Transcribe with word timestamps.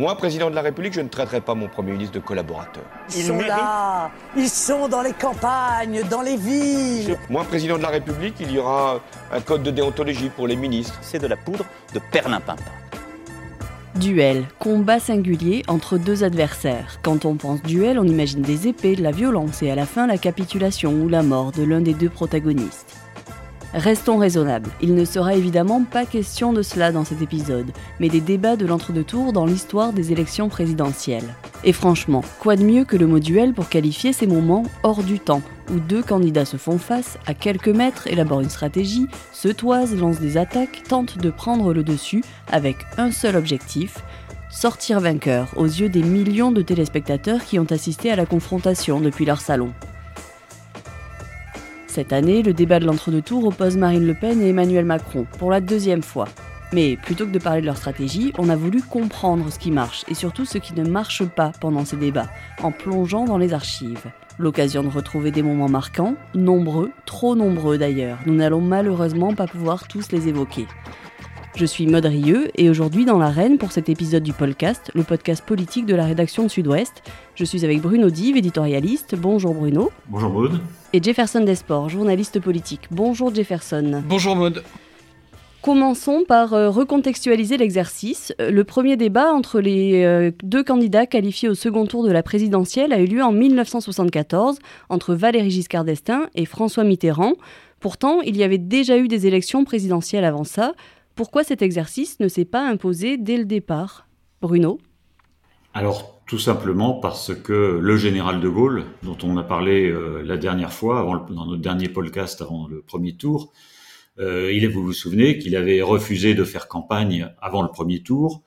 Moi, 0.00 0.16
président 0.16 0.48
de 0.48 0.54
la 0.54 0.62
République, 0.62 0.94
je 0.94 1.02
ne 1.02 1.08
traiterai 1.08 1.42
pas 1.42 1.54
mon 1.54 1.68
Premier 1.68 1.92
ministre 1.92 2.14
de 2.14 2.20
collaborateur. 2.20 2.84
Ils 3.14 3.22
sont 3.22 3.38
là, 3.38 4.10
ils 4.34 4.48
sont 4.48 4.88
dans 4.88 5.02
les 5.02 5.12
campagnes, 5.12 6.00
dans 6.08 6.22
les 6.22 6.38
villes. 6.38 7.18
Moi, 7.28 7.44
président 7.44 7.76
de 7.76 7.82
la 7.82 7.90
République, 7.90 8.36
il 8.40 8.50
y 8.50 8.58
aura 8.58 9.00
un 9.30 9.40
code 9.42 9.62
de 9.62 9.70
déontologie 9.70 10.30
pour 10.30 10.46
les 10.46 10.56
ministres. 10.56 10.98
C'est 11.02 11.18
de 11.18 11.26
la 11.26 11.36
poudre 11.36 11.66
de 11.92 12.00
perlimpinpin. 12.10 12.64
Duel, 13.96 14.46
combat 14.58 15.00
singulier 15.00 15.64
entre 15.68 15.98
deux 15.98 16.24
adversaires. 16.24 16.98
Quand 17.02 17.26
on 17.26 17.34
pense 17.34 17.60
duel, 17.60 17.98
on 17.98 18.04
imagine 18.04 18.40
des 18.40 18.68
épées, 18.68 18.96
de 18.96 19.02
la 19.02 19.10
violence 19.10 19.62
et 19.62 19.70
à 19.70 19.74
la 19.74 19.84
fin 19.84 20.06
la 20.06 20.16
capitulation 20.16 20.92
ou 20.92 21.10
la 21.10 21.22
mort 21.22 21.52
de 21.52 21.62
l'un 21.62 21.82
des 21.82 21.92
deux 21.92 22.08
protagonistes. 22.08 22.96
Restons 23.72 24.18
raisonnables, 24.18 24.70
il 24.82 24.96
ne 24.96 25.04
sera 25.04 25.36
évidemment 25.36 25.84
pas 25.84 26.04
question 26.04 26.52
de 26.52 26.60
cela 26.60 26.90
dans 26.90 27.04
cet 27.04 27.22
épisode, 27.22 27.70
mais 28.00 28.08
des 28.08 28.20
débats 28.20 28.56
de 28.56 28.66
l'entre-deux-tours 28.66 29.32
dans 29.32 29.46
l'histoire 29.46 29.92
des 29.92 30.10
élections 30.10 30.48
présidentielles. 30.48 31.36
Et 31.62 31.72
franchement, 31.72 32.24
quoi 32.40 32.56
de 32.56 32.64
mieux 32.64 32.84
que 32.84 32.96
le 32.96 33.06
mot 33.06 33.20
duel 33.20 33.54
pour 33.54 33.68
qualifier 33.68 34.12
ces 34.12 34.26
moments 34.26 34.64
hors 34.82 35.04
du 35.04 35.20
temps, 35.20 35.42
où 35.70 35.78
deux 35.78 36.02
candidats 36.02 36.44
se 36.44 36.56
font 36.56 36.78
face, 36.78 37.16
à 37.26 37.34
quelques 37.34 37.68
mètres, 37.68 38.08
élaborent 38.08 38.40
une 38.40 38.50
stratégie, 38.50 39.06
se 39.32 39.46
toisent, 39.46 39.94
lancent 39.94 40.18
des 40.18 40.36
attaques, 40.36 40.82
tentent 40.88 41.18
de 41.18 41.30
prendre 41.30 41.72
le 41.72 41.84
dessus, 41.84 42.24
avec 42.50 42.76
un 42.98 43.12
seul 43.12 43.36
objectif, 43.36 43.98
sortir 44.50 44.98
vainqueur 44.98 45.46
aux 45.54 45.66
yeux 45.66 45.88
des 45.88 46.02
millions 46.02 46.50
de 46.50 46.62
téléspectateurs 46.62 47.44
qui 47.44 47.60
ont 47.60 47.70
assisté 47.70 48.10
à 48.10 48.16
la 48.16 48.26
confrontation 48.26 49.00
depuis 49.00 49.26
leur 49.26 49.40
salon. 49.40 49.72
Cette 51.90 52.12
année, 52.12 52.44
le 52.44 52.54
débat 52.54 52.78
de 52.78 52.86
l'entre-deux-tours 52.86 53.46
oppose 53.46 53.76
Marine 53.76 54.06
Le 54.06 54.14
Pen 54.14 54.40
et 54.40 54.50
Emmanuel 54.50 54.84
Macron, 54.84 55.26
pour 55.40 55.50
la 55.50 55.60
deuxième 55.60 56.04
fois. 56.04 56.28
Mais 56.72 56.96
plutôt 56.96 57.26
que 57.26 57.32
de 57.32 57.38
parler 57.40 57.62
de 57.62 57.66
leur 57.66 57.76
stratégie, 57.76 58.32
on 58.38 58.48
a 58.48 58.54
voulu 58.54 58.80
comprendre 58.80 59.50
ce 59.50 59.58
qui 59.58 59.72
marche 59.72 60.04
et 60.08 60.14
surtout 60.14 60.44
ce 60.44 60.58
qui 60.58 60.72
ne 60.74 60.88
marche 60.88 61.24
pas 61.24 61.50
pendant 61.60 61.84
ces 61.84 61.96
débats, 61.96 62.30
en 62.62 62.70
plongeant 62.70 63.24
dans 63.24 63.38
les 63.38 63.54
archives. 63.54 64.04
L'occasion 64.38 64.84
de 64.84 64.88
retrouver 64.88 65.32
des 65.32 65.42
moments 65.42 65.68
marquants, 65.68 66.14
nombreux, 66.32 66.92
trop 67.06 67.34
nombreux 67.34 67.76
d'ailleurs. 67.76 68.18
Nous 68.24 68.36
n'allons 68.36 68.60
malheureusement 68.60 69.34
pas 69.34 69.48
pouvoir 69.48 69.88
tous 69.88 70.12
les 70.12 70.28
évoquer. 70.28 70.68
Je 71.56 71.66
suis 71.66 71.88
Maud 71.88 72.06
Rieux 72.06 72.52
et 72.54 72.70
aujourd'hui 72.70 73.04
dans 73.04 73.18
l'arène 73.18 73.58
pour 73.58 73.72
cet 73.72 73.88
épisode 73.88 74.22
du 74.22 74.32
podcast, 74.32 74.92
le 74.94 75.02
podcast 75.02 75.44
politique 75.44 75.86
de 75.86 75.96
la 75.96 76.04
rédaction 76.04 76.48
Sud-Ouest. 76.48 77.02
Je 77.34 77.44
suis 77.44 77.64
avec 77.64 77.80
Bruno 77.80 78.10
Dive, 78.10 78.36
éditorialiste. 78.36 79.16
Bonjour 79.16 79.54
Bruno. 79.54 79.90
Bonjour 80.08 80.30
Maud. 80.30 80.60
Et 80.92 81.00
Jefferson 81.00 81.44
Desports, 81.44 81.88
journaliste 81.88 82.40
politique. 82.40 82.88
Bonjour 82.90 83.32
Jefferson. 83.32 84.02
Bonjour 84.08 84.34
Maud. 84.34 84.64
Commençons 85.62 86.24
par 86.26 86.52
euh, 86.52 86.68
recontextualiser 86.68 87.58
l'exercice. 87.58 88.34
Euh, 88.40 88.50
le 88.50 88.64
premier 88.64 88.96
débat 88.96 89.30
entre 89.30 89.60
les 89.60 90.02
euh, 90.02 90.32
deux 90.42 90.64
candidats 90.64 91.06
qualifiés 91.06 91.48
au 91.48 91.54
second 91.54 91.86
tour 91.86 92.02
de 92.02 92.10
la 92.10 92.24
présidentielle 92.24 92.92
a 92.92 92.98
eu 92.98 93.06
lieu 93.06 93.22
en 93.22 93.30
1974 93.30 94.58
entre 94.88 95.14
Valéry 95.14 95.50
Giscard 95.52 95.84
d'Estaing 95.84 96.28
et 96.34 96.44
François 96.44 96.82
Mitterrand. 96.82 97.34
Pourtant, 97.78 98.20
il 98.22 98.36
y 98.36 98.42
avait 98.42 98.58
déjà 98.58 98.98
eu 98.98 99.06
des 99.06 99.28
élections 99.28 99.64
présidentielles 99.64 100.24
avant 100.24 100.44
ça. 100.44 100.72
Pourquoi 101.14 101.44
cet 101.44 101.62
exercice 101.62 102.18
ne 102.18 102.26
s'est 102.26 102.44
pas 102.44 102.66
imposé 102.66 103.16
dès 103.16 103.36
le 103.36 103.44
départ? 103.44 104.08
Bruno? 104.42 104.78
Alors, 105.72 106.19
tout 106.30 106.38
simplement 106.38 106.94
parce 106.94 107.34
que 107.34 107.80
le 107.82 107.96
général 107.96 108.38
de 108.38 108.48
Gaulle, 108.48 108.84
dont 109.02 109.18
on 109.24 109.36
a 109.36 109.42
parlé 109.42 109.90
euh, 109.90 110.22
la 110.24 110.36
dernière 110.36 110.72
fois, 110.72 111.00
avant 111.00 111.16
dans 111.16 111.44
notre 111.44 111.60
dernier 111.60 111.88
podcast 111.88 112.40
avant 112.40 112.68
le 112.68 112.82
premier 112.82 113.16
tour, 113.16 113.52
euh, 114.20 114.52
il, 114.52 114.68
vous 114.68 114.84
vous 114.84 114.92
souvenez 114.92 115.38
qu'il 115.38 115.56
avait 115.56 115.82
refusé 115.82 116.34
de 116.34 116.44
faire 116.44 116.68
campagne 116.68 117.28
avant 117.42 117.62
le 117.62 117.68
premier 117.68 118.04
tour. 118.04 118.44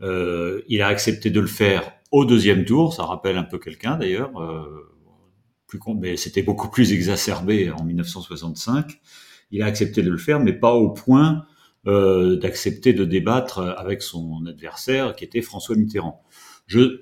Euh, 0.00 0.62
il 0.68 0.80
a 0.80 0.86
accepté 0.86 1.30
de 1.30 1.40
le 1.40 1.48
faire 1.48 1.94
au 2.12 2.24
deuxième 2.24 2.64
tour. 2.64 2.94
Ça 2.94 3.02
rappelle 3.02 3.36
un 3.36 3.42
peu 3.42 3.58
quelqu'un 3.58 3.96
d'ailleurs. 3.96 4.30
mais 6.00 6.16
c'était 6.16 6.44
beaucoup 6.44 6.70
plus 6.70 6.92
exacerbé 6.92 7.72
en 7.72 7.82
1965. 7.82 9.00
Il 9.50 9.60
a 9.62 9.66
accepté 9.66 10.02
de 10.02 10.10
le 10.10 10.18
faire, 10.18 10.38
mais 10.38 10.52
pas 10.52 10.74
au 10.74 10.90
point 10.90 11.46
euh, 11.86 12.36
d'accepter 12.36 12.94
de 12.94 13.04
débattre 13.04 13.58
avec 13.76 14.00
son 14.00 14.46
adversaire 14.46 15.14
qui 15.14 15.24
était 15.24 15.42
François 15.42 15.76
Mitterrand. 15.76 16.22
Je 16.66 17.00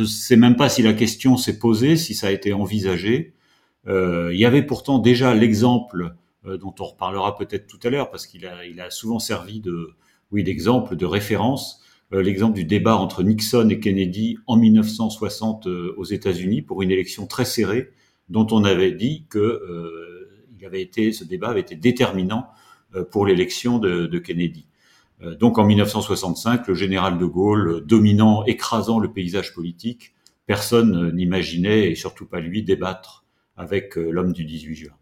ne 0.00 0.04
sais 0.04 0.36
même 0.36 0.56
pas 0.56 0.68
si 0.68 0.82
la 0.82 0.92
question 0.92 1.36
s'est 1.36 1.58
posée, 1.58 1.96
si 1.96 2.14
ça 2.14 2.28
a 2.28 2.30
été 2.30 2.52
envisagé. 2.52 3.34
Euh, 3.86 4.32
il 4.32 4.40
y 4.40 4.46
avait 4.46 4.62
pourtant 4.62 4.98
déjà 4.98 5.34
l'exemple 5.34 6.14
euh, 6.46 6.56
dont 6.56 6.74
on 6.80 6.84
reparlera 6.84 7.36
peut-être 7.36 7.66
tout 7.66 7.78
à 7.82 7.90
l'heure 7.90 8.10
parce 8.10 8.26
qu'il 8.26 8.46
a, 8.46 8.64
il 8.64 8.80
a 8.80 8.90
souvent 8.90 9.18
servi 9.18 9.60
de 9.60 9.90
oui 10.30 10.42
d'exemple, 10.42 10.96
de 10.96 11.06
référence. 11.06 11.82
Euh, 12.12 12.22
l'exemple 12.22 12.54
du 12.54 12.64
débat 12.64 12.96
entre 12.96 13.22
Nixon 13.22 13.68
et 13.68 13.80
Kennedy 13.80 14.38
en 14.46 14.56
1960 14.56 15.66
aux 15.66 16.04
États-Unis 16.04 16.62
pour 16.62 16.82
une 16.82 16.90
élection 16.90 17.26
très 17.26 17.44
serrée 17.44 17.90
dont 18.30 18.46
on 18.50 18.64
avait 18.64 18.92
dit 18.92 19.26
que 19.28 19.60
ce 21.12 21.24
débat 21.24 21.48
avait 21.48 21.60
été 21.60 21.76
déterminant 21.76 22.48
euh, 22.94 23.04
pour 23.04 23.26
l'élection 23.26 23.78
de, 23.78 24.18
Kennedy. 24.18 24.66
Euh, 25.24 25.34
donc 25.34 25.58
en 25.58 25.64
1965, 25.64 26.68
le 26.68 26.74
général 26.74 27.18
de 27.18 27.24
Gaulle, 27.24 27.84
dominant, 27.84 28.44
écrasant 28.44 28.98
le 28.98 29.12
paysage 29.12 29.54
politique, 29.54 30.14
personne 30.46 31.14
n'imaginait, 31.14 31.90
et 31.90 31.94
surtout 31.94 32.26
pas 32.26 32.40
lui, 32.40 32.62
débattre 32.62 33.24
avec 33.56 33.96
euh, 33.96 34.10
l'homme 34.10 34.32
du 34.32 34.44
18 34.44 34.74
juin. 34.74 34.92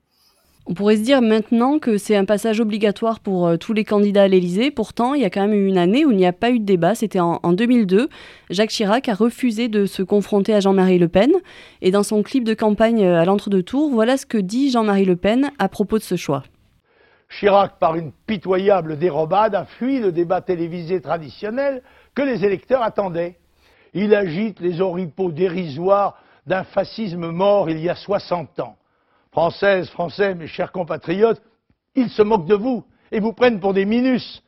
On 0.66 0.74
pourrait 0.74 0.96
se 0.96 1.02
dire 1.02 1.22
maintenant 1.22 1.80
que 1.80 1.98
c'est 1.98 2.14
un 2.14 2.24
passage 2.24 2.60
obligatoire 2.60 3.18
pour 3.18 3.58
tous 3.58 3.72
les 3.72 3.82
candidats 3.82 4.22
à 4.22 4.28
l'Élysée. 4.28 4.70
Pourtant, 4.70 5.14
il 5.14 5.20
y 5.20 5.24
a 5.24 5.30
quand 5.30 5.40
même 5.40 5.54
eu 5.54 5.66
une 5.66 5.76
année 5.76 6.04
où 6.04 6.12
il 6.12 6.16
n'y 6.16 6.24
a 6.24 6.32
pas 6.32 6.52
eu 6.52 6.60
de 6.60 6.64
débat. 6.64 6.94
C'était 6.94 7.18
en, 7.18 7.40
en, 7.42 7.52
2002. 7.52 8.08
Jacques 8.48 8.70
Chirac 8.70 9.08
a 9.08 9.14
refusé 9.14 9.66
de 9.66 9.86
se 9.86 10.04
confronter 10.04 10.54
à 10.54 10.60
Jean-Marie 10.60 11.00
Le 11.00 11.08
Pen. 11.08 11.32
Et 11.80 11.90
dans 11.90 12.04
son 12.04 12.22
clip 12.22 12.44
de 12.44 12.54
campagne 12.54 13.04
à 13.04 13.24
l'entre-deux-tours, 13.24 13.90
voilà 13.90 14.16
ce 14.16 14.24
que 14.24 14.38
dit 14.38 14.70
Jean-Marie 14.70 15.04
Le 15.04 15.16
Pen 15.16 15.50
à 15.58 15.68
propos 15.68 15.98
de 15.98 16.04
ce 16.04 16.14
choix. 16.14 16.44
Chirac, 17.38 17.78
par 17.78 17.96
une 17.96 18.12
pitoyable 18.26 18.98
dérobade, 18.98 19.54
a 19.54 19.64
fui 19.64 20.00
le 20.00 20.12
débat 20.12 20.40
télévisé 20.40 21.00
traditionnel 21.00 21.82
que 22.14 22.22
les 22.22 22.44
électeurs 22.44 22.82
attendaient. 22.82 23.38
Il 23.94 24.14
agite 24.14 24.60
les 24.60 24.80
oripeaux 24.80 25.32
dérisoires 25.32 26.16
d'un 26.46 26.64
fascisme 26.64 27.30
mort 27.30 27.70
il 27.70 27.78
y 27.78 27.88
a 27.88 27.94
60 27.94 28.60
ans. 28.60 28.76
Françaises, 29.30 29.88
Français, 29.90 30.34
mes 30.34 30.46
chers 30.46 30.72
compatriotes, 30.72 31.42
ils 31.94 32.10
se 32.10 32.22
moquent 32.22 32.46
de 32.46 32.54
vous 32.54 32.84
et 33.10 33.20
vous 33.20 33.32
prennent 33.32 33.60
pour 33.60 33.74
des 33.74 33.84
minus. 33.84 34.42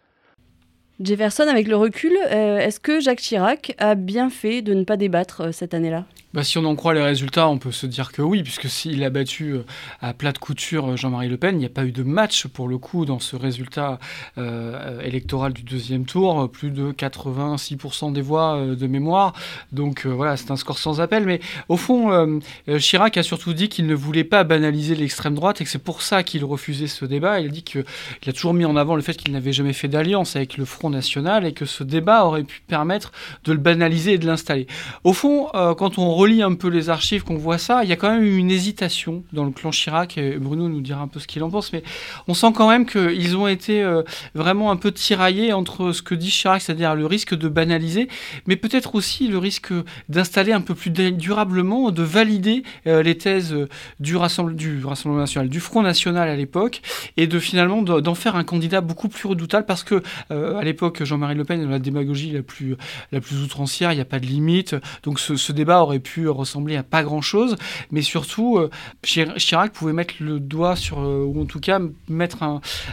Jefferson, 1.00 1.48
avec 1.48 1.66
le 1.66 1.76
recul, 1.76 2.12
euh, 2.16 2.58
est-ce 2.58 2.80
que 2.80 3.00
Jacques 3.00 3.18
Chirac 3.18 3.74
a 3.78 3.94
bien 3.94 4.30
fait 4.30 4.62
de 4.62 4.74
ne 4.74 4.84
pas 4.84 4.96
débattre 4.96 5.40
euh, 5.42 5.52
cette 5.52 5.74
année-là? 5.74 6.04
Bah, 6.34 6.42
si 6.42 6.58
on 6.58 6.64
en 6.64 6.74
croit 6.74 6.94
les 6.94 7.00
résultats, 7.00 7.48
on 7.48 7.58
peut 7.58 7.70
se 7.70 7.86
dire 7.86 8.10
que 8.10 8.20
oui, 8.20 8.42
puisque 8.42 8.68
s'il 8.68 9.04
a 9.04 9.10
battu 9.10 9.52
euh, 9.52 9.62
à 10.00 10.12
plat 10.14 10.32
de 10.32 10.38
couture 10.38 10.90
euh, 10.90 10.96
Jean-Marie 10.96 11.28
Le 11.28 11.36
Pen, 11.36 11.54
il 11.54 11.58
n'y 11.60 11.64
a 11.64 11.68
pas 11.68 11.84
eu 11.84 11.92
de 11.92 12.02
match 12.02 12.48
pour 12.48 12.66
le 12.66 12.76
coup 12.76 13.04
dans 13.04 13.20
ce 13.20 13.36
résultat 13.36 14.00
euh, 14.36 15.00
électoral 15.02 15.52
du 15.52 15.62
deuxième 15.62 16.06
tour, 16.06 16.50
plus 16.50 16.70
de 16.70 16.90
86% 16.90 18.12
des 18.12 18.20
voix 18.20 18.60
de 18.66 18.86
mémoire. 18.88 19.32
Donc 19.70 20.06
voilà, 20.06 20.36
c'est 20.36 20.50
un 20.50 20.56
score 20.56 20.78
sans 20.78 21.00
appel. 21.00 21.24
Mais 21.24 21.38
au 21.68 21.76
fond, 21.76 22.40
Chirac 22.78 23.16
a 23.16 23.22
surtout 23.22 23.52
dit 23.52 23.68
qu'il 23.68 23.86
ne 23.86 23.94
voulait 23.94 24.24
pas 24.24 24.42
banaliser 24.42 24.96
l'extrême 24.96 25.34
droite 25.36 25.60
et 25.60 25.64
que 25.64 25.70
c'est 25.70 25.78
pour 25.78 26.02
ça 26.02 26.24
qu'il 26.24 26.44
refusait 26.44 26.88
ce 26.88 27.04
débat. 27.04 27.38
Il 27.38 27.46
a 27.46 27.50
dit 27.50 27.62
qu'il 27.62 27.84
a 28.26 28.32
toujours 28.32 28.54
mis 28.54 28.64
en 28.64 28.74
avant 28.76 28.96
le 28.96 29.02
fait 29.02 29.14
qu'il 29.14 29.32
n'avait 29.32 29.52
jamais 29.52 29.72
fait 29.72 29.88
d'alliance 29.88 30.34
avec 30.34 30.56
le 30.56 30.64
Front 30.64 30.90
National 30.90 31.46
et 31.46 31.52
que 31.52 31.64
ce 31.64 31.84
débat 31.84 32.24
aurait 32.24 32.42
pu 32.42 32.60
permettre 32.66 33.12
de 33.44 33.52
le 33.52 33.58
banaliser 33.58 34.14
et 34.14 34.18
de 34.18 34.26
l'installer. 34.26 34.66
Au 35.04 35.12
fond, 35.12 35.48
quand 35.76 35.98
on 35.98 36.23
lit 36.26 36.42
un 36.42 36.54
peu 36.54 36.68
les 36.68 36.90
archives, 36.90 37.24
qu'on 37.24 37.36
voit 37.36 37.58
ça, 37.58 37.82
il 37.82 37.90
y 37.90 37.92
a 37.92 37.96
quand 37.96 38.10
même 38.10 38.22
eu 38.22 38.36
une 38.36 38.50
hésitation 38.50 39.24
dans 39.32 39.44
le 39.44 39.50
clan 39.50 39.70
Chirac. 39.70 40.18
Et 40.18 40.36
Bruno 40.36 40.68
nous 40.68 40.80
dira 40.80 41.00
un 41.02 41.08
peu 41.08 41.20
ce 41.20 41.26
qu'il 41.26 41.42
en 41.42 41.50
pense, 41.50 41.72
mais 41.72 41.82
on 42.28 42.34
sent 42.34 42.52
quand 42.54 42.68
même 42.68 42.86
qu'ils 42.86 43.36
ont 43.36 43.48
été 43.48 43.82
euh, 43.82 44.02
vraiment 44.34 44.70
un 44.70 44.76
peu 44.76 44.93
tiraillés 44.93 45.52
entre 45.52 45.93
ce 45.93 46.02
que 46.02 46.14
dit 46.14 46.31
Chirac, 46.31 46.62
c'est-à-dire 46.62 46.94
le 46.94 47.06
risque 47.06 47.34
de 47.34 47.49
banaliser, 47.49 48.08
mais 48.46 48.56
peut-être 48.56 48.94
aussi 48.94 49.28
le 49.28 49.38
risque 49.38 49.72
d'installer 50.08 50.52
un 50.52 50.60
peu 50.60 50.75
plus 50.75 50.90
durablement, 50.90 51.90
de 51.90 52.02
valider 52.02 52.62
euh, 52.87 53.02
les 53.02 53.19
thèses 53.19 53.52
euh, 53.52 53.69
du, 54.00 54.16
Rassemblement 54.16 55.19
national, 55.19 55.49
du 55.49 55.60
Front 55.60 55.82
national 55.82 56.28
à 56.28 56.37
l'époque, 56.37 56.81
et 57.16 57.26
de 57.26 57.38
finalement 57.38 57.82
d'en 57.82 58.14
faire 58.14 58.37
un 58.37 58.44
candidat 58.44 58.81
beaucoup 58.81 59.08
plus 59.08 59.28
redoutable, 59.28 59.66
parce 59.66 59.82
que 59.84 60.02
à 60.31 60.62
l'époque, 60.62 61.02
Jean-Marie 61.04 61.34
Le 61.34 61.44
Pen 61.44 61.62
dans 61.62 61.70
la 61.70 61.78
démagogie 61.78 62.31
la 62.31 62.43
plus, 62.43 62.76
la 63.12 63.20
plus 63.20 63.43
outrancière, 63.43 63.93
il 63.93 63.96
n'y 63.96 64.00
a 64.00 64.06
pas 64.06 64.20
de 64.20 64.26
limite, 64.26 64.76
donc 65.02 65.19
ce 65.20 65.52
débat 65.52 65.82
aurait 65.82 65.99
pu 65.99 66.13
ressembler 66.22 66.76
à 66.76 66.82
pas 66.82 67.02
grand-chose, 67.02 67.56
mais 67.90 68.02
surtout, 68.02 68.58
euh, 68.58 68.70
Chirac 69.02 69.72
pouvait 69.72 69.93
mettre 69.93 70.14
le 70.20 70.40
doigt 70.40 70.76
sur, 70.76 71.00
euh, 71.00 71.25
ou 71.25 71.43
en 71.43 71.44
tout 71.44 71.61
cas 71.61 71.81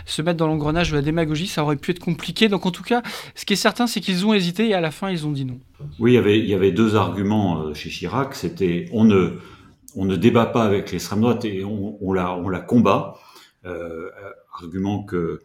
se 0.06 0.22
mettre 0.22 0.38
dans 0.38 0.48
l'engrenage 0.48 0.92
de 0.92 0.96
la 0.96 1.02
démagogie, 1.02 1.48
ça 1.48 1.64
aurait 1.64 1.76
pu 1.76 1.92
être 1.92 2.00
compliqué. 2.00 2.50
Donc 2.50 2.66
en 2.66 2.72
tout 2.72 2.84
cas, 2.84 3.02
ce 3.36 3.46
qui 3.46 3.54
est 3.54 3.58
certain, 3.58 3.88
c'est 3.88 4.02
qu'ils 4.02 4.26
ont 4.26 4.34
hésité 4.34 4.70
et 4.70 4.74
à 4.74 4.82
la 4.82 4.92
fin, 4.92 5.10
ils 5.10 5.26
ont 5.26 5.32
dit 5.32 5.46
non. 5.46 5.60
Oui, 6.00 6.14
il 6.14 6.46
y 6.46 6.54
avait, 6.54 6.72
deux 6.72 6.96
arguments 6.96 7.62
euh, 7.62 7.74
chez 7.74 7.90
Chirac. 7.90 8.36
C'était 8.36 8.88
on 8.94 9.06
ne, 9.06 10.16
débat 10.16 10.46
pas 10.46 10.64
avec 10.64 10.92
l'extrême 10.92 11.22
droite 11.22 11.46
et 11.46 11.64
on, 11.64 12.14
la, 12.14 12.60
combat. 12.60 13.18
Argument 14.54 15.04
que 15.04 15.42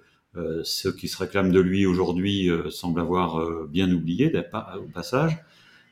ceux 0.62 0.92
qui 0.92 1.08
se 1.08 1.16
réclament 1.16 1.52
de 1.52 1.60
lui 1.60 1.86
aujourd'hui 1.86 2.50
semblent 2.70 3.00
avoir 3.00 3.66
bien 3.66 3.90
oublié 3.90 4.32
au 4.78 4.88
passage. 4.92 5.38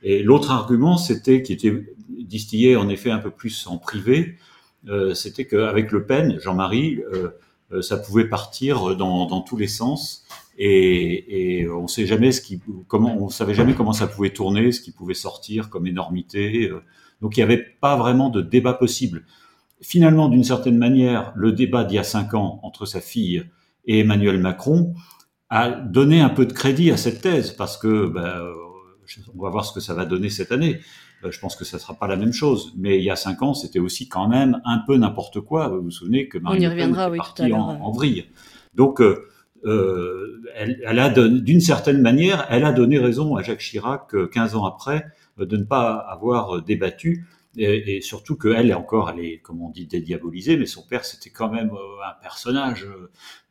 Et 0.04 0.22
l'autre 0.22 0.52
argument, 0.52 0.98
c'était 0.98 1.42
qui 1.42 1.52
était 1.52 1.82
distillé 2.20 2.76
en 2.76 2.88
effet 2.88 3.10
un 3.10 3.18
peu 3.18 3.30
plus 3.30 3.66
en 3.66 3.78
privé, 3.78 4.36
c'était 5.14 5.46
qu'avec 5.46 5.92
Le 5.92 6.04
Pen, 6.04 6.38
Jean-Marie, 6.40 7.00
ça 7.80 7.96
pouvait 7.96 8.26
partir 8.26 8.96
dans, 8.96 9.40
tous 9.40 9.56
les 9.56 9.66
sens 9.66 10.26
et, 10.58 11.66
on 11.74 11.88
sait 11.88 12.06
savait 12.06 13.54
jamais 13.54 13.74
comment 13.74 13.92
ça 13.94 14.06
pouvait 14.06 14.30
tourner, 14.30 14.72
ce 14.72 14.82
qui 14.82 14.92
pouvait 14.92 15.14
sortir 15.14 15.70
comme 15.70 15.86
énormité. 15.86 16.70
Donc 17.22 17.38
il 17.38 17.40
n'y 17.40 17.44
avait 17.44 17.64
pas 17.80 17.96
vraiment 17.96 18.28
de 18.28 18.42
débat 18.42 18.74
possible. 18.74 19.24
Finalement, 19.80 20.28
d'une 20.28 20.44
certaine 20.44 20.76
manière, 20.76 21.32
le 21.34 21.52
débat 21.52 21.84
d'il 21.84 21.96
y 21.96 21.98
a 21.98 22.04
cinq 22.04 22.34
ans 22.34 22.60
entre 22.62 22.84
sa 22.84 23.00
fille 23.00 23.44
et 23.86 24.00
Emmanuel 24.00 24.38
Macron 24.38 24.94
a 25.50 25.70
donné 25.70 26.20
un 26.20 26.28
peu 26.28 26.44
de 26.44 26.52
crédit 26.52 26.90
à 26.90 26.96
cette 26.96 27.22
thèse 27.22 27.52
parce 27.52 27.76
que 27.78 28.06
ben, 28.06 28.40
on 29.36 29.42
va 29.42 29.50
voir 29.50 29.64
ce 29.64 29.72
que 29.72 29.80
ça 29.80 29.94
va 29.94 30.04
donner 30.04 30.30
cette 30.30 30.52
année. 30.52 30.80
Euh, 31.24 31.30
je 31.30 31.40
pense 31.40 31.56
que 31.56 31.64
ça 31.64 31.78
sera 31.78 31.94
pas 31.94 32.06
la 32.06 32.16
même 32.16 32.32
chose. 32.32 32.72
Mais 32.76 32.98
il 32.98 33.04
y 33.04 33.10
a 33.10 33.16
cinq 33.16 33.42
ans, 33.42 33.54
c'était 33.54 33.78
aussi 33.78 34.08
quand 34.08 34.28
même 34.28 34.60
un 34.64 34.78
peu 34.86 34.96
n'importe 34.96 35.40
quoi. 35.40 35.68
Vous 35.68 35.82
vous 35.82 35.90
souvenez 35.90 36.28
que 36.28 36.38
Marine 36.38 36.68
Le 36.68 36.76
Pen 36.76 37.16
partie 37.16 37.52
en, 37.52 37.58
en, 37.58 37.92
vrille. 37.92 38.26
Donc, 38.74 39.00
euh, 39.00 39.28
euh 39.64 40.42
elle, 40.56 40.80
elle, 40.86 40.98
a 40.98 41.08
d'une 41.08 41.60
certaine 41.60 42.00
manière, 42.00 42.46
elle 42.50 42.64
a 42.64 42.72
donné 42.72 42.98
raison 42.98 43.36
à 43.36 43.42
Jacques 43.42 43.60
Chirac 43.60 44.14
15 44.30 44.54
ans 44.54 44.64
après 44.66 45.06
de 45.38 45.56
ne 45.56 45.64
pas 45.64 45.94
avoir 45.94 46.62
débattu. 46.62 47.26
Et, 47.56 47.96
et 47.96 48.00
surtout 48.00 48.36
qu'elle 48.36 48.70
est 48.70 48.74
encore, 48.74 49.10
elle 49.10 49.24
est, 49.24 49.38
comme 49.38 49.62
on 49.62 49.70
dit, 49.70 49.86
dédiabolisée, 49.86 50.56
mais 50.56 50.66
son 50.66 50.82
père, 50.82 51.04
c'était 51.04 51.30
quand 51.30 51.48
même 51.48 51.70
un 51.70 52.20
personnage 52.20 52.86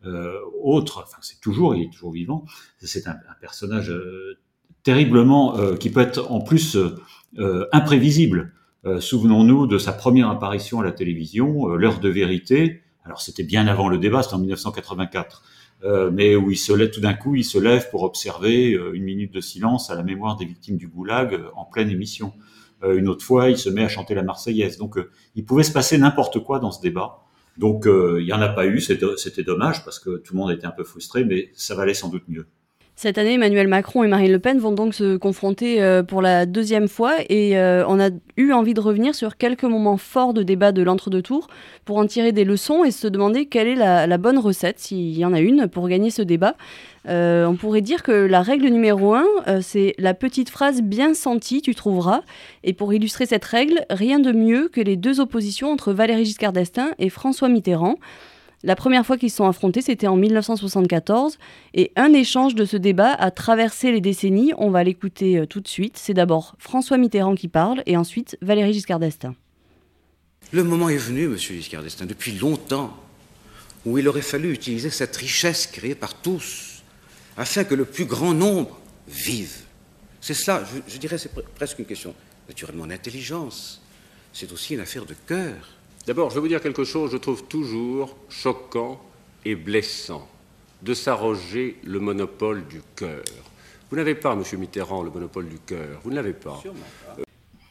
euh, 0.06 0.40
autre. 0.62 1.04
Enfin, 1.06 1.20
c'est 1.22 1.40
toujours, 1.40 1.74
il 1.74 1.84
est 1.84 1.90
toujours 1.90 2.12
vivant. 2.12 2.44
C'est 2.80 3.08
un, 3.08 3.12
un, 3.12 3.36
personnage 3.40 3.94
terriblement, 4.84 5.58
euh, 5.58 5.76
qui 5.76 5.90
peut 5.90 6.02
être 6.02 6.32
en 6.32 6.42
plus 6.42 6.76
euh, 6.76 7.68
imprévisible. 7.72 8.54
Euh, 8.86 9.00
souvenons-nous 9.00 9.66
de 9.66 9.78
sa 9.78 9.94
première 9.94 10.30
apparition 10.30 10.82
à 10.82 10.84
la 10.84 10.92
télévision, 10.92 11.68
l'heure 11.70 12.00
de 12.00 12.10
vérité. 12.10 12.82
Alors 13.06 13.22
c'était 13.22 13.44
bien 13.44 13.68
avant 13.68 13.88
le 13.88 13.98
débat, 13.98 14.24
c'était 14.24 14.36
en 14.36 14.40
1984. 14.40 15.44
mais 16.14 16.36
où 16.36 16.52
il 16.52 16.58
se 16.58 16.72
lève 16.72 16.92
tout 16.92 17.02
d'un 17.02 17.14
coup, 17.14 17.36
il 17.36 17.44
se 17.44 17.58
lève 17.58 17.90
pour 17.90 18.04
observer 18.04 18.72
une 18.94 19.04
minute 19.04 19.34
de 19.34 19.42
silence 19.42 19.90
à 19.90 19.96
la 19.96 20.04
mémoire 20.04 20.38
des 20.38 20.46
victimes 20.46 20.78
du 20.78 20.88
goulag 20.88 21.42
en 21.56 21.66
pleine 21.66 21.90
émission. 21.90 22.34
une 22.84 23.10
autre 23.10 23.26
fois, 23.26 23.50
il 23.50 23.58
se 23.58 23.70
met 23.70 23.84
à 23.84 23.90
chanter 23.90 24.16
la 24.16 24.24
Marseillaise. 24.24 24.78
Donc, 24.78 24.98
il 25.36 25.44
pouvait 25.44 25.64
se 25.64 25.74
passer 25.74 25.98
n'importe 25.98 26.40
quoi 26.40 26.60
dans 26.60 26.72
ce 26.72 26.82
débat. 26.82 27.26
Donc, 27.58 27.86
il 27.86 28.26
y 28.26 28.32
en 28.32 28.42
a 28.42 28.48
pas 28.48 28.66
eu. 28.66 28.80
C'était 28.80 29.44
dommage 29.44 29.84
parce 29.84 30.00
que 30.00 30.18
tout 30.20 30.34
le 30.34 30.40
monde 30.40 30.52
était 30.52 30.68
un 30.68 30.72
peu 30.72 30.86
frustré, 30.86 31.26
mais 31.26 31.52
ça 31.54 31.76
valait 31.76 31.94
sans 31.94 32.08
doute 32.08 32.24
mieux. 32.30 32.48
Cette 32.96 33.18
année, 33.18 33.34
Emmanuel 33.34 33.68
Macron 33.68 34.04
et 34.04 34.08
Marine 34.08 34.32
Le 34.32 34.38
Pen 34.38 34.60
vont 34.60 34.72
donc 34.72 34.94
se 34.94 35.18
confronter 35.18 35.82
euh, 35.82 36.04
pour 36.04 36.22
la 36.22 36.46
deuxième 36.46 36.88
fois 36.88 37.16
et 37.28 37.58
euh, 37.58 37.84
on 37.88 38.00
a 38.00 38.10
eu 38.38 38.52
envie 38.52 38.76
de 38.76 38.80
revenir 38.80 39.16
sur 39.16 39.36
quelques 39.36 39.64
moments 39.64 39.98
forts 39.98 40.34
de 40.34 40.44
débat 40.44 40.72
de 40.72 40.84
l'entre-deux 40.84 41.24
tours 41.24 41.48
pour 41.86 41.98
en 41.98 42.06
tirer 42.06 42.32
des 42.32 42.44
leçons 42.44 42.84
et 42.84 42.92
se 42.92 43.08
demander 43.08 43.48
quelle 43.48 43.68
est 43.68 43.76
la, 43.76 44.18
bonne 44.20 44.38
recette, 44.38 44.80
s'il 44.80 45.18
y 45.18 45.26
en 45.26 45.34
a 45.34 45.40
une, 45.40 45.68
pour 45.68 45.88
gagner 45.88 46.12
ce 46.12 46.22
débat. 46.22 46.56
Euh, 47.10 47.46
on 47.48 47.56
pourrait 47.56 47.82
dire 47.82 48.04
que 48.04 48.12
la 48.12 48.44
règle 48.44 48.68
numéro 48.68 49.16
un, 49.16 49.26
c'est 49.62 49.96
la 49.98 50.14
petite 50.14 50.50
phrase 50.50 50.84
bien 50.84 51.16
sentie, 51.16 51.64
tu 51.64 51.74
trouveras. 51.74 52.22
Et 52.64 52.74
pour 52.74 52.94
illustrer 52.94 53.26
cette 53.26 53.44
règle, 53.44 53.86
rien 53.90 54.20
de 54.20 54.32
mieux 54.32 54.70
que 54.70 54.80
les 54.80 54.98
deux 54.98 55.20
oppositions 55.20 55.72
entre 55.72 55.94
Valéry 55.94 56.26
Giscard 56.26 56.54
d'Estaing 56.54 56.92
et 57.00 57.10
François 57.10 57.50
Mitterrand. 57.50 57.96
La 58.66 58.78
première 58.78 59.06
fois 59.06 59.18
qu'ils 59.18 59.30
se 59.30 59.38
sont 59.38 59.48
affrontés, 59.48 59.82
c'était 59.82 60.08
en 60.08 60.16
1974. 60.16 61.38
Et 61.74 61.92
un 61.98 62.14
échange 62.14 62.56
de 62.56 62.64
ce 62.64 62.78
débat 62.78 63.12
a 63.12 63.30
traversé 63.30 63.92
les 63.92 64.00
décennies. 64.00 64.54
On 64.58 64.70
va 64.70 64.86
l'écouter 64.86 65.38
euh, 65.38 65.46
tout 65.46 65.60
de 65.60 65.68
suite. 65.68 65.98
C'est 65.98 66.14
d'abord 66.14 66.56
François 66.60 66.98
Mitterrand 66.98 67.36
qui 67.36 67.50
parle 67.50 67.84
et 67.86 67.98
ensuite 67.98 68.38
Valéry 68.42 68.72
Giscard 68.72 69.00
d'Estaing. 69.00 69.36
Le 70.54 70.64
moment 70.64 70.88
est 70.88 70.98
venu, 70.98 71.28
monsieur 71.28 71.56
Giscard 71.56 71.84
d'Estaing, 71.84 72.06
depuis 72.06 72.32
longtemps, 72.32 72.96
où 73.86 73.98
il 73.98 74.08
aurait 74.08 74.22
fallu 74.22 74.54
utiliser 74.54 74.90
cette 74.90 75.16
richesse 75.18 75.68
créée 75.68 75.96
par 75.96 76.14
tous 76.22 76.84
afin 77.36 77.66
que 77.66 77.76
le 77.76 77.84
plus 77.84 78.06
grand 78.06 78.34
nombre 78.34 78.80
vive. 79.08 79.64
C'est 80.22 80.34
cela, 80.34 80.64
je 80.88 80.98
dirais, 81.00 81.18
c'est 81.18 81.34
presque 81.56 81.80
une 81.80 81.86
question 81.86 82.16
naturellement 82.48 82.88
d'intelligence. 82.88 83.82
C'est 84.32 84.54
aussi 84.54 84.76
une 84.76 84.80
affaire 84.80 85.06
de 85.06 85.16
cœur. 85.28 85.68
D'abord, 86.06 86.30
je 86.32 86.36
vais 86.36 86.42
vous 86.42 86.48
dire 86.50 86.62
quelque 86.62 86.84
chose, 86.84 87.12
je 87.12 87.18
trouve 87.18 87.44
toujours 87.46 88.18
choquant 88.28 89.00
et 89.46 89.56
blessant 89.56 90.28
de 90.82 90.94
s'arroger 90.94 91.78
le 91.86 92.00
monopole 92.02 92.66
du 92.68 92.82
cœur. 92.98 93.24
Vous 93.90 93.96
n'avez 93.96 94.14
pas, 94.14 94.36
Monsieur 94.36 94.58
Mitterrand, 94.58 95.02
le 95.02 95.12
monopole 95.12 95.48
du 95.48 95.60
cœur. 95.60 96.02
Vous 96.04 96.10
ne 96.10 96.16
l'avez 96.16 96.34
pas. 96.34 96.62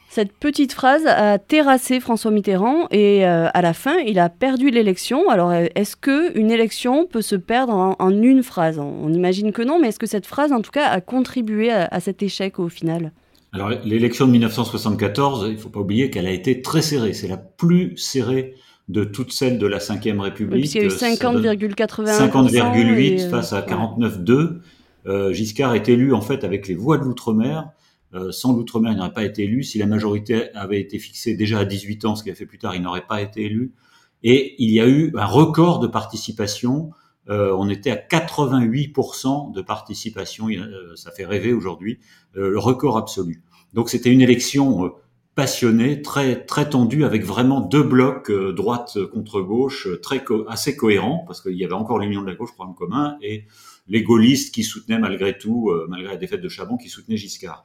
Cette 0.09 0.33
petite 0.33 0.73
phrase 0.73 1.07
a 1.07 1.39
terrassé 1.39 2.01
François 2.01 2.31
Mitterrand 2.31 2.87
et 2.91 3.27
euh, 3.27 3.49
à 3.53 3.61
la 3.61 3.75
fin, 3.75 3.99
il 3.99 4.19
a 4.19 4.31
perdu 4.31 4.71
l'élection. 4.71 5.29
Alors, 5.29 5.53
est-ce 5.53 5.95
que 5.95 6.37
une 6.39 6.51
élection 6.51 7.07
peut 7.07 7.23
se 7.23 7.37
perdre 7.37 7.97
en, 7.99 8.11
une 8.11 8.43
phrase? 8.43 8.79
On 8.79 9.13
imagine 9.13 9.53
que 9.53 9.63
non, 9.63 9.79
mais 9.79 9.89
est-ce 9.89 9.99
que 9.99 10.07
cette 10.07 10.27
phrase, 10.27 10.53
en 10.53 10.63
tout 10.63 10.71
cas, 10.71 10.89
a 10.89 11.03
contribué 11.03 11.71
à 11.71 12.01
cet 12.01 12.23
échec 12.23 12.59
au 12.59 12.71
final? 12.71 13.13
Alors 13.53 13.71
l'élection 13.85 14.27
de 14.27 14.33
1974, 14.33 15.45
il 15.49 15.55
ne 15.55 15.59
faut 15.59 15.69
pas 15.69 15.81
oublier 15.81 16.09
qu'elle 16.11 16.27
a 16.27 16.31
été 16.31 16.63
très 16.63 16.81
serrée. 16.81 17.13
C'est 17.13 17.29
la 17.29 17.37
plus 17.37 17.97
serrée 17.99 18.55
de 18.89 19.05
toutes 19.05 19.33
celles 19.33 19.59
de 19.59 19.67
la 19.67 19.79
Ve 19.79 20.21
République. 20.21 20.75
il 20.75 20.81
y 20.81 20.81
a 20.81 20.85
eu 20.85 20.89
50,81 20.89 22.31
50,8 22.31 23.29
face 23.29 23.53
à 23.53 23.61
49,2. 23.61 24.61
Euh, 25.07 25.33
Giscard 25.33 25.75
est 25.75 25.89
élu 25.89 26.15
en 26.15 26.23
fait 26.23 26.45
avec 26.45 26.67
les 26.67 26.75
voix 26.75 26.97
de 26.97 27.05
l'outre-mer. 27.05 27.69
Euh, 28.15 28.33
sans 28.33 28.55
l'outre-mer, 28.55 28.93
il 28.93 28.99
n'aurait 28.99 29.13
pas 29.13 29.25
été 29.25 29.45
élu. 29.45 29.63
Si 29.63 29.79
la 29.79 29.87
majorité 29.87 30.53
avait 30.55 30.81
été 30.81 30.99
fixée 30.99 31.35
déjà 31.35 31.61
à 31.61 31.65
18 31.65 32.05
ans, 32.07 32.17
ce 32.17 32.23
qu'il 32.23 32.33
a 32.33 32.35
fait 32.35 32.47
plus 32.47 32.59
tard, 32.59 32.75
il 32.75 32.83
n'aurait 32.83 33.07
pas 33.07 33.21
été 33.21 33.45
élu. 33.45 33.73
Et 34.23 34.55
il 34.59 34.71
y 34.71 34.81
a 34.81 34.89
eu 34.89 35.13
un 35.17 35.27
record 35.27 35.79
de 35.79 35.87
participation 35.87 36.91
euh, 37.29 37.55
on 37.57 37.69
était 37.69 37.91
à 37.91 37.97
88% 37.97 39.53
de 39.53 39.63
participation, 39.63 40.49
euh, 40.49 40.97
ça 40.97 41.13
fait 41.13 41.25
rêver 41.25 41.53
aujourd'hui, 41.53 42.01
euh, 42.37 42.51
le 42.51 42.59
record 42.59 42.97
absolu. 42.97 43.43
Donc 43.75 43.91
c'était 43.91 44.11
une 44.11 44.21
élection 44.21 44.93
passionnée, 45.35 46.03
très 46.03 46.45
très 46.45 46.69
tendue, 46.69 47.05
avec 47.05 47.25
vraiment 47.25 47.61
deux 47.61 47.83
blocs 47.83 48.31
droite 48.55 48.99
contre 49.13 49.41
gauche, 49.41 49.89
très 50.03 50.23
assez 50.49 50.77
cohérents, 50.77 51.25
parce 51.27 51.41
qu'il 51.41 51.57
y 51.57 51.65
avait 51.65 51.73
encore 51.73 51.99
l'union 51.99 52.21
de 52.21 52.27
la 52.27 52.35
gauche, 52.35 52.53
programme 52.53 52.75
commun, 52.75 53.17
et 53.23 53.45
les 53.89 54.03
gaullistes 54.03 54.55
qui 54.55 54.63
soutenaient 54.63 54.99
malgré 54.99 55.39
tout, 55.39 55.73
malgré 55.89 56.11
la 56.11 56.19
défaite 56.19 56.43
de 56.43 56.51
Chabon, 56.51 56.77
qui 56.77 56.91
soutenaient 56.91 57.17
Giscard. 57.17 57.65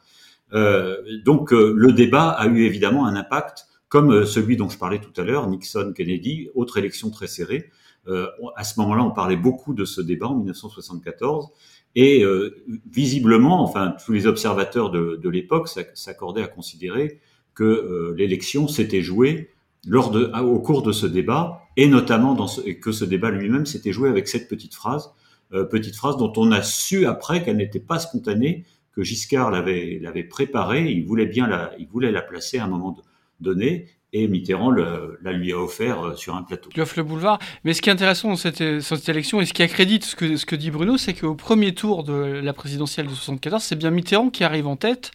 donc 1.25 1.51
le 1.51 1.91
débat 1.91 2.29
a 2.29 2.47
eu 2.47 2.63
évidemment 2.63 3.05
un 3.05 3.17
impact, 3.17 3.65
comme 3.89 4.25
celui 4.25 4.55
dont 4.55 4.69
je 4.69 4.77
parlais 4.77 5.01
tout 5.01 5.19
à 5.19 5.25
l'heure, 5.25 5.49
Nixon-Kennedy, 5.49 6.47
autre 6.55 6.77
élection 6.77 7.09
très 7.09 7.27
serrée. 7.27 7.69
Euh, 8.07 8.27
à 8.55 8.63
ce 8.63 8.79
moment-là, 8.79 9.03
on 9.03 9.11
parlait 9.11 9.35
beaucoup 9.35 9.73
de 9.73 9.85
ce 9.85 10.01
débat 10.01 10.27
en 10.27 10.35
1974. 10.35 11.49
Et 11.95 12.23
euh, 12.23 12.63
visiblement, 12.89 13.63
enfin, 13.63 13.95
tous 14.05 14.13
les 14.13 14.27
observateurs 14.27 14.91
de, 14.91 15.29
l'époque 15.29 15.67
s'accordaient 15.93 16.43
à 16.43 16.47
considérer 16.47 17.19
que 17.55 17.63
euh, 17.63 18.13
l'élection 18.17 18.67
s'était 18.67 19.01
jouée 19.01 19.51
au 19.89 20.59
cours 20.59 20.83
de 20.83 20.91
ce 20.91 21.05
débat, 21.05 21.61
et 21.77 21.87
notamment 21.87 22.35
que 22.81 22.91
ce 22.91 23.05
débat 23.05 23.31
lui-même 23.31 23.65
s'était 23.65 23.93
joué 23.93 24.09
avec 24.09 24.27
cette 24.27 24.49
petite 24.49 24.75
phrase, 24.75 25.11
petite 25.49 25.95
phrase 25.95 26.17
dont 26.17 26.33
on 26.35 26.51
a 26.51 26.61
su 26.61 27.05
après 27.05 27.41
qu'elle 27.41 27.55
n'était 27.55 27.79
pas 27.79 27.97
spontanée, 27.97 28.65
que 28.91 29.01
Giscard 29.03 29.49
l'avait 29.49 29.99
l'avait 30.01 30.23
préparée, 30.23 30.91
il 30.91 31.05
voulait 31.05 31.27
bien 31.27 31.69
il 31.79 31.87
voulait 31.87 32.11
la 32.11 32.21
placer 32.21 32.57
à 32.57 32.65
un 32.65 32.67
moment 32.67 32.97
donné, 33.39 33.85
et 34.23 34.27
Mitterrand 34.27 34.71
le, 34.71 35.19
la 35.23 35.31
lui 35.31 35.51
a 35.53 35.57
offert 35.57 36.05
euh, 36.05 36.15
sur 36.15 36.35
un 36.35 36.43
plateau. 36.43 36.69
Il 36.75 36.81
offre 36.81 36.95
le 36.97 37.03
boulevard. 37.03 37.39
Mais 37.63 37.73
ce 37.73 37.81
qui 37.81 37.89
est 37.89 37.93
intéressant 37.93 38.29
dans 38.29 38.35
cette, 38.35 38.81
cette 38.81 39.09
élection 39.09 39.41
et 39.41 39.45
ce 39.45 39.53
qui 39.53 39.63
accrédite 39.63 40.05
ce 40.05 40.15
que, 40.15 40.37
ce 40.37 40.45
que 40.45 40.55
dit 40.55 40.71
Bruno, 40.71 40.97
c'est 40.97 41.13
qu'au 41.13 41.35
premier 41.35 41.73
tour 41.73 42.03
de 42.03 42.13
la 42.13 42.53
présidentielle 42.53 43.07
de 43.07 43.13
74, 43.13 43.61
c'est 43.61 43.75
bien 43.75 43.91
Mitterrand 43.91 44.29
qui 44.29 44.43
arrive 44.43 44.67
en 44.67 44.75
tête. 44.75 45.11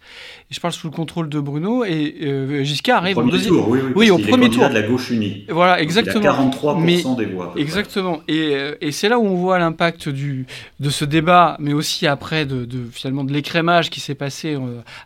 Et 0.51 0.55
je 0.55 0.61
parle 0.61 0.75
sous 0.75 0.87
le 0.87 0.93
contrôle 0.93 1.29
de 1.29 1.41
Bruno 1.41 1.85
et 1.85 2.17
euh, 2.23 2.63
Giscard 2.65 2.99
arrive 2.99 3.19
au 3.19 3.23
deuxième 3.23 3.55
tour. 3.55 3.69
Oui, 3.69 3.81
oui, 3.83 3.93
oui 3.95 4.11
au 4.11 4.19
premier 4.19 4.51
tour. 4.51 4.69
de 4.69 4.75
la 4.75 4.83
gauche 4.83 5.11
unie. 5.11 5.45
Voilà, 5.49 5.81
exactement. 5.81 6.21
Il 6.21 6.27
a 6.27 6.33
43% 6.33 7.17
des 7.17 7.27
voix. 7.27 7.55
Exactement. 7.57 8.21
Et, 8.29 8.55
euh, 8.55 8.75
et 8.81 8.93
c'est 8.93 9.09
là 9.09 9.19
où 9.19 9.25
on 9.25 9.35
voit 9.35 9.59
l'impact 9.59 10.09
du 10.09 10.47
de 10.81 10.91
ce 10.91 11.05
débat, 11.05 11.57
mais 11.59 11.73
aussi 11.73 12.07
après 12.07 12.47
de, 12.47 12.65
de 12.65 12.87
finalement 12.91 13.25
de 13.25 13.33
l'écrémage 13.33 13.91
qui 13.91 14.01
s'est 14.01 14.15
passé 14.15 14.57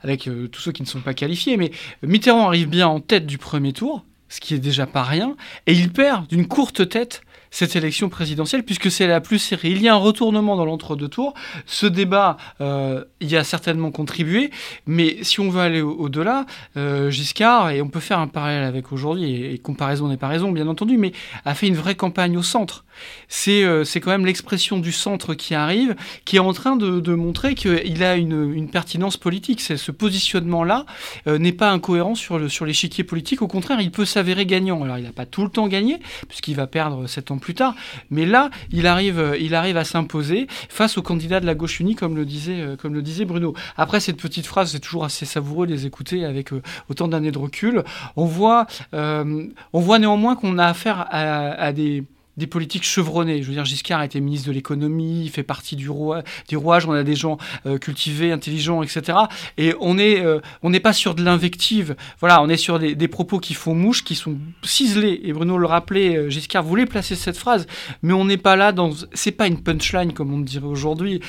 avec 0.02 0.28
tous 0.50 0.60
ceux 0.60 0.72
qui 0.72 0.82
ne 0.82 0.86
sont 0.86 1.00
pas 1.00 1.14
qualifiés. 1.14 1.56
Mais 1.56 1.70
Mitterrand 2.02 2.46
arrive 2.46 2.68
bien 2.68 2.88
en 2.88 3.00
tête 3.00 3.26
du 3.26 3.38
premier 3.38 3.72
tour, 3.72 3.85
ce 4.28 4.40
qui 4.40 4.54
est 4.54 4.58
déjà 4.58 4.86
pas 4.86 5.04
rien, 5.04 5.36
et 5.66 5.72
il 5.72 5.92
perd 5.92 6.26
d'une 6.26 6.48
courte 6.48 6.88
tête 6.88 7.22
cette 7.56 7.74
élection 7.74 8.10
présidentielle 8.10 8.64
puisque 8.64 8.90
c'est 8.90 9.06
la 9.06 9.22
plus 9.22 9.38
serrée. 9.38 9.70
Il 9.70 9.80
y 9.80 9.88
a 9.88 9.94
un 9.94 9.96
retournement 9.98 10.56
dans 10.56 10.66
l'entre-deux 10.66 11.08
tours. 11.08 11.32
Ce 11.64 11.86
débat 11.86 12.36
euh, 12.60 13.02
y 13.22 13.34
a 13.34 13.44
certainement 13.44 13.90
contribué, 13.90 14.50
mais 14.86 15.16
si 15.22 15.40
on 15.40 15.48
veut 15.48 15.62
aller 15.62 15.80
au-delà, 15.80 16.44
euh, 16.76 17.08
Giscard, 17.08 17.70
et 17.70 17.80
on 17.80 17.88
peut 17.88 18.00
faire 18.00 18.18
un 18.18 18.26
parallèle 18.26 18.64
avec 18.64 18.92
aujourd'hui, 18.92 19.54
et, 19.54 19.56
comparaison 19.56 20.08
n'est 20.08 20.18
pas 20.18 20.28
raison 20.28 20.52
bien 20.52 20.68
entendu, 20.68 20.98
mais 20.98 21.12
a 21.46 21.54
fait 21.54 21.66
une 21.66 21.76
vraie 21.76 21.94
campagne 21.94 22.36
au 22.36 22.42
centre. 22.42 22.84
C'est 23.28 23.64
euh, 23.64 23.84
quand 24.02 24.10
même 24.10 24.26
l'expression 24.26 24.78
du 24.78 24.92
centre 24.92 25.32
qui 25.32 25.54
arrive, 25.54 25.96
qui 26.26 26.36
est 26.36 26.40
en 26.40 26.52
train 26.52 26.76
de, 26.76 27.00
de 27.00 27.14
montrer 27.14 27.54
qu'il 27.54 28.04
a 28.04 28.16
une, 28.16 28.52
une, 28.52 28.68
pertinence 28.68 29.16
politique. 29.16 29.62
Ce 29.62 29.90
positionnement-là 29.90 30.84
euh, 31.26 31.38
n'est 31.38 31.52
pas 31.52 31.70
incohérent 31.70 32.14
sur 32.14 32.38
l'échiquier 32.38 33.04
sur 33.04 33.08
politique, 33.08 33.40
au 33.40 33.48
contraire, 33.48 33.80
il 33.80 33.90
peut 33.90 34.04
s'avérer 34.04 34.44
gagnant. 34.44 34.82
Alors 34.82 34.98
il 34.98 35.04
n'a 35.04 35.12
pas 35.12 35.24
tout 35.24 35.42
le 35.42 35.48
temps 35.48 35.68
gagné, 35.68 36.00
puisqu'il 36.28 36.54
va 36.54 36.66
perdre 36.66 37.06
sept 37.06 37.30
ans 37.30 37.38
plus 37.46 37.54
tard, 37.54 37.76
mais 38.10 38.26
là, 38.26 38.50
il 38.72 38.88
arrive, 38.88 39.36
il 39.38 39.54
arrive 39.54 39.76
à 39.76 39.84
s'imposer 39.84 40.48
face 40.68 40.98
aux 40.98 41.02
candidats 41.02 41.38
de 41.38 41.46
la 41.46 41.54
gauche 41.54 41.78
unie, 41.78 41.94
comme 41.94 42.16
le 42.16 42.24
disait, 42.24 42.60
euh, 42.60 42.74
comme 42.74 42.92
le 42.92 43.02
disait 43.02 43.24
Bruno. 43.24 43.54
Après, 43.76 44.00
cette 44.00 44.20
petite 44.20 44.46
phrase, 44.46 44.72
c'est 44.72 44.80
toujours 44.80 45.04
assez 45.04 45.26
savoureux 45.26 45.64
de 45.68 45.72
les 45.72 45.86
écouter 45.86 46.24
avec 46.24 46.52
euh, 46.52 46.60
autant 46.90 47.06
d'années 47.06 47.30
de 47.30 47.38
recul. 47.38 47.84
On 48.16 48.24
voit, 48.24 48.66
on 48.92 49.80
voit 49.80 50.00
néanmoins 50.00 50.34
qu'on 50.34 50.58
a 50.58 50.66
affaire 50.66 51.06
à 51.10 51.72
des 51.72 52.02
des 52.36 52.46
politiques 52.46 52.84
chevronnées. 52.84 53.42
Je 53.42 53.48
veux 53.48 53.54
dire, 53.54 53.64
Giscard 53.64 54.02
était 54.02 54.20
ministre 54.20 54.48
de 54.48 54.52
l'économie, 54.52 55.24
il 55.24 55.30
fait 55.30 55.42
partie 55.42 55.76
du, 55.76 55.88
roi, 55.88 56.22
du 56.48 56.56
rouage, 56.56 56.86
on 56.86 56.92
a 56.92 57.02
des 57.02 57.14
gens 57.14 57.38
euh, 57.66 57.78
cultivés, 57.78 58.32
intelligents, 58.32 58.82
etc. 58.82 59.18
Et 59.56 59.74
on 59.80 59.96
euh, 59.98 60.40
on 60.62 60.70
n'est 60.70 60.80
pas 60.80 60.92
sur 60.92 61.14
de 61.14 61.24
l'invective. 61.24 61.96
Voilà, 62.20 62.42
on 62.42 62.48
est 62.48 62.56
sur 62.56 62.78
des, 62.78 62.94
des, 62.94 63.08
propos 63.08 63.38
qui 63.38 63.54
font 63.54 63.74
mouche, 63.74 64.04
qui 64.04 64.14
sont 64.14 64.36
ciselés. 64.62 65.20
Et 65.24 65.32
Bruno 65.32 65.56
le 65.56 65.66
rappelait, 65.66 66.16
euh, 66.16 66.30
Giscard 66.30 66.62
voulait 66.62 66.86
placer 66.86 67.14
cette 67.14 67.38
phrase, 67.38 67.66
mais 68.02 68.12
on 68.12 68.26
n'est 68.26 68.36
pas 68.36 68.56
là 68.56 68.72
dans. 68.72 68.90
C'est 69.14 69.32
pas 69.32 69.46
une 69.46 69.62
punchline 69.62 70.12
comme 70.12 70.32
on 70.32 70.40
dirait 70.40 70.66
aujourd'hui, 70.66 71.20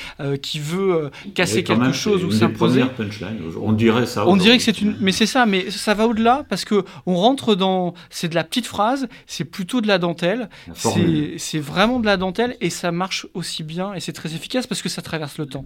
qui 0.42 0.58
veut 0.58 1.10
casser 1.34 1.64
quelque 1.64 1.92
chose 1.92 2.24
ou 2.24 2.30
s'imposer. 2.30 2.84
On 3.60 3.72
dirait 3.72 4.06
ça. 4.06 4.26
On 4.26 4.36
dirait 4.36 4.58
que 4.58 4.62
c'est 4.62 4.80
une. 4.80 4.96
Mais 5.00 5.12
c'est 5.12 5.26
ça, 5.26 5.46
mais 5.46 5.70
ça 5.70 5.94
va 5.94 6.06
au-delà 6.06 6.44
parce 6.48 6.64
que 6.64 6.84
on 7.06 7.16
rentre 7.16 7.54
dans. 7.54 7.94
C'est 8.10 8.28
de 8.28 8.34
la 8.34 8.44
petite 8.44 8.66
phrase, 8.66 9.08
c'est 9.26 9.44
plutôt 9.44 9.80
de 9.80 9.86
la 9.86 9.98
dentelle 9.98 10.48
c'est 11.38 11.58
vraiment 11.58 12.00
de 12.00 12.06
la 12.06 12.16
dentelle 12.16 12.56
et 12.60 12.70
ça 12.70 12.92
marche 12.92 13.26
aussi 13.34 13.62
bien 13.62 13.94
et 13.94 14.00
c'est 14.00 14.12
très 14.12 14.34
efficace 14.34 14.66
parce 14.66 14.82
que 14.82 14.88
ça 14.88 15.02
traverse 15.02 15.38
le 15.38 15.46
temps. 15.46 15.64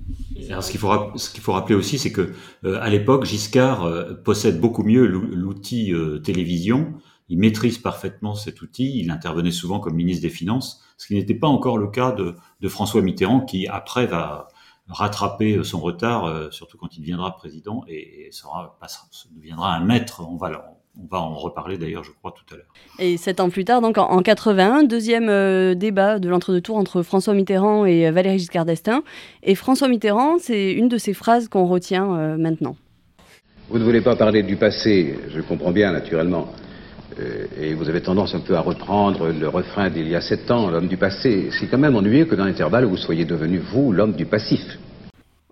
Alors, 0.49 0.63
ce 0.63 0.71
qu'il 0.71 0.81
faut, 0.81 0.91
ce 1.17 1.31
qu'il 1.31 1.41
faut 1.41 1.53
rappeler 1.53 1.75
aussi, 1.75 1.99
c'est 1.99 2.13
que 2.13 2.33
euh, 2.65 2.81
à 2.81 2.89
l'époque, 2.91 3.25
Giscard 3.25 3.85
euh, 3.85 4.15
possède 4.15 4.61
beaucoup 4.61 4.83
mieux 4.83 5.07
l'outil 5.07 5.93
euh, 5.93 6.19
télévision. 6.19 6.95
Il 7.29 7.39
maîtrise 7.39 7.79
parfaitement 7.79 8.35
cet 8.35 8.63
outil. 8.63 8.99
Il 8.99 9.11
intervenait 9.11 9.51
souvent 9.51 9.81
comme 9.81 9.95
ministre 9.95 10.23
des 10.23 10.31
Finances, 10.31 10.83
ce 10.99 11.07
qui 11.07 11.15
n'était 11.15 11.35
pas 11.35 11.49
encore 11.49 11.79
le 11.79 11.89
cas 11.89 12.13
de, 12.13 12.35
de, 12.61 12.69
François 12.69 13.01
Mitterrand, 13.01 13.41
qui 13.41 13.67
après 13.67 14.07
va 14.07 14.49
rattraper 14.89 15.63
son 15.65 15.81
retard, 15.81 16.53
surtout 16.53 16.77
quand 16.77 16.97
il 16.97 17.01
deviendra 17.01 17.35
président 17.37 17.85
et, 17.89 18.29
sera, 18.33 18.77
passera, 18.81 19.07
deviendra 19.35 19.75
un 19.75 19.83
maître 19.83 20.21
en 20.21 20.37
valeur 20.37 20.65
on 20.99 21.07
va 21.11 21.23
en 21.23 21.35
reparler 21.35 21.79
d'ailleurs, 21.79 22.05
je 22.05 22.11
crois, 22.11 22.33
tout 22.33 22.55
à 22.55 22.59
l'heure. 22.59 22.67
Et 22.99 23.17
sept 23.17 23.41
ans 23.41 23.49
plus 23.49 23.65
tard, 23.65 23.81
donc 23.81 23.97
en, 23.97 24.21
81, 24.21 24.85
deuxième 24.85 25.29
euh, 25.29 25.75
débat 25.75 26.19
de 26.19 26.29
l'entre-deux-tours 26.29 26.77
entre 26.77 27.03
François 27.03 27.35
Mitterrand 27.35 27.87
et 27.87 28.07
euh, 28.07 28.13
Valéry 28.13 28.39
Giscard 28.39 28.67
d'Estaing. 28.67 29.03
Et 29.43 29.55
François 29.55 29.89
Mitterrand, 29.89 30.39
c'est 30.39 30.73
une 30.73 30.89
de 30.89 30.99
ces 30.99 31.15
phrases 31.15 31.49
qu'on 31.49 31.67
retient 31.67 32.15
euh, 32.15 32.37
maintenant. 32.37 32.77
Vous 33.71 33.79
ne 33.79 33.85
voulez 33.85 34.03
pas 34.03 34.17
parler 34.17 34.43
du 34.43 34.57
passé, 34.57 35.19
je 35.29 35.41
comprends 35.41 35.73
bien, 35.73 35.93
naturellement. 35.93 36.49
et 37.59 37.73
vous 37.73 37.89
avez 37.89 38.03
tendance 38.03 38.35
un 38.35 38.41
peu 38.41 38.55
à 38.55 38.61
reprendre 38.61 39.29
le 39.29 39.49
refrain 39.49 39.89
d'il 39.89 40.09
y 40.09 40.15
a 40.15 40.21
sept 40.21 40.51
ans, 40.51 40.69
l'homme 40.69 40.89
du 40.89 40.99
passé. 40.99 41.49
C'est 41.59 41.69
quand 41.69 41.79
même 41.79 41.97
ennuyeux 41.97 42.27
que 42.27 42.35
dans 42.35 42.45
l'intervalle, 42.45 42.85
vous 42.85 42.99
soyez 42.99 43.25
devenu, 43.25 43.59
vous, 43.59 43.93
l'homme 43.93 44.13
du 44.13 44.27
passif. 44.27 44.61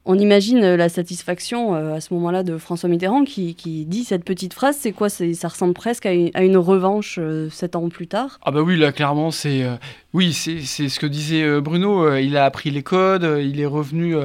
On 0.06 0.18
imagine 0.18 0.64
euh, 0.64 0.76
la 0.78 0.88
satisfaction 0.88 1.74
euh, 1.74 1.94
à 1.94 2.00
ce 2.00 2.14
moment-là 2.14 2.42
de 2.42 2.56
François 2.56 2.88
Mitterrand 2.88 3.24
qui, 3.24 3.54
dit 3.86 4.04
cette 4.04 4.24
petite 4.24 4.54
phrase. 4.54 4.76
C'est 4.80 4.92
quoi 4.92 5.10
Ça 5.10 5.48
ressemble 5.48 5.74
presque 5.74 6.06
à 6.06 6.12
une, 6.12 6.56
revanche 6.56 7.18
euh, 7.20 7.50
sept 7.50 7.76
ans 7.76 7.88
plus 7.90 8.06
tard? 8.06 8.38
Ah 8.42 8.50
bah 8.50 8.62
oui, 8.62 8.78
là 8.78 8.92
clairement, 8.92 9.30
c'est 9.30 9.66
oui, 10.12 10.32
c'est 10.32 10.60
ce 10.60 10.98
que 10.98 11.06
disait 11.06 11.60
Bruno. 11.60 12.16
il 12.16 12.36
a 12.36 12.44
appris 12.44 12.70
les 12.70 12.82
codes, 12.82 13.38
il 13.40 13.60
est 13.60 13.66
revenu 13.66 14.16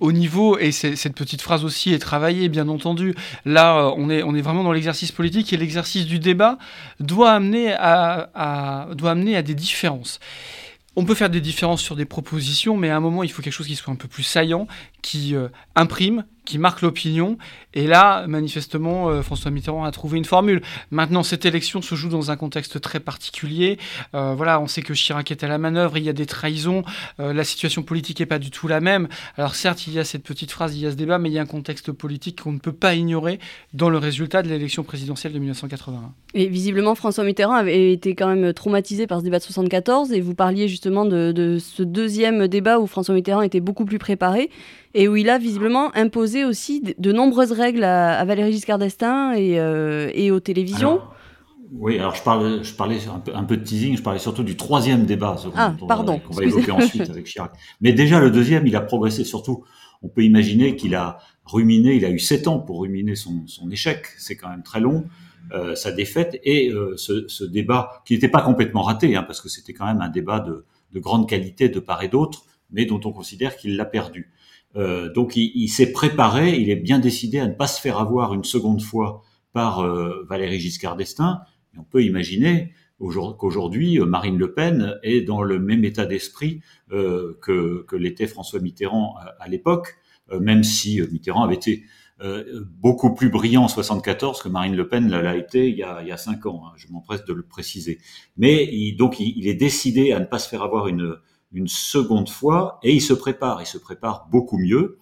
au 0.00 0.12
niveau 0.12 0.58
et 0.58 0.70
cette 0.70 1.14
petite 1.14 1.42
phrase 1.42 1.64
aussi 1.64 1.92
est 1.92 1.98
travaillée, 1.98 2.48
bien 2.48 2.68
entendu. 2.68 3.14
Là, 3.44 3.92
on 3.96 4.08
est 4.10 4.22
on 4.22 4.34
est 4.34 4.40
vraiment 4.40 4.62
dans 4.62 4.72
l'exercice 4.72 5.12
politique 5.12 5.52
et 5.52 5.56
l'exercice 5.56 6.06
du 6.06 6.18
débat 6.18 6.58
doit 7.00 7.32
amener 7.32 7.72
à 7.72 8.88
doit 8.94 9.10
amener 9.10 9.36
à 9.36 9.42
des 9.42 9.54
différences. 9.54 10.20
On 10.96 11.04
peut 11.04 11.14
faire 11.14 11.30
des 11.30 11.40
différences 11.40 11.82
sur 11.82 11.96
des 11.96 12.04
propositions, 12.04 12.76
mais 12.76 12.90
à 12.90 12.96
un 12.96 13.00
moment, 13.00 13.22
il 13.22 13.30
faut 13.30 13.42
quelque 13.42 13.52
chose 13.52 13.68
qui 13.68 13.76
soit 13.76 13.92
un 13.92 13.96
peu 13.96 14.08
plus 14.08 14.24
saillant, 14.24 14.66
qui 15.02 15.36
euh, 15.36 15.48
imprime, 15.76 16.24
qui 16.44 16.58
marque 16.58 16.82
l'opinion. 16.82 17.38
Et 17.74 17.86
là, 17.86 18.26
manifestement, 18.26 19.08
euh, 19.08 19.22
François 19.22 19.50
Mitterrand 19.50 19.84
a 19.84 19.90
trouvé 19.90 20.18
une 20.18 20.24
formule. 20.24 20.62
Maintenant, 20.90 21.22
cette 21.22 21.44
élection 21.44 21.82
se 21.82 21.94
joue 21.94 22.08
dans 22.08 22.30
un 22.30 22.36
contexte 22.36 22.80
très 22.80 23.00
particulier. 23.00 23.78
Euh, 24.14 24.34
voilà, 24.34 24.60
on 24.60 24.66
sait 24.66 24.82
que 24.82 24.92
Chirac 24.92 25.30
est 25.30 25.44
à 25.44 25.48
la 25.48 25.58
manœuvre, 25.58 25.96
il 25.96 26.04
y 26.04 26.08
a 26.08 26.12
des 26.12 26.26
trahisons, 26.26 26.82
la 27.18 27.44
situation 27.44 27.82
politique 27.82 28.20
n'est 28.20 28.26
pas 28.26 28.38
du 28.38 28.50
tout 28.50 28.66
la 28.68 28.80
même. 28.80 29.08
Alors 29.36 29.54
certes, 29.54 29.86
il 29.86 29.92
y 29.92 29.98
a 29.98 30.04
cette 30.04 30.22
petite 30.22 30.50
phrase, 30.50 30.76
il 30.76 30.82
y 30.82 30.86
a 30.86 30.90
ce 30.90 30.96
débat, 30.96 31.18
mais 31.18 31.28
il 31.28 31.32
y 31.32 31.38
a 31.38 31.42
un 31.42 31.46
contexte 31.46 31.92
politique 31.92 32.42
qu'on 32.42 32.52
ne 32.52 32.58
peut 32.58 32.72
pas 32.72 32.94
ignorer 32.94 33.38
dans 33.74 33.90
le 33.90 33.98
résultat 33.98 34.42
de 34.42 34.48
l'élection 34.48 34.82
présidentielle 34.82 35.32
de 35.32 35.38
1981. 35.38 36.12
Et 36.34 36.46
visiblement, 36.46 36.94
François 36.94 37.24
Mitterrand 37.24 37.54
avait 37.54 37.92
été 37.92 38.14
quand 38.14 38.28
même 38.28 38.52
traumatisé 38.52 39.06
par 39.06 39.20
ce 39.20 39.24
débat 39.24 39.38
de 39.38 39.44
74, 39.44 40.12
et 40.12 40.20
vous 40.20 40.34
parliez 40.34 40.68
justement 40.68 41.04
de 41.04 41.58
ce 41.60 41.82
deuxième 41.82 42.48
débat 42.48 42.78
où 42.78 42.86
François 42.86 43.14
Mitterrand 43.14 43.42
était 43.42 43.60
beaucoup 43.60 43.84
plus 43.84 43.98
préparé 43.98 44.50
et 44.94 45.08
où 45.08 45.16
il 45.16 45.30
a 45.30 45.38
visiblement 45.38 45.94
imposé 45.96 46.44
aussi 46.44 46.82
de, 46.98 47.12
nombreuses 47.12 47.52
règles 47.52 47.84
à, 47.84 48.24
Valéry 48.24 48.52
Giscard 48.52 48.78
d'Estaing 48.78 49.32
et, 49.32 49.60
euh, 49.60 50.10
et, 50.14 50.30
aux 50.30 50.40
télévisions. 50.40 51.00
oui, 51.72 51.98
alors 51.98 52.14
je 52.14 52.22
parlais, 52.22 52.62
je 52.64 52.74
parlais 52.74 52.98
un 53.08 53.20
peu, 53.20 53.34
un 53.34 53.44
peu, 53.44 53.56
de 53.56 53.62
teasing, 53.62 53.96
je 53.96 54.02
parlais 54.02 54.18
surtout 54.18 54.42
du 54.42 54.56
troisième 54.56 55.06
débat 55.06 55.36
ah, 55.54 55.74
qu'on 55.78 55.86
va 56.34 56.44
évoquer 56.44 56.72
ensuite 56.72 57.08
avec 57.08 57.26
Chirac. 57.26 57.52
Mais 57.80 57.92
déjà 57.92 58.20
le 58.20 58.30
deuxième, 58.30 58.66
il 58.66 58.74
a 58.76 58.80
progressé. 58.80 59.24
Surtout, 59.24 59.64
on 60.02 60.08
peut 60.08 60.24
imaginer 60.24 60.76
qu'il 60.76 60.94
a 60.94 61.18
ruminé, 61.44 61.94
il 61.94 62.04
a 62.04 62.10
eu 62.10 62.18
sept 62.18 62.48
ans 62.48 62.58
pour 62.58 62.80
ruminer 62.80 63.14
son, 63.14 63.46
son 63.46 63.70
échec. 63.70 64.06
C'est 64.18 64.36
quand 64.36 64.48
même 64.48 64.62
très 64.62 64.80
long. 64.80 65.04
Euh, 65.52 65.74
sa 65.74 65.90
défaite 65.90 66.38
et 66.44 66.70
euh, 66.70 66.96
ce, 66.96 67.26
ce, 67.26 67.42
débat 67.42 68.02
qui 68.04 68.12
n'était 68.12 68.28
pas 68.28 68.40
complètement 68.40 68.82
raté, 68.82 69.16
hein, 69.16 69.24
parce 69.24 69.40
que 69.40 69.48
c'était 69.48 69.72
quand 69.72 69.86
même 69.86 70.00
un 70.00 70.08
débat 70.08 70.38
de, 70.38 70.64
de 70.92 71.00
grande 71.00 71.28
qualité 71.28 71.68
de 71.68 71.80
part 71.80 72.04
et 72.04 72.08
d'autre, 72.08 72.44
mais 72.70 72.84
dont 72.84 73.00
on 73.04 73.10
considère 73.10 73.56
qu'il 73.56 73.76
l'a 73.76 73.84
perdu. 73.84 74.30
Euh, 74.76 75.12
donc 75.12 75.36
il, 75.36 75.68
s'est 75.68 75.92
préparé, 75.92 76.56
il 76.56 76.70
est 76.70 76.76
bien 76.76 76.98
décidé 76.98 77.38
à 77.40 77.46
ne 77.46 77.54
pas 77.54 77.66
se 77.66 77.80
faire 77.80 77.98
avoir 77.98 78.34
une 78.34 78.44
seconde 78.44 78.82
fois 78.82 79.22
par 79.52 79.80
euh, 79.80 80.24
Valéry 80.28 80.60
Giscard 80.60 80.96
d'Estaing. 80.96 81.40
on 81.76 81.82
peut 81.82 82.04
imaginer 82.04 82.72
qu'aujourd'hui 82.98 83.98
euh, 83.98 84.04
Marine 84.04 84.38
Le 84.38 84.52
Pen 84.52 84.96
est 85.02 85.22
dans 85.22 85.42
le 85.42 85.58
même 85.58 85.84
état 85.84 86.06
d'esprit 86.06 86.60
que, 86.88 87.84
que 87.86 87.96
l'était 87.96 88.26
François 88.26 88.60
Mitterrand 88.60 89.14
à, 89.38 89.48
l'époque, 89.48 89.96
même 90.40 90.64
si 90.64 91.00
Mitterrand 91.00 91.44
avait 91.44 91.54
été 91.54 91.84
beaucoup 92.80 93.14
plus 93.14 93.30
brillant 93.30 93.62
en 93.62 93.68
74 93.68 94.42
que 94.42 94.48
Marine 94.48 94.76
Le 94.76 94.88
Pen 94.88 95.08
l'a 95.08 95.36
été 95.36 95.68
il 95.68 95.76
y 95.76 95.84
a, 95.84 96.02
il 96.02 96.08
y 96.08 96.12
a 96.12 96.16
cinq 96.16 96.46
ans. 96.46 96.62
Hein, 96.66 96.72
je 96.76 96.88
m'empresse 96.88 97.24
de 97.24 97.32
le 97.32 97.42
préciser. 97.42 97.98
Mais 98.36 98.68
il, 98.72 98.96
donc 98.96 99.20
il, 99.20 99.46
est 99.46 99.54
décidé 99.54 100.12
à 100.12 100.18
ne 100.18 100.24
pas 100.24 100.40
se 100.40 100.48
faire 100.48 100.62
avoir 100.62 100.88
une 100.88 101.16
une 101.52 101.68
seconde 101.68 102.28
fois 102.28 102.78
et 102.82 102.94
il 102.94 103.00
se 103.00 103.12
prépare, 103.12 103.60
il 103.62 103.66
se 103.66 103.78
prépare 103.78 104.28
beaucoup 104.30 104.58
mieux 104.58 104.98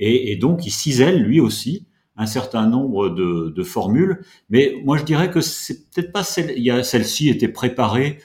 et, 0.00 0.36
donc 0.36 0.66
il 0.66 0.70
cisèle 0.70 1.22
lui 1.22 1.40
aussi 1.40 1.86
un 2.16 2.26
certain 2.26 2.66
nombre 2.66 3.10
de, 3.10 3.62
formules. 3.62 4.24
Mais 4.48 4.74
moi 4.84 4.96
je 4.96 5.04
dirais 5.04 5.30
que 5.30 5.40
c'est 5.40 5.90
peut-être 5.90 6.12
pas 6.12 6.24
celle, 6.24 6.54
il 6.56 6.64
y 6.64 6.70
a 6.70 6.82
celle-ci 6.82 7.28
était 7.28 7.48
préparée. 7.48 8.18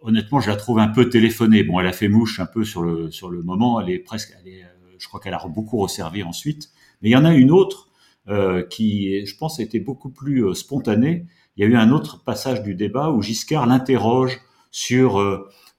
Honnêtement, 0.00 0.40
je 0.40 0.50
la 0.50 0.56
trouve 0.56 0.78
un 0.78 0.88
peu 0.88 1.08
téléphonée. 1.08 1.62
Bon, 1.62 1.80
elle 1.80 1.86
a 1.86 1.92
fait 1.92 2.08
mouche 2.08 2.40
un 2.40 2.46
peu 2.46 2.64
sur 2.64 2.82
le 2.82 3.10
sur 3.10 3.30
le 3.30 3.42
moment. 3.42 3.80
Elle 3.80 3.90
est 3.90 3.98
presque, 3.98 4.34
euh, 4.46 4.64
je 4.98 5.08
crois 5.08 5.20
qu'elle 5.20 5.32
a 5.32 5.42
beaucoup 5.46 5.78
resservi 5.78 6.22
ensuite. 6.22 6.70
Mais 7.00 7.10
il 7.10 7.12
y 7.12 7.16
en 7.16 7.24
a 7.24 7.32
une 7.34 7.50
autre 7.50 7.88
euh, 8.28 8.66
qui, 8.66 9.24
je 9.24 9.36
pense, 9.36 9.60
a 9.60 9.62
été 9.62 9.80
beaucoup 9.80 10.10
plus 10.10 10.44
euh, 10.44 10.54
spontanée. 10.54 11.26
Il 11.56 11.64
y 11.64 11.66
a 11.66 11.70
eu 11.70 11.76
un 11.76 11.90
autre 11.90 12.22
passage 12.24 12.62
du 12.62 12.74
débat 12.74 13.10
où 13.10 13.22
Giscard 13.22 13.66
l'interroge 13.66 14.40
sur 14.70 15.18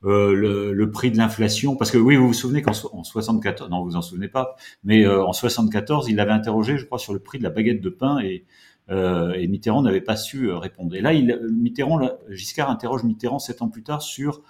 euh, 0.06 0.74
le, 0.74 0.92
prix 0.92 1.10
de 1.10 1.18
l'inflation 1.18 1.76
Parce 1.76 1.90
que 1.90 1.98
oui, 1.98 2.16
vous 2.16 2.28
vous 2.28 2.34
souvenez 2.34 2.62
qu'en 2.62 2.74
74, 2.74 3.70
non, 3.70 3.84
vous 3.84 3.96
en 3.96 4.02
souvenez 4.02 4.28
pas, 4.28 4.56
mais 4.84 5.06
euh, 5.06 5.26
en 5.26 5.34
74, 5.34 6.10
il 6.10 6.20
avait 6.20 6.32
interrogé, 6.32 6.78
je 6.78 6.86
crois, 6.86 7.00
sur 7.00 7.14
le 7.14 7.20
prix 7.20 7.40
de 7.40 7.44
la 7.44 7.50
baguette 7.50 7.82
de 7.82 7.90
pain 7.90 8.20
et, 8.20 8.46
euh, 8.92 9.34
et 9.34 9.48
Mitterrand 9.48 9.82
n'avait 9.82 10.02
pas 10.02 10.16
su 10.16 10.52
répondre. 10.52 10.96
Et 10.96 11.02
là, 11.02 11.12
Mitterrand, 11.52 12.08
Giscard 12.30 12.70
interroge 12.70 13.04
Mitterrand 13.04 13.40
sept 13.40 13.62
ans 13.62 13.70
plus 13.70 13.84
tard 13.84 14.02
sur 14.02 14.42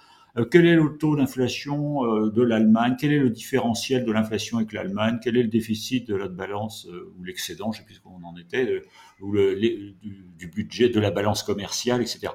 quel 0.50 0.66
est 0.66 0.76
le 0.76 0.98
taux 0.98 1.16
d'inflation 1.16 2.02
de 2.26 2.42
l'Allemagne, 2.42 2.96
quel 3.00 3.10
est 3.10 3.18
le 3.18 3.30
différentiel 3.30 4.04
de 4.04 4.12
l'inflation 4.12 4.58
avec 4.58 4.74
l'Allemagne, 4.74 5.18
quel 5.22 5.38
est 5.38 5.42
le 5.42 5.48
déficit 5.48 6.06
de 6.06 6.18
notre 6.18 6.34
balance 6.34 6.86
ou 7.16 7.24
l'excédent, 7.24 7.72
je 7.72 7.78
sais 7.78 7.84
plus 7.86 8.02
où 8.04 8.10
on 8.22 8.22
en 8.22 8.36
était, 8.36 8.82
ou 9.22 9.32
le, 9.32 9.58
du, 9.58 10.46
budget 10.48 10.90
de 10.90 11.00
la 11.00 11.10
balance 11.10 11.42
commerciale, 11.42 12.02
etc. 12.02 12.34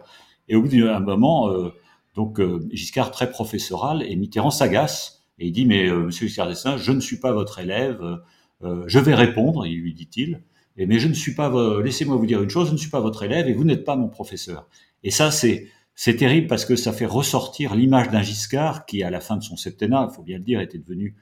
Et 0.49 0.55
au 0.55 0.63
bout 0.63 0.69
d'un 0.69 0.99
moment, 0.99 1.47
Donc 2.15 2.39
euh, 2.39 2.67
Giscard 2.71 3.11
très 3.11 3.29
professoral 3.29 4.03
et 4.03 4.15
Mitterrand 4.15 4.51
s'agace 4.51 5.23
et 5.39 5.47
il 5.47 5.51
dit 5.51 5.65
mais 5.65 5.87
euh, 5.87 6.05
Monsieur 6.05 6.27
Giscard 6.27 6.47
d'Estaing, 6.47 6.77
je 6.77 6.91
ne 6.91 6.99
suis 6.99 7.19
pas 7.19 7.31
votre 7.31 7.59
élève, 7.59 8.01
euh, 8.63 8.83
je 8.87 8.99
vais 8.99 9.15
répondre, 9.15 9.65
il 9.65 9.79
lui 9.79 9.93
dit-il, 9.93 10.43
mais 10.77 10.99
je 10.99 11.07
ne 11.07 11.13
suis 11.13 11.35
pas, 11.35 11.51
laissez-moi 11.81 12.15
vous 12.15 12.25
dire 12.25 12.41
une 12.41 12.49
chose, 12.49 12.67
je 12.67 12.73
ne 12.73 12.77
suis 12.77 12.89
pas 12.89 13.01
votre 13.01 13.23
élève 13.23 13.47
et 13.47 13.53
vous 13.53 13.63
n'êtes 13.63 13.83
pas 13.83 13.95
mon 13.95 14.07
professeur. 14.07 14.67
Et 15.03 15.11
ça 15.11 15.31
c'est 15.31 15.67
c'est 15.93 16.15
terrible 16.15 16.47
parce 16.47 16.65
que 16.65 16.75
ça 16.75 16.93
fait 16.93 17.05
ressortir 17.05 17.75
l'image 17.75 18.09
d'un 18.09 18.23
Giscard 18.23 18.85
qui, 18.85 19.03
à 19.03 19.09
la 19.11 19.19
fin 19.19 19.35
de 19.35 19.43
son 19.43 19.57
septennat, 19.57 20.07
il 20.09 20.15
faut 20.15 20.23
bien 20.23 20.37
le 20.37 20.43
dire, 20.43 20.59
était 20.61 20.79
devenu 20.79 21.15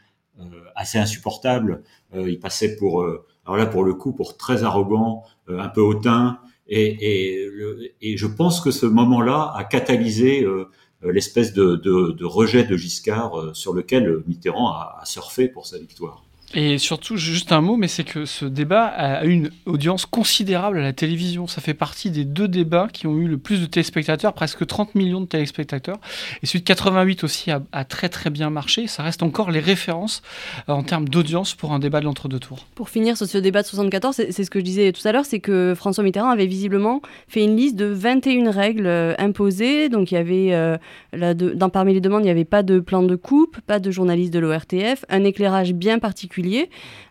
assez 0.76 0.98
insupportable. 0.98 1.84
il 2.14 2.40
passait 2.40 2.78
pour, 2.78 3.04
alors 3.04 3.58
là 3.58 3.66
pour 3.66 3.84
le 3.84 3.94
coup, 3.96 4.14
pour 4.14 4.38
très 4.38 4.64
arrogant, 4.64 5.24
un 5.50 5.68
peu 5.68 5.82
hautain, 5.82 6.40
et, 6.70 8.18
je 8.18 8.28
pense 8.28 8.62
que 8.62 8.72
ce 8.72 8.86
moment-là 8.86 9.52
a 9.56 9.64
catalysé 9.64 10.44
euh, 10.44 10.70
l'espèce 11.02 11.54
de, 11.54 11.76
de, 11.76 12.26
rejet 12.26 12.64
de 12.64 12.78
Giscard 12.78 13.40
euh, 13.40 13.54
sur 13.54 13.74
lequel 13.74 14.24
Mitterrand 14.28 14.70
a 14.70 15.02
surfé 15.06 15.48
pour 15.48 15.66
sa 15.66 15.80
victoire. 15.80 16.24
Et 16.56 16.80
surtout, 16.80 17.16
juste 17.16 17.52
un 17.52 17.62
mot, 17.62 17.78
mais 17.78 17.88
c'est 17.88 18.04
que 18.04 18.26
ce 18.26 18.46
débat 18.46 18.86
a 18.86 19.24
eu 19.26 19.30
une 19.30 19.52
audience 19.68 20.08
considérable 20.08 20.80
à 20.80 20.82
la 20.82 20.94
télévision. 20.94 21.46
Ça 21.46 21.62
fait 21.62 21.76
partie 21.76 22.10
des 22.10 22.26
deux 22.26 22.48
débats 22.48 22.88
qui 22.92 23.06
ont 23.06 23.18
eu 23.18 23.28
le 23.28 23.38
plus 23.38 23.62
de 23.62 23.68
téléspectateurs, 23.68 24.34
presque 24.34 24.66
30 24.66 24.96
millions 24.96 25.22
de 25.22 25.28
téléspectateurs. 25.28 26.00
Et 26.42 26.48
celui 26.48 26.62
de 26.62 26.66
88 26.66 27.24
aussi 27.24 27.52
a, 27.52 27.60
très 27.86 28.10
très 28.10 28.32
bien 28.32 28.50
marché. 28.50 28.88
Ça 28.88 29.04
reste 29.04 29.22
encore 29.22 29.52
les 29.52 29.60
références 29.60 30.24
euh, 30.70 30.74
en 30.74 30.82
termes 30.82 31.08
d'audience 31.08 31.54
pour 31.54 31.72
un 31.72 31.78
débat 31.78 32.00
de 32.00 32.06
l'entre-deux 32.06 32.40
tours. 32.40 32.66
Pour 32.74 32.90
finir 32.90 33.16
sur 33.16 33.28
ce 33.28 33.38
débat 33.38 33.62
de 33.62 33.68
74, 33.68 34.16
c'est 34.16 34.44
ce 34.44 34.50
que 34.50 34.60
je 34.60 34.66
disais 34.66 34.92
tout 34.92 35.08
à 35.08 35.12
l'heure, 35.12 35.26
c'est 35.26 35.40
que 35.40 35.74
François 35.76 36.04
Mitterrand 36.04 36.30
avait 36.30 36.48
visiblement 36.48 37.02
fait 37.28 37.44
une 37.44 37.56
liste 37.56 37.76
de 37.76 37.86
21 37.86 38.50
règles 38.50 38.88
euh, 38.88 39.14
imposées. 39.20 39.90
Donc 39.90 40.12
il 40.12 40.16
y 40.16 40.18
avait, 40.18 40.54
euh, 40.54 40.78
parmi 41.72 41.94
les 41.94 42.02
demandes, 42.02 42.22
il 42.22 42.26
n'y 42.26 42.32
avait 42.32 42.44
pas 42.44 42.64
de 42.64 42.80
plan 42.80 43.04
de 43.04 43.16
coupe, 43.16 43.60
pas 43.68 43.80
de 43.80 43.92
journaliste 43.92 44.34
de 44.34 44.40
l'ORTF, 44.40 45.06
un 45.10 45.24
éclairage 45.24 45.74
bien 45.74 46.00
particulier 46.00 46.39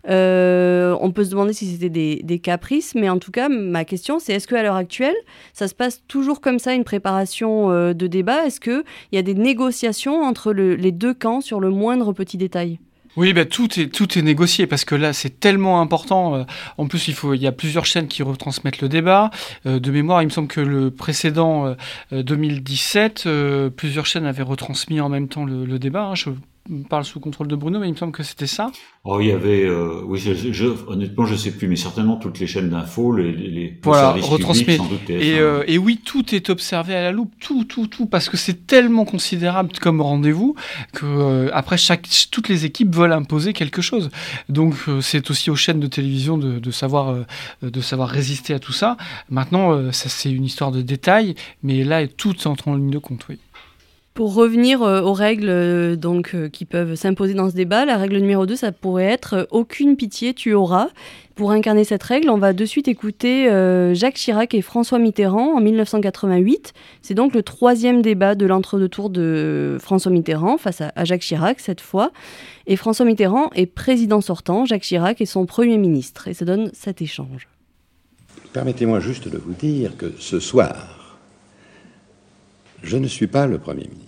euh, 0.09 0.97
on 1.01 1.11
peut 1.11 1.25
se 1.25 1.31
demander 1.31 1.53
si 1.53 1.67
c'était 1.67 1.89
des, 1.89 2.39
caprices, 2.39 2.95
mais 2.95 3.09
en 3.09 3.19
tout 3.19 3.31
cas, 3.31 3.49
ma 3.49 3.85
question, 3.85 4.19
c'est 4.19 4.33
est-ce 4.33 4.47
qu'à 4.47 4.63
l'heure 4.63 4.77
actuelle, 4.77 5.17
ça 5.53 5.69
se 5.69 5.75
passe 5.75 6.03
toujours 6.09 6.41
comme 6.41 6.59
ça, 6.59 6.73
une 6.75 6.85
préparation 6.85 7.71
euh, 7.71 7.93
de 7.95 8.07
débat? 8.07 8.47
Est-ce 8.47 8.61
qu'il 8.61 8.85
y 9.13 9.19
a 9.19 9.23
des 9.23 9.35
négociations 9.35 10.23
entre 10.23 10.53
les 10.53 10.93
deux 10.93 11.15
camps 11.15 11.41
sur 11.41 11.61
le 11.61 11.71
moindre 11.71 12.13
petit 12.13 12.37
détail? 12.37 12.79
Oui, 13.17 13.33
bah, 13.33 13.45
tout, 13.45 13.81
est, 13.81 13.89
tout 13.93 14.17
est 14.17 14.23
négocié 14.23 14.69
parce 14.69 14.85
que 14.85 14.95
là, 14.95 15.13
c'est 15.13 15.41
tellement 15.41 15.81
important. 15.81 16.37
Euh, 16.37 16.45
en 16.77 16.87
plus, 16.87 17.09
il, 17.09 17.15
faut, 17.15 17.35
il 17.35 17.43
y 17.43 17.49
a 17.49 17.53
plusieurs 17.53 17.85
chaînes 17.85 18.07
qui 18.07 18.23
retransmettent 18.23 18.81
le 18.81 18.89
débat. 18.89 19.31
de 19.65 19.91
mémoire, 19.91 20.23
il 20.23 20.27
me 20.27 20.31
semble 20.31 20.49
que 20.49 20.61
le 20.61 20.93
précédent 20.93 21.75
2017, 22.13 23.29
plusieurs 23.77 24.07
chaînes 24.07 24.27
avaient 24.27 24.43
retransmis 24.45 25.01
en 25.01 25.09
même 25.09 25.29
temps 25.29 25.45
le, 25.45 25.79
débat. 25.79 26.13
Hein. 26.13 26.35
Parle 26.89 27.05
sous 27.05 27.21
contrôle 27.21 27.49
de 27.49 27.57
Bruno, 27.57 27.79
mais 27.79 27.89
il 27.89 27.93
me 27.93 27.97
semble 27.97 28.13
que 28.13 28.23
c'était 28.23 28.47
ça. 28.47 28.71
Oh, 29.05 29.21
il 29.21 29.29
y 29.29 29.33
avait, 29.33 29.65
euh, 29.65 30.03
oui, 30.05 30.19
je, 30.19 30.67
honnêtement, 30.87 31.25
je 31.25 31.35
sais 31.35 31.51
plus, 31.51 31.69
mais 31.69 31.77
certainement 31.77 32.17
toutes 32.17 32.39
les 32.39 32.47
chaînes 32.47 32.69
d'infos, 32.69 33.15
les, 33.17 33.33
les 33.33 33.79
voilà, 33.83 34.13
retransmis. 34.13 34.77
Sans 34.77 34.87
doute 34.87 35.09
et, 35.09 35.39
euh, 35.39 35.65
et, 35.67 35.79
oui, 35.79 36.01
tout 36.05 36.35
est 36.35 36.51
observé 36.51 36.95
à 36.95 37.03
la 37.03 37.13
loupe, 37.13 37.33
tout, 37.41 37.65
tout, 37.65 37.87
tout, 37.87 38.07
parce 38.07 38.29
que 38.29 38.37
c'est 38.37 38.67
tellement 38.67 39.05
considérable 39.05 39.71
comme 39.81 40.01
rendez-vous 40.01 40.57
que 40.93 41.07
euh, 41.07 41.51
après 41.53 41.79
chaque, 41.79 42.07
toutes 42.31 42.49
les 42.49 42.65
équipes 42.65 42.95
veulent 42.95 43.13
imposer 43.13 43.53
quelque 43.53 43.81
chose. 43.81 44.11
Donc 44.49 44.75
c'est 45.01 45.31
aussi 45.31 45.51
aux 45.51 45.57
chaînes 45.57 45.81
de 45.81 45.87
télévision 45.87 46.37
de, 46.37 46.59
de 46.59 46.71
savoir, 46.71 47.15
de 47.63 47.81
savoir 47.81 48.09
résister 48.09 48.53
à 48.53 48.59
tout 48.59 48.73
ça. 48.73 48.97
Maintenant, 49.31 49.93
ça 49.93 50.09
c'est 50.09 50.31
une 50.31 50.45
histoire 50.45 50.73
de 50.73 50.83
détails, 50.83 51.35
mais 51.63 51.85
là 51.85 52.07
tout 52.07 52.47
entre 52.47 52.69
en 52.69 52.75
ligne 52.75 52.91
de 52.91 52.99
compte, 52.99 53.27
oui. 53.29 53.39
Pour 54.19 54.35
revenir 54.35 54.83
euh, 54.83 55.01
aux 55.01 55.13
règles 55.13 55.49
euh, 55.49 55.95
donc, 55.95 56.35
euh, 56.35 56.49
qui 56.49 56.65
peuvent 56.65 56.97
s'imposer 56.97 57.35
dans 57.35 57.51
ce 57.51 57.55
débat, 57.55 57.85
la 57.85 57.97
règle 57.97 58.17
numéro 58.17 58.47
2, 58.47 58.57
ça 58.57 58.73
pourrait 58.73 59.05
être 59.05 59.47
aucune 59.53 59.95
pitié, 59.95 60.35
tu 60.35 60.55
auras. 60.55 60.89
Pour 61.37 61.53
incarner 61.53 61.85
cette 61.85 62.03
règle, 62.03 62.29
on 62.29 62.37
va 62.37 62.53
de 62.53 62.65
suite 62.65 62.89
écouter 62.89 63.45
Jacques 63.95 64.17
Chirac 64.17 64.55
et 64.55 64.61
François 64.61 64.99
Mitterrand 64.99 65.57
en 65.57 65.61
1988. 65.61 66.73
C'est 67.01 67.15
donc 67.15 67.33
le 67.33 67.45
troisième 67.45 68.03
débat 68.03 68.35
de 68.35 68.45
l'entre-deux-tours 68.45 69.09
de 69.11 69.77
François 69.79 70.11
Mitterrand 70.11 70.59
face 70.59 70.81
à, 70.81 71.05
Jacques 71.05 71.21
Chirac 71.21 71.61
cette 71.61 71.81
fois. 71.81 72.11
Et 72.67 72.75
François 72.75 73.07
Mitterrand 73.07 73.51
est 73.55 73.67
président 73.67 74.21
sortant, 74.21 74.65
Jacques 74.65 74.83
Chirac 74.83 75.21
est 75.21 75.27
son 75.27 75.47
Premier 75.47 75.79
ministre. 75.79 76.27
Et 76.27 76.35
ça 76.35 76.45
donne 76.45 76.73
cet 76.73 77.01
échange. 77.03 77.47
Permettez-moi 78.53 78.99
juste 78.99 79.29
de 79.29 79.39
vous 79.39 79.55
dire 79.55 79.97
que 79.97 80.13
ce 80.19 80.41
soir, 80.41 81.21
je 82.83 82.97
ne 82.97 83.07
suis 83.07 83.29
pas 83.29 83.47
le 83.47 83.59
Premier 83.59 83.85
ministre 83.85 84.08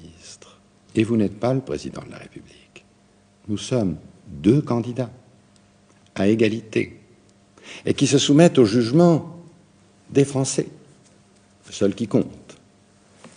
et 0.95 1.05
vous 1.05 1.17
n'êtes 1.17 1.39
pas 1.39 1.55
le 1.55 1.61
président 1.61 2.03
de 2.03 2.11
la 2.11 2.19
République. 2.19 2.85
Nous 3.49 3.59
sommes 3.59 3.97
deux 4.27 4.61
candidats 4.61 5.11
à 6.15 6.29
égalité 6.29 7.01
et 7.85 7.95
qui 7.95 8.07
se 8.07 8.19
soumettent 8.19 8.59
au 8.59 8.65
jugement 8.65 9.37
des 10.11 10.25
Français, 10.25 10.67
le 11.67 11.73
seul 11.73 11.95
qui 11.95 12.07
compte. 12.07 12.57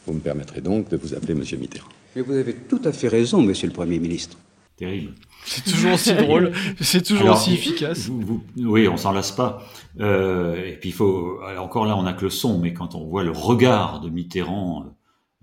Vous 0.06 0.14
me 0.14 0.20
permettrez 0.20 0.62
donc 0.62 0.90
de 0.90 0.98
vous 0.98 1.14
appeler 1.14 1.34
Monsieur 1.34 1.58
Mitterrand. 1.58 1.90
Mais 2.16 2.22
vous 2.22 2.34
avez 2.34 2.56
tout 2.56 2.82
à 2.84 2.92
fait 2.92 3.08
raison, 3.08 3.42
Monsieur 3.42 3.68
le 3.68 3.74
Premier 3.74 4.00
ministre. 4.00 4.38
Terrible. 4.76 5.14
C'est 5.46 5.64
toujours 5.64 5.94
aussi 5.94 6.14
drôle, 6.14 6.52
c'est 6.82 7.04
toujours 7.06 7.32
aussi 7.32 7.54
efficace. 7.54 8.10
oui, 8.58 8.88
on 8.88 8.98
s'en 8.98 9.12
lasse 9.12 9.32
pas. 9.32 9.62
Euh, 10.00 10.56
et 10.66 10.78
puis 10.78 10.90
il 10.90 10.94
faut, 10.94 11.40
encore 11.60 11.86
là, 11.86 11.96
on 11.96 12.04
n'a 12.04 12.14
que 12.14 12.24
le 12.24 12.30
son, 12.30 12.60
mais 12.60 12.74
quand 12.74 12.96
on 12.96 13.06
voit 13.06 13.24
le 13.24 13.32
regard 13.32 14.00
de 14.00 14.10
Mitterrand 14.10 14.86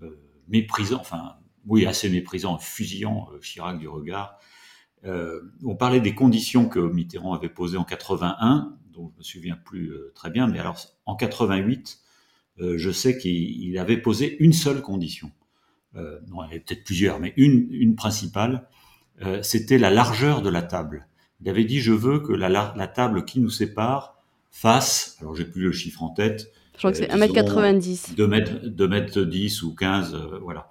euh, 0.01 0.09
méprisant, 0.49 0.99
enfin 0.99 1.35
oui, 1.67 1.85
assez 1.85 2.09
méprisant, 2.09 2.57
fusillant 2.57 3.29
euh, 3.33 3.39
Chirac 3.39 3.77
du 3.77 3.87
regard. 3.87 4.37
Euh, 5.03 5.41
on 5.63 5.75
parlait 5.75 5.99
des 5.99 6.13
conditions 6.13 6.67
que 6.67 6.79
Mitterrand 6.79 7.33
avait 7.33 7.49
posées 7.49 7.77
en 7.77 7.83
81, 7.83 8.77
dont 8.91 9.11
je 9.13 9.17
me 9.17 9.23
souviens 9.23 9.55
plus 9.55 9.89
euh, 9.89 10.11
très 10.15 10.29
bien, 10.29 10.47
mais 10.47 10.59
alors 10.59 10.79
en 11.05 11.15
88, 11.15 11.99
je 12.75 12.91
sais 12.91 13.17
qu'il 13.17 13.75
avait 13.79 13.97
posé 13.97 14.37
une 14.39 14.53
seule 14.53 14.83
condition. 14.83 15.31
non, 15.95 16.43
il 16.43 16.49
y 16.49 16.51
avait 16.51 16.59
peut-être 16.59 16.83
plusieurs, 16.83 17.19
mais 17.19 17.33
une, 17.35 17.67
une 17.71 17.95
principale, 17.95 18.67
c'était 19.41 19.79
la 19.79 19.89
largeur 19.89 20.43
de 20.43 20.49
la 20.49 20.61
table. 20.61 21.07
Il 21.39 21.49
avait 21.49 21.63
dit 21.63 21.79
je 21.79 21.91
veux 21.91 22.19
que 22.19 22.33
la, 22.33 22.49
la 22.49 22.87
table 22.87 23.25
qui 23.25 23.39
nous 23.39 23.49
sépare 23.49 24.21
fasse, 24.51 25.17
alors 25.21 25.35
j'ai 25.35 25.45
plus 25.45 25.63
le 25.63 25.71
chiffre 25.71 26.03
en 26.03 26.09
tête. 26.09 26.51
Je 26.73 26.77
crois 26.77 26.91
que 26.91 26.97
c'est 26.99 27.07
1m90. 27.07 28.13
2 28.13 28.27
mètres, 28.27 28.63
2 28.63 28.87
mètres 28.87 29.21
10 29.21 29.63
ou 29.63 29.73
15, 29.73 30.15
voilà. 30.43 30.69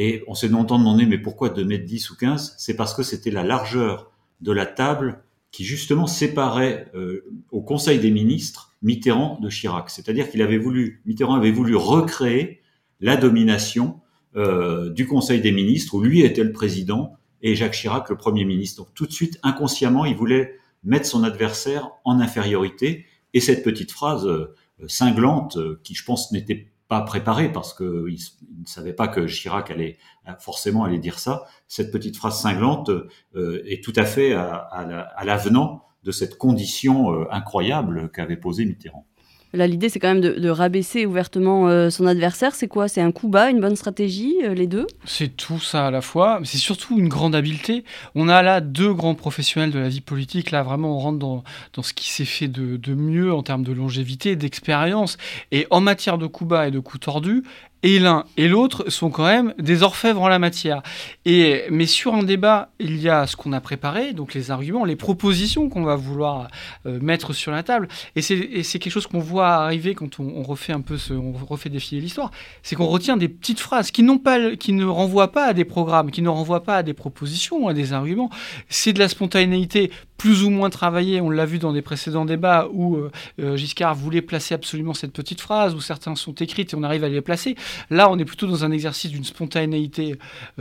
Et 0.00 0.22
on 0.28 0.34
s'est 0.34 0.46
longtemps 0.46 0.78
demandé, 0.78 1.06
mais 1.06 1.18
pourquoi 1.18 1.50
2 1.50 1.64
mètres 1.64 1.84
10 1.84 2.10
ou 2.10 2.16
15 2.16 2.54
C'est 2.56 2.76
parce 2.76 2.94
que 2.94 3.02
c'était 3.02 3.32
la 3.32 3.42
largeur 3.42 4.12
de 4.40 4.52
la 4.52 4.64
table 4.64 5.24
qui 5.50 5.64
justement 5.64 6.06
séparait 6.06 6.88
euh, 6.94 7.24
au 7.50 7.62
Conseil 7.62 7.98
des 7.98 8.12
ministres 8.12 8.76
Mitterrand 8.80 9.40
de 9.40 9.50
Chirac. 9.50 9.90
C'est-à-dire 9.90 10.30
qu'il 10.30 10.40
avait 10.40 10.56
voulu, 10.56 11.02
Mitterrand 11.04 11.34
avait 11.34 11.50
voulu 11.50 11.74
recréer 11.74 12.60
la 13.00 13.16
domination 13.16 13.98
euh, 14.36 14.88
du 14.90 15.08
Conseil 15.08 15.40
des 15.40 15.50
ministres 15.50 15.94
où 15.94 16.00
lui 16.00 16.20
était 16.20 16.44
le 16.44 16.52
président 16.52 17.16
et 17.42 17.56
Jacques 17.56 17.74
Chirac 17.74 18.08
le 18.08 18.16
Premier 18.16 18.44
ministre. 18.44 18.84
Donc 18.84 18.94
tout 18.94 19.06
de 19.06 19.12
suite, 19.12 19.40
inconsciemment, 19.42 20.04
il 20.04 20.14
voulait 20.14 20.58
mettre 20.84 21.06
son 21.06 21.24
adversaire 21.24 21.90
en 22.04 22.20
infériorité. 22.20 23.04
Et 23.34 23.40
cette 23.40 23.64
petite 23.64 23.90
phrase 23.90 24.28
euh, 24.28 24.54
cinglante, 24.86 25.58
qui 25.82 25.96
je 25.96 26.04
pense 26.04 26.30
n'était 26.30 26.68
pas 26.88 27.02
préparé 27.02 27.52
parce 27.52 27.74
qu'il 27.74 28.16
ne 28.16 28.66
savait 28.66 28.94
pas 28.94 29.08
que 29.08 29.26
Chirac 29.26 29.70
allait 29.70 29.98
forcément 30.40 30.84
aller 30.84 30.98
dire 30.98 31.18
ça. 31.18 31.44
Cette 31.68 31.92
petite 31.92 32.16
phrase 32.16 32.40
cinglante 32.40 32.90
euh, 33.36 33.62
est 33.66 33.84
tout 33.84 33.92
à 33.96 34.04
fait 34.04 34.32
à, 34.32 34.54
à 34.56 35.24
l'avenant 35.24 35.84
de 36.04 36.12
cette 36.12 36.38
condition 36.38 37.12
euh, 37.12 37.26
incroyable 37.30 38.10
qu'avait 38.10 38.36
posée 38.36 38.64
Mitterrand. 38.64 39.06
Là, 39.54 39.66
l'idée, 39.66 39.88
c'est 39.88 39.98
quand 39.98 40.08
même 40.08 40.20
de, 40.20 40.48
rabaisser 40.50 41.06
ouvertement 41.06 41.68
euh, 41.68 41.88
son 41.90 42.06
adversaire. 42.06 42.54
C'est 42.54 42.68
quoi? 42.68 42.88
C'est 42.88 43.00
un 43.00 43.12
coup 43.12 43.28
bas, 43.28 43.50
une 43.50 43.60
bonne 43.60 43.76
stratégie, 43.76 44.36
les 44.54 44.66
deux? 44.66 44.86
C'est 45.04 45.36
tout 45.36 45.58
ça 45.58 45.86
à 45.86 45.90
la 45.90 46.02
fois. 46.02 46.40
C'est 46.44 46.58
surtout 46.58 46.98
une 46.98 47.08
grande 47.08 47.34
habileté. 47.34 47.84
On 48.14 48.28
a 48.28 48.42
là 48.42 48.60
deux 48.60 48.92
grands 48.92 49.14
professionnels 49.14 49.70
de 49.70 49.78
la 49.78 49.88
vie 49.88 50.00
politique. 50.00 50.50
Là, 50.50 50.62
vraiment, 50.62 50.96
on 50.96 50.98
rentre 50.98 51.18
dans, 51.18 51.44
dans 51.72 51.82
ce 51.82 51.94
qui 51.94 52.10
s'est 52.10 52.24
fait 52.24 52.48
de, 52.48 52.76
de, 52.76 52.94
mieux 52.94 53.32
en 53.32 53.42
termes 53.42 53.64
de 53.64 53.72
longévité, 53.72 54.36
d'expérience. 54.36 55.16
Et 55.50 55.66
en 55.70 55.80
matière 55.80 56.18
de 56.18 56.26
coups 56.26 56.50
bas 56.50 56.68
et 56.68 56.70
de 56.70 56.80
coups 56.80 57.00
tordus, 57.00 57.42
et 57.82 57.98
l'un 57.98 58.24
et 58.36 58.48
l'autre 58.48 58.90
sont 58.90 59.10
quand 59.10 59.24
même 59.24 59.54
des 59.58 59.82
orfèvres 59.82 60.22
en 60.22 60.28
la 60.28 60.38
matière. 60.38 60.82
Et, 61.24 61.64
mais 61.70 61.86
sur 61.86 62.14
un 62.14 62.22
débat, 62.22 62.70
il 62.80 63.00
y 63.00 63.08
a 63.08 63.26
ce 63.26 63.36
qu'on 63.36 63.52
a 63.52 63.60
préparé, 63.60 64.12
donc 64.12 64.34
les 64.34 64.50
arguments, 64.50 64.84
les 64.84 64.96
propositions 64.96 65.68
qu'on 65.68 65.84
va 65.84 65.94
vouloir 65.94 66.48
euh, 66.86 66.98
mettre 67.00 67.32
sur 67.32 67.52
la 67.52 67.62
table. 67.62 67.88
Et 68.16 68.22
c'est 68.22 68.78
quelque 68.78 68.90
chose 68.90 69.06
qu'on 69.06 69.20
voit 69.20 69.48
arriver 69.48 69.94
quand 69.94 70.18
on, 70.18 70.42
refait 70.42 70.72
un 70.72 70.80
peu, 70.80 70.98
ce, 70.98 71.14
on 71.14 71.32
refait 71.32 71.68
défiler 71.68 72.00
l'histoire, 72.00 72.30
c'est 72.62 72.76
qu'on 72.76 72.86
retient 72.86 73.16
des 73.16 73.28
petites 73.28 73.60
phrases 73.60 73.90
qui, 73.90 74.04
pas, 74.18 74.56
qui 74.56 74.72
ne 74.72 74.84
renvoient 74.84 75.32
pas 75.32 75.46
à 75.46 75.52
des 75.52 75.64
programmes, 75.64 76.10
qui 76.10 76.22
ne 76.22 76.28
renvoient 76.28 76.64
pas 76.64 76.76
à 76.76 76.82
des 76.82 76.94
propositions, 76.94 77.68
à 77.68 77.74
des 77.74 77.92
arguments. 77.92 78.30
C'est 78.68 78.92
de 78.92 78.98
la 78.98 79.08
spontanéité 79.08 79.90
plus 80.18 80.44
ou 80.44 80.50
moins 80.50 80.68
travaillé. 80.68 81.20
On 81.22 81.30
l'a 81.30 81.46
vu 81.46 81.58
dans 81.58 81.72
des 81.72 81.80
précédents 81.80 82.26
débats 82.26 82.68
où 82.72 82.96
euh, 82.96 83.56
Giscard 83.56 83.94
voulait 83.94 84.20
placer 84.20 84.54
absolument 84.54 84.92
cette 84.92 85.12
petite 85.12 85.40
phrase, 85.40 85.74
où 85.74 85.80
certains 85.80 86.14
sont 86.14 86.34
écrites 86.34 86.74
et 86.74 86.76
on 86.76 86.82
arrive 86.82 87.04
à 87.04 87.08
les 87.08 87.22
placer. 87.22 87.56
Là, 87.88 88.10
on 88.10 88.18
est 88.18 88.26
plutôt 88.26 88.46
dans 88.46 88.64
un 88.64 88.70
exercice 88.70 89.10
d'une 89.10 89.24
spontanéité 89.24 90.16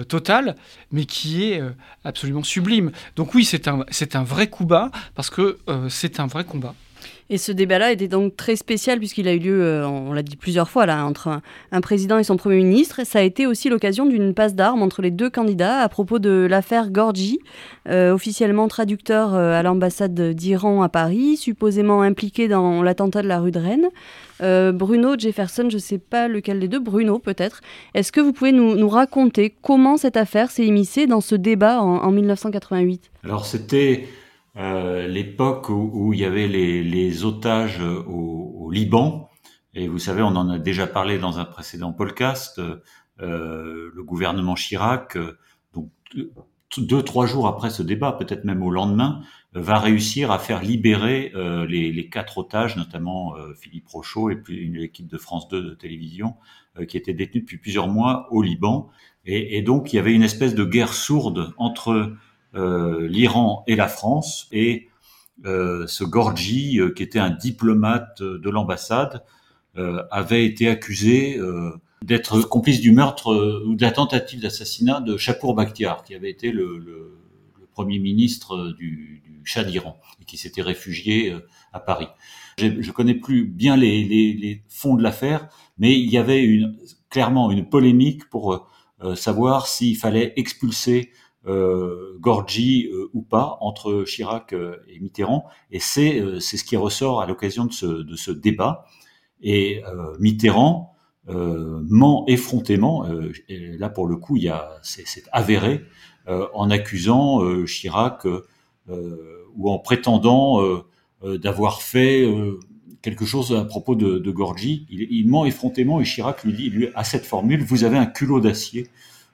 totale, 0.07 0.55
mais 0.91 1.05
qui 1.05 1.43
est 1.43 1.61
absolument 2.03 2.43
sublime. 2.43 2.91
Donc 3.15 3.33
oui, 3.33 3.43
c'est 3.43 3.67
un, 3.67 3.83
c'est 3.89 4.15
un 4.15 4.23
vrai 4.23 4.47
coup 4.47 4.65
bas 4.65 4.91
parce 5.15 5.29
que 5.29 5.57
c'est 5.89 6.19
un 6.19 6.27
vrai 6.27 6.43
combat. 6.43 6.73
Et 7.29 7.37
ce 7.37 7.51
débat-là 7.51 7.91
était 7.91 8.07
donc 8.07 8.37
très 8.37 8.55
spécial 8.55 8.99
puisqu'il 8.99 9.27
a 9.27 9.33
eu 9.33 9.39
lieu, 9.39 9.61
euh, 9.61 9.85
on 9.85 10.13
l'a 10.13 10.23
dit 10.23 10.37
plusieurs 10.37 10.69
fois, 10.69 10.85
là, 10.85 11.05
entre 11.05 11.41
un, 11.71 11.81
président 11.81 12.17
et 12.17 12.23
son 12.23 12.37
Premier 12.37 12.57
ministre. 12.57 13.01
Ça 13.03 13.19
a 13.19 13.21
été 13.21 13.45
aussi 13.45 13.69
l'occasion 13.69 14.05
d'une 14.05 14.33
passe 14.33 14.55
d'armes 14.55 14.81
entre 14.81 15.01
les 15.01 15.11
deux 15.11 15.29
candidats 15.29 15.81
à 15.81 15.89
propos 15.89 16.19
de 16.19 16.47
l'affaire 16.49 16.89
Gorgi, 16.89 17.39
euh, 17.89 18.13
officiellement 18.13 18.67
traducteur 18.69 19.33
euh, 19.33 19.59
à 19.59 19.63
l'ambassade 19.63 20.13
d'Iran 20.33 20.81
à 20.81 20.89
Paris, 20.89 21.35
supposément 21.35 22.01
impliqué 22.01 22.47
dans 22.47 22.81
l'attentat 22.81 23.21
de 23.21 23.27
la 23.27 23.39
rue 23.39 23.51
de 23.51 23.59
Rennes. 23.59 23.89
Bruno 24.39 25.17
Jefferson, 25.17 25.67
je 25.69 25.77
ne 25.77 25.81
sais 25.81 25.97
pas 25.97 26.27
lequel 26.27 26.59
des 26.59 26.67
deux, 26.67 26.79
Bruno 26.79 27.17
peut-être. 27.17 27.61
Est-ce 27.95 28.11
que 28.11 28.21
vous 28.21 28.33
pouvez 28.33 28.51
nous, 28.51 28.87
raconter 28.87 29.53
comment 29.63 29.97
cette 29.97 30.15
affaire 30.15 30.51
s'est 30.51 30.65
émissée 30.65 31.07
dans 31.07 31.21
ce 31.21 31.33
débat 31.33 31.81
en, 31.81 32.03
en 32.03 32.11
1988 32.11 33.09
Alors 33.23 33.47
c'était 33.47 34.07
euh, 34.57 35.07
l'époque 35.07 35.69
où, 35.69 36.13
il 36.13 36.19
y 36.19 36.25
avait 36.25 36.47
les, 36.47 37.25
otages 37.25 37.81
au, 37.81 38.69
Liban. 38.71 39.29
Et 39.73 39.87
vous 39.87 39.99
savez, 39.99 40.21
on 40.21 40.35
en 40.35 40.49
a 40.49 40.59
déjà 40.59 40.87
parlé 40.87 41.17
dans 41.19 41.39
un 41.39 41.45
précédent 41.45 41.93
podcast. 41.93 42.59
Euh, 43.19 43.91
le 43.93 44.03
gouvernement 44.03 44.55
Chirac, 44.55 45.15
euh, 45.15 45.37
donc 45.73 45.89
deux 46.77 47.01
trois 47.01 47.25
jours 47.25 47.47
après 47.47 47.69
ce 47.69 47.81
débat, 47.81 48.11
peut-être 48.11 48.43
même 48.43 48.61
au 48.61 48.69
lendemain, 48.69 49.21
va 49.53 49.79
réussir 49.79 50.31
à 50.31 50.37
faire 50.37 50.61
libérer 50.61 51.31
les, 51.67 52.09
quatre 52.09 52.37
otages, 52.37 52.75
notamment 52.75 53.33
Philippe 53.59 53.87
Rochaud 53.87 54.29
et 54.29 54.35
puis 54.35 54.57
une 54.57 54.75
équipe 54.75 55.07
de 55.07 55.17
France 55.17 55.47
2 55.47 55.63
de 55.63 55.73
télévision, 55.73 56.35
qui 56.87 56.97
étaient 56.97 57.13
détenus 57.13 57.43
depuis 57.43 57.57
plusieurs 57.57 57.87
mois 57.87 58.27
au 58.31 58.41
Liban. 58.41 58.89
Et, 59.27 59.57
et, 59.57 59.61
donc 59.61 59.91
il 59.91 59.97
y 59.97 59.99
avait 59.99 60.13
une 60.13 60.23
espèce 60.23 60.55
de 60.55 60.63
guerre 60.63 60.93
sourde 60.93 61.53
entre 61.57 61.91
euh, 61.91 62.17
l'Iran 62.53 63.63
et 63.67 63.75
la 63.75 63.87
France, 63.87 64.47
et 64.51 64.87
euh, 65.45 65.85
ce 65.87 66.03
Gorgi, 66.03 66.79
euh, 66.79 66.91
qui 66.91 67.03
était 67.03 67.19
un 67.19 67.29
diplomate 67.29 68.21
de 68.21 68.49
l'ambassade, 68.49 69.23
avait 70.09 70.43
été 70.43 70.69
accusé 70.69 71.39
d'être 72.01 72.41
complice 72.41 72.81
du 72.81 72.91
meurtre 72.91 73.61
ou 73.63 73.75
de 73.75 73.81
la 73.83 73.91
tentative 73.91 74.41
d'assassinat 74.41 75.01
de 75.01 75.17
Chapour 75.17 75.53
Bakhtiar, 75.53 76.03
qui 76.03 76.15
avait 76.15 76.31
été 76.31 76.51
le, 76.51 77.15
premier 77.73 77.99
ministre 77.99 78.73
du, 78.75 79.21
Shah 79.43 79.63
d'Iran 79.63 79.99
et 80.19 80.25
qui 80.25 80.35
s'était 80.35 80.63
réfugié 80.63 81.31
à 81.73 81.79
Paris. 81.79 82.07
Je 82.57 82.91
connais 82.91 83.13
plus 83.13 83.45
bien 83.45 83.77
les, 83.77 84.63
fonds 84.67 84.95
de 84.95 85.03
l'affaire, 85.03 85.47
mais 85.77 85.93
il 85.93 86.09
y 86.09 86.17
avait 86.17 86.59
clairement 87.11 87.51
une 87.51 87.69
polémique 87.69 88.27
pour 88.31 88.67
savoir 89.13 89.67
s'il 89.67 89.95
fallait 89.95 90.33
expulser 90.37 91.11
euh, 91.47 92.17
Gorgi 92.19 92.89
euh, 92.91 93.09
ou 93.13 93.21
pas 93.21 93.57
entre 93.61 94.03
Chirac 94.03 94.51
euh, 94.51 94.75
et 94.89 94.99
Mitterrand. 94.99 95.45
Et 95.71 95.79
c'est 95.79 96.21
c'est 96.41 96.57
ce 96.57 96.63
qui 96.65 96.75
ressort 96.75 97.21
à 97.21 97.25
l'occasion 97.25 97.65
de 97.65 97.71
ce, 97.71 97.85
de 97.85 98.15
ce 98.15 98.31
débat. 98.31 98.85
Et 99.41 99.83
Mitterrand 100.19 100.95
ment 101.27 102.25
effrontément. 102.27 103.05
Et 103.47 103.77
là, 103.77 103.89
pour 103.89 104.07
le 104.07 104.15
coup, 104.15 104.35
il 104.35 104.45
y 104.45 104.51
c'est 104.81 105.05
avéré 105.31 105.83
en 106.25 106.71
accusant 106.71 107.43
Chirac 107.65 108.25
ou 108.87 109.69
en 109.69 109.77
prétendant 109.77 110.81
d'avoir 111.21 111.83
fait 111.83 112.27
quelque 113.03 113.25
chose 113.25 113.53
à 113.53 113.63
propos 113.63 113.93
de, 113.93 114.17
de 114.17 114.31
Gorgi. 114.31 114.87
Il, 114.89 115.07
il, 115.11 115.27
ment 115.27 115.45
effrontément 115.45 116.01
et 116.01 116.03
Chirac 116.03 116.43
lui 116.43 116.53
dit, 116.53 116.71
lui, 116.71 116.89
à 116.95 117.03
cette 117.03 117.27
formule, 117.27 117.63
vous 117.63 117.83
avez 117.83 117.97
un 117.97 118.07
culot 118.07 118.39
d'acier. 118.39 118.87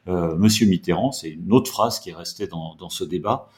Euh, 0.09 0.35
Monsieur 0.35 0.67
Mitterrand. 0.67 1.11
C'est 1.11 1.29
une 1.29 1.53
autre 1.53 1.71
phrase 1.71 1.99
qui 1.99 2.09
est 2.09 2.15
restée 2.15 2.47
dans, 2.47 2.75
dans, 2.75 2.89
ce 2.89 3.05
débat. 3.05 3.49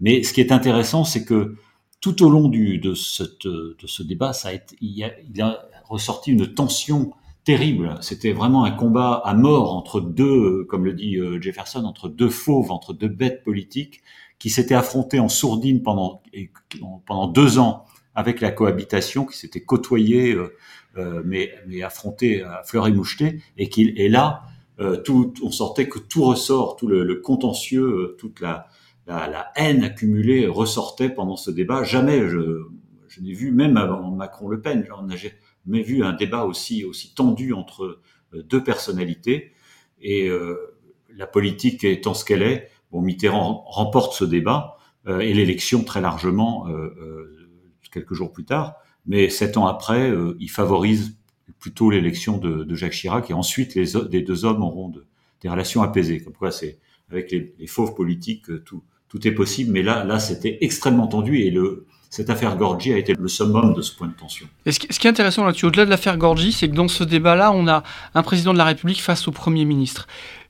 Mais 0.00 0.22
ce 0.22 0.34
qui 0.34 0.40
est 0.42 0.52
intéressant, 0.52 1.04
c'est 1.04 1.24
que 1.24 1.56
tout 2.00 2.22
au 2.22 2.28
long 2.28 2.48
du, 2.48 2.78
de, 2.78 2.90
de 2.90 3.86
ce 3.86 4.02
débat, 4.02 4.34
ça 4.34 4.48
a 4.48 4.52
été, 4.52 4.76
il, 4.82 5.02
a, 5.02 5.12
il 5.22 5.40
a 5.40 5.64
ressorti 5.88 6.32
une 6.32 6.52
tension 6.52 7.12
terrible. 7.44 7.96
C'était 8.02 8.32
vraiment 8.32 8.64
un 8.64 8.70
combat 8.70 9.22
à 9.24 9.32
mort 9.34 9.74
entre 9.74 10.00
deux, 10.00 10.64
comme 10.64 10.84
le 10.84 10.92
dit 10.92 11.16
euh, 11.16 11.40
Jefferson, 11.40 11.84
entre 11.84 12.08
deux 12.08 12.30
fauves, 12.30 12.70
entre 12.70 12.92
deux 12.92 13.08
bêtes 13.08 13.42
politiques 13.42 14.02
qui 14.38 14.50
s'étaient 14.50 14.74
affrontés 14.74 15.20
en 15.20 15.28
sourdine 15.30 15.82
pendant, 15.82 16.22
pendant 17.06 17.28
deux 17.28 17.58
ans 17.58 17.84
avec 18.14 18.40
la 18.40 18.50
cohabitation, 18.50 19.24
qui 19.24 19.38
s'étaient 19.38 19.62
côtoyés, 19.62 20.34
euh, 20.34 20.54
euh 20.96 21.22
mais, 21.24 21.52
mais 21.66 21.82
affrontés 21.82 22.42
à 22.42 22.62
fleur 22.64 22.86
et 22.86 22.92
moucheté, 22.92 23.40
et 23.56 23.68
qui 23.68 23.94
est 23.96 24.08
là, 24.08 24.42
tout, 25.04 25.32
on 25.42 25.50
sortait 25.50 25.88
que 25.88 25.98
tout 25.98 26.24
ressort, 26.24 26.76
tout 26.76 26.88
le, 26.88 27.20
contentieux, 27.20 27.84
euh, 27.84 28.16
toute 28.18 28.40
la, 28.40 28.66
la, 29.06 29.28
la, 29.28 29.52
haine 29.56 29.84
accumulée 29.84 30.46
ressortait 30.46 31.10
pendant 31.10 31.36
ce 31.36 31.50
débat. 31.50 31.84
Jamais 31.84 32.28
je, 32.28 32.66
je 33.08 33.20
n'ai 33.20 33.32
vu, 33.32 33.52
même 33.52 33.76
avant 33.76 34.10
Macron-Le 34.10 34.60
Pen, 34.60 34.86
on 34.98 35.02
n'a 35.04 35.16
jamais 35.16 35.82
vu 35.82 36.04
un 36.04 36.12
débat 36.12 36.44
aussi, 36.44 36.84
aussi 36.84 37.14
tendu 37.14 37.52
entre 37.52 38.00
euh, 38.34 38.42
deux 38.42 38.64
personnalités. 38.64 39.52
Et 40.06 40.28
la 41.16 41.26
politique 41.26 41.82
étant 41.82 42.12
ce 42.12 42.26
qu'elle 42.26 42.42
est, 42.42 42.68
bon, 42.92 43.00
Mitterrand 43.00 43.64
remporte 43.66 44.12
ce 44.12 44.22
débat 44.26 44.76
et 45.08 45.32
l'élection 45.32 45.82
très 45.82 46.02
largement 46.02 46.66
quelques 47.90 48.12
jours 48.12 48.30
plus 48.30 48.44
tard. 48.44 48.74
Mais 49.06 49.30
sept 49.30 49.56
ans 49.56 49.66
après, 49.66 50.12
il 50.40 50.50
favorise 50.50 51.16
plutôt 51.60 51.90
l'élection 51.90 52.38
de, 52.38 52.74
Jacques 52.74 52.92
Chirac, 52.92 53.30
et 53.30 53.34
ensuite 53.34 53.74
les, 53.74 54.22
deux 54.22 54.44
hommes 54.44 54.62
auront 54.62 54.88
de, 54.88 55.04
des 55.42 55.48
relations 55.48 55.82
apaisées. 55.82 56.20
Comme 56.20 56.34
quoi, 56.34 56.50
c'est 56.50 56.78
avec 57.10 57.30
les, 57.30 57.54
les 57.58 57.66
fauves 57.66 57.94
politiques, 57.94 58.46
tout, 58.64 58.82
tout 59.08 59.26
est 59.26 59.32
possible. 59.32 59.72
Mais 59.72 59.82
là, 59.82 60.04
là, 60.04 60.18
c'était 60.18 60.58
extrêmement 60.60 61.06
tendu, 61.06 61.40
et 61.40 61.50
le, 61.50 61.86
cette 62.14 62.30
affaire 62.30 62.56
Gorgi 62.56 62.92
a 62.92 62.96
été 62.96 63.12
le 63.18 63.26
summum 63.26 63.74
de 63.74 63.82
ce 63.82 63.92
point 63.92 64.06
de 64.06 64.12
tension. 64.12 64.46
Et 64.66 64.70
ce, 64.70 64.78
qui, 64.78 64.86
est 64.86 65.10
intéressant 65.10 65.44
là-dessus, 65.44 65.66
au-delà 65.66 65.84
de 65.84 65.90
l'affaire 65.90 66.16
Gorgi, 66.16 66.52
c'est 66.52 66.68
que 66.68 66.74
dans 66.74 66.86
ce 66.86 67.02
débat-là, 67.02 67.50
on 67.50 67.66
a 67.66 67.82
un 68.14 68.22
président 68.22 68.52
de 68.52 68.58
la 68.58 68.64
République 68.64 69.02
face 69.02 69.26
au 69.26 69.32
Premier 69.32 69.64
ministre. 69.64 70.06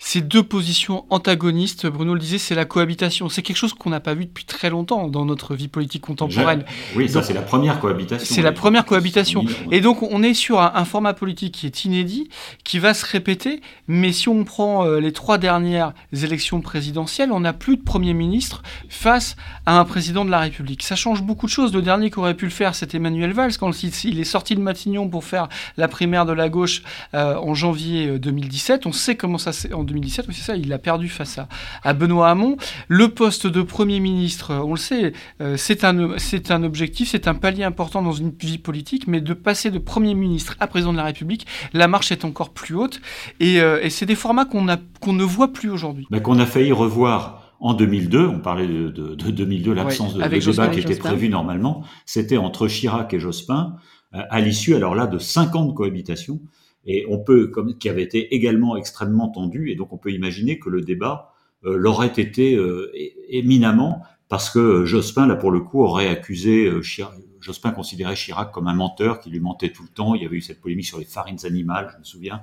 Ces 0.06 0.20
deux 0.20 0.42
positions 0.42 1.06
antagonistes, 1.08 1.86
Bruno 1.86 2.12
le 2.12 2.20
disait, 2.20 2.36
c'est 2.36 2.54
la 2.54 2.66
cohabitation. 2.66 3.30
C'est 3.30 3.40
quelque 3.40 3.56
chose 3.56 3.72
qu'on 3.72 3.88
n'a 3.88 4.00
pas 4.00 4.12
vu 4.12 4.26
depuis 4.26 4.44
très 4.44 4.68
longtemps 4.68 5.08
dans 5.08 5.24
notre 5.24 5.54
vie 5.54 5.66
politique 5.66 6.02
contemporaine. 6.02 6.66
oui, 6.94 7.08
ça 7.08 7.22
c'est 7.22 7.32
la 7.32 7.40
première 7.40 7.80
cohabitation. 7.80 8.34
C'est 8.34 8.42
la 8.42 8.52
première 8.52 8.84
cohabitation. 8.84 9.46
Et 9.70 9.80
donc 9.80 10.02
on 10.02 10.22
est 10.22 10.34
sur 10.34 10.60
un, 10.60 10.84
format 10.84 11.14
politique 11.14 11.54
qui 11.54 11.66
est 11.66 11.86
inédit, 11.86 12.28
qui 12.64 12.78
va 12.78 12.92
se 12.92 13.06
répéter, 13.06 13.62
mais 13.88 14.12
si 14.12 14.28
on 14.28 14.44
prend 14.44 14.84
euh, 14.84 15.00
les 15.00 15.10
trois 15.10 15.38
dernières 15.38 15.94
élections 16.12 16.60
présidentielles, 16.60 17.32
on 17.32 17.40
n'a 17.40 17.54
plus 17.54 17.78
de 17.78 17.82
Premier 17.82 18.12
ministre 18.12 18.62
face 18.90 19.36
à 19.64 19.78
un 19.78 19.86
président 19.86 20.26
de 20.26 20.30
la 20.30 20.40
République. 20.40 20.82
Ça 20.82 20.96
change 20.96 21.22
beaucoup 21.22 21.46
de 21.46 21.50
choses. 21.50 21.72
Le 21.72 21.80
dernier 21.80 22.10
qui 22.10 22.18
aurait 22.18 22.34
pu 22.34 22.44
le 22.44 22.50
faire, 22.50 22.74
c'est 22.74 22.94
Emmanuel 22.94 23.32
Valls, 23.32 23.56
quand 23.58 23.72
il 23.82 24.20
est 24.20 24.24
sorti 24.24 24.54
de 24.54 24.60
Matignon 24.60 25.08
pour 25.08 25.24
faire 25.24 25.48
la 25.78 25.88
primaire 25.88 26.26
de 26.26 26.34
la 26.34 26.50
gauche 26.50 26.82
euh, 27.14 27.36
en 27.36 27.54
janvier 27.54 28.18
2017. 28.18 28.84
Euh, 28.84 28.88
on 28.90 28.92
sait 28.92 29.16
comment 29.16 29.38
ça 29.38 29.52
s'est... 29.54 29.72
En 29.72 29.93
2017, 29.94 30.26
c'est 30.30 30.42
ça, 30.42 30.56
il 30.56 30.72
a 30.72 30.78
perdu 30.78 31.08
face 31.08 31.38
à, 31.38 31.48
à, 31.82 31.92
Benoît 31.92 32.28
Hamon. 32.28 32.56
Le 32.88 33.08
poste 33.08 33.46
de 33.46 33.62
Premier 33.62 34.00
ministre, 34.00 34.50
euh, 34.50 34.58
on 34.58 34.72
le 34.72 34.78
sait, 34.78 35.12
c'est 35.56 35.84
un, 35.84 36.18
c'est 36.18 36.50
un 36.50 36.62
objectif, 36.62 37.08
c'est 37.10 37.28
un 37.28 37.34
palier 37.34 37.64
important 37.64 38.02
dans 38.02 38.12
une 38.12 38.30
vie 38.30 38.58
politique, 38.58 39.06
mais 39.06 39.20
de 39.20 39.34
passer 39.34 39.70
de 39.70 39.78
Premier 39.78 40.14
ministre 40.14 40.56
à 40.60 40.66
Président 40.66 40.92
de 40.92 40.98
la 40.98 41.04
République, 41.04 41.46
la 41.72 41.88
marche 41.88 42.12
est 42.12 42.24
encore 42.24 42.50
plus 42.50 42.74
haute. 42.74 43.00
Et, 43.40 43.56
et 43.56 43.90
c'est 43.90 44.06
des 44.06 44.14
formats 44.14 44.44
qu'on, 44.44 44.68
a, 44.68 44.76
qu'on 45.00 45.12
ne 45.12 45.24
voit 45.24 45.52
plus 45.52 45.70
aujourd'hui. 45.70 46.06
Mais 46.10 46.22
qu'on 46.22 46.38
a 46.38 46.46
failli 46.46 46.72
revoir 46.72 47.44
en 47.64 47.72
2002, 47.72 48.26
on 48.26 48.40
parlait 48.40 48.66
de, 48.66 48.90
de, 48.90 49.14
de 49.14 49.30
2002, 49.30 49.72
l'absence 49.72 50.14
de, 50.14 50.22
débat 50.22 50.68
qui 50.68 50.80
était 50.80 50.96
prévu 50.96 51.30
normalement, 51.30 51.82
c'était 52.04 52.36
entre 52.36 52.68
Chirac 52.68 53.14
et 53.14 53.18
Jospin, 53.18 53.76
euh, 54.14 54.20
à 54.28 54.40
l'issue, 54.40 54.74
alors 54.74 54.94
là, 54.94 55.06
de 55.06 55.18
50 55.18 55.74
cohabitations, 55.74 56.40
et 56.86 57.06
on 57.08 57.18
peut, 57.18 57.48
comme, 57.48 57.76
qui 57.78 57.88
avait 57.88 58.02
été 58.02 58.34
également 58.34 58.76
extrêmement 58.76 59.28
tendu, 59.28 59.70
et 59.70 59.74
donc 59.74 59.92
on 59.92 59.98
peut 59.98 60.12
imaginer 60.12 60.58
que 60.58 60.68
le 60.68 60.80
débat 60.80 61.32
euh, 61.64 61.76
l'aurait 61.76 62.08
été 62.08 62.56
euh, 62.56 62.92
éminemment, 63.28 64.02
parce 64.28 64.50
que 64.50 64.84
Jospin, 64.84 65.26
là 65.26 65.36
pour 65.36 65.50
le 65.50 65.60
coup, 65.60 65.82
aurait 65.82 66.08
accusé 66.08 66.70
Chirac, 66.82 67.14
Jospin 67.40 67.70
considérait 67.72 68.14
Chirac 68.14 68.52
comme 68.52 68.68
un 68.68 68.74
menteur 68.74 69.20
qui 69.20 69.30
lui 69.30 69.40
mentait 69.40 69.70
tout 69.70 69.82
le 69.82 69.90
temps. 69.90 70.14
Il 70.14 70.22
y 70.22 70.26
avait 70.26 70.36
eu 70.36 70.40
cette 70.40 70.62
polémique 70.62 70.86
sur 70.86 70.98
les 70.98 71.04
farines 71.04 71.44
animales, 71.44 71.90
je 71.92 71.98
me 71.98 72.04
souviens, 72.04 72.42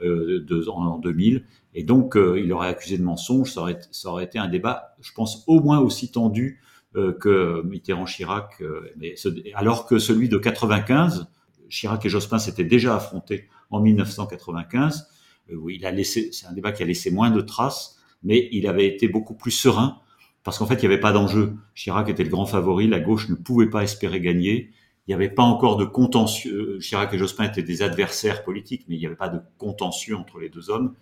de, 0.00 0.68
en 0.68 0.98
2000. 0.98 1.44
Et 1.74 1.82
donc, 1.82 2.16
euh, 2.16 2.40
il 2.42 2.52
aurait 2.52 2.68
accusé 2.68 2.98
de 2.98 3.02
mensonge. 3.02 3.52
Ça 3.52 3.60
aurait, 3.60 3.78
ça 3.90 4.10
aurait 4.10 4.24
été 4.24 4.38
un 4.38 4.48
débat, 4.48 4.94
je 5.00 5.12
pense, 5.12 5.44
au 5.46 5.60
moins 5.60 5.78
aussi 5.78 6.10
tendu 6.10 6.60
euh, 6.96 7.12
que 7.12 7.62
Mitterrand-Chirac. 7.64 8.60
Euh, 8.60 8.92
mais 8.96 9.14
alors 9.54 9.86
que 9.86 9.98
celui 9.98 10.28
de 10.28 10.38
95, 10.38 11.26
Chirac 11.68 12.04
et 12.06 12.08
Jospin 12.08 12.38
s'étaient 12.38 12.64
déjà 12.64 12.94
affrontés 12.94 13.48
en 13.74 13.80
1995. 13.80 15.08
où 15.52 15.70
il 15.70 15.84
a 15.84 15.90
laissé, 15.90 16.30
c'est 16.32 16.46
un 16.46 16.52
débat 16.52 16.72
qui 16.72 16.82
a 16.82 16.86
laissé 16.86 17.10
moins 17.10 17.30
de 17.30 17.40
traces, 17.40 17.98
mais 18.22 18.48
il 18.52 18.66
avait 18.66 18.86
été 18.86 19.08
beaucoup 19.08 19.34
plus 19.34 19.50
serein 19.50 20.00
parce 20.44 20.58
qu'en 20.58 20.66
fait, 20.66 20.74
il 20.74 20.80
n'y 20.80 20.86
avait 20.86 21.00
pas 21.00 21.12
d'enjeu. 21.12 21.54
Chirac 21.74 22.08
était 22.10 22.22
le 22.22 22.28
grand 22.28 22.46
favori, 22.46 22.86
la 22.86 23.00
gauche 23.00 23.28
ne 23.30 23.34
pouvait 23.34 23.70
pas 23.70 23.82
espérer 23.82 24.20
gagner. 24.20 24.70
Il 25.06 25.10
n'y 25.10 25.14
avait 25.14 25.30
pas 25.30 25.42
encore 25.42 25.76
de 25.76 25.86
contentieux. 25.86 26.78
Chirac 26.80 27.12
et 27.14 27.18
Jospin 27.18 27.44
étaient 27.44 27.62
des 27.62 27.82
adversaires 27.82 28.44
politiques, 28.44 28.84
mais 28.88 28.96
il 28.96 28.98
n'y 28.98 29.06
avait 29.06 29.16
pas 29.16 29.30
de 29.30 29.40
contentieux 29.58 30.16
entre 30.16 30.38
les 30.38 30.50
deux 30.50 30.70
hommes. 30.70 30.94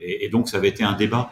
Et, 0.00 0.28
donc, 0.28 0.48
ça 0.48 0.58
avait 0.58 0.68
été 0.68 0.84
un 0.84 0.92
débat 0.92 1.30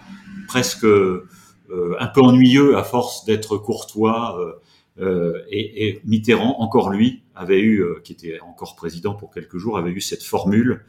presque 0.49 0.85
euh, 0.85 1.29
un 1.69 2.07
peu 2.07 2.21
ennuyeux 2.21 2.77
à 2.77 2.85
force 2.85 3.25
d'être 3.25 3.59
courtois. 3.59 4.41
Euh, 4.41 4.53
euh, 5.01 5.43
et, 5.51 6.01
Mitterrand, 6.05 6.57
encore 6.61 6.91
lui, 6.91 7.23
avait 7.35 7.61
eu, 7.61 7.85
qui 8.05 8.13
était 8.13 8.41
encore 8.41 8.77
président 8.77 9.15
pour 9.15 9.31
quelques 9.31 9.59
jours, 9.59 9.79
avait 9.79 9.91
eu 9.91 10.01
cette 10.01 10.23
formule. 10.23 10.85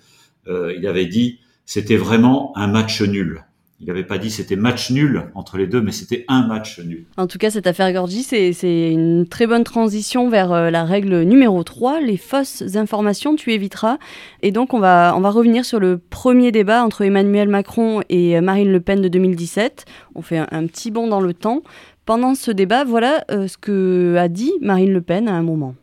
il 0.48 0.88
avait 0.88 1.06
dit, 1.06 1.40
c'était 1.66 1.98
vraiment 1.98 2.56
un 2.56 2.68
match 2.68 3.02
nul. 3.02 3.44
Il 3.80 3.88
n'avait 3.88 4.04
pas 4.04 4.18
dit 4.18 4.32
c'était 4.32 4.56
match 4.56 4.90
nul 4.90 5.26
entre 5.36 5.58
les 5.58 5.68
deux, 5.68 5.82
mais 5.82 5.92
c'était 5.92 6.26
un 6.28 6.48
match 6.48 6.80
nul. 6.80 7.06
En 7.16 7.28
tout 7.28 7.38
cas, 7.38 7.52
cette 7.52 7.68
affaire 7.68 7.94
Gorgi, 7.94 8.24
c'est 8.24 8.92
une 8.92 9.28
très 9.28 9.46
bonne 9.46 9.64
transition 9.64 10.30
vers 10.30 10.52
euh, 10.52 10.72
la 10.72 10.84
règle 10.84 11.22
numéro 11.22 11.64
3, 11.64 12.02
les 12.02 12.18
fausses 12.18 12.64
informations, 12.76 13.36
tu 13.36 13.54
éviteras. 13.54 14.00
Et 14.42 14.52
donc, 14.52 14.74
on 14.74 14.80
va, 14.80 15.12
revenir 15.12 15.64
sur 15.64 15.80
le 15.80 16.00
premier 16.00 16.52
débat 16.52 16.84
entre 16.84 17.04
Emmanuel 17.04 17.50
Macron 17.50 18.02
et 18.10 18.36
euh, 18.36 18.42
Marine 18.42 18.72
Le 18.72 18.80
Pen 18.80 19.00
de 19.00 19.10
2017. 19.10 19.86
On 20.16 20.24
fait 20.24 20.40
un, 20.40 20.66
petit 20.66 20.90
bond 20.90 21.08
dans 21.08 21.22
le 21.22 21.36
temps. 21.36 21.62
Pendant 22.08 22.36
ce 22.36 22.52
débat, 22.52 22.86
voilà 22.86 23.26
euh, 23.32 23.50
ce 23.50 23.58
que 23.58 24.16
a 24.18 24.30
dit 24.30 24.54
Marine 24.62 24.94
Le 24.94 25.02
Pen 25.02 25.28
à 25.28 25.34
un 25.34 25.44
moment. 25.44 25.76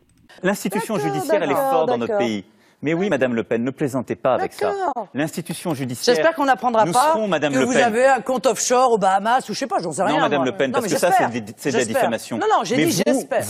L'institution 0.43 0.99
judiciaire, 0.99 1.43
elle 1.43 1.51
est 1.51 1.55
forte 1.55 1.87
dans 1.87 1.99
notre 1.99 2.17
pays. 2.17 2.47
Mais 2.81 2.95
oui, 2.95 3.11
Madame 3.11 3.35
Le 3.35 3.45
Pen, 3.45 3.63
ne 3.63 3.71
plaisantez 3.71 4.17
pas 4.17 4.35
avec 4.35 4.55
ça. 4.55 4.73
L'institution 5.13 5.75
judiciaire. 5.75 6.15
J'espère 6.15 6.35
qu'on 6.35 6.47
n'apprendra 6.47 6.87
pas 6.87 7.19
Madame 7.29 7.53
que 7.53 7.59
le 7.59 7.67
vous 7.67 7.73
Pen. 7.75 7.83
avez 7.83 8.07
un 8.07 8.23
compte 8.23 8.47
offshore 8.47 8.93
aux 8.93 8.99
Bahamas 8.99 9.47
ou 9.51 9.53
je 9.53 9.59
sais 9.59 9.67
pas, 9.67 9.81
j'en 9.83 9.93
sais 9.93 10.03
rien. 10.03 10.15
Non, 10.15 10.21
Madame 10.21 10.47
Le 10.47 10.53
Pen, 10.53 10.73
parce 10.73 10.87
que 10.87 10.97
ça, 10.97 11.13
c'est 11.13 11.71
de 11.73 11.77
la 11.77 11.85
diffamation. 11.85 12.39
Non, 12.39 12.47
non, 12.51 12.65
j'ai 12.65 12.77
dit 12.87 13.03
j'espère. 13.07 13.45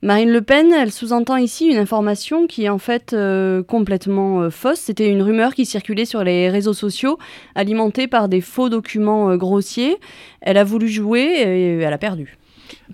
Marine 0.00 0.30
Le 0.30 0.42
Pen, 0.42 0.72
elle 0.72 0.92
sous-entend 0.92 1.36
ici 1.36 1.66
une 1.66 1.76
information 1.76 2.46
qui 2.46 2.66
est 2.66 2.68
en 2.68 2.78
fait 2.78 3.14
euh, 3.14 3.64
complètement 3.64 4.42
euh, 4.42 4.50
fausse. 4.50 4.78
C'était 4.78 5.08
une 5.08 5.22
rumeur 5.22 5.54
qui 5.54 5.66
circulait 5.66 6.04
sur 6.04 6.22
les 6.22 6.48
réseaux 6.48 6.72
sociaux, 6.72 7.18
alimentée 7.56 8.06
par 8.06 8.28
des 8.28 8.40
faux 8.40 8.68
documents 8.68 9.30
euh, 9.30 9.36
grossiers. 9.36 9.96
Elle 10.40 10.56
a 10.56 10.62
voulu 10.62 10.86
jouer 10.86 11.24
et 11.24 11.78
elle 11.80 11.92
a 11.92 11.98
perdu. 11.98 12.37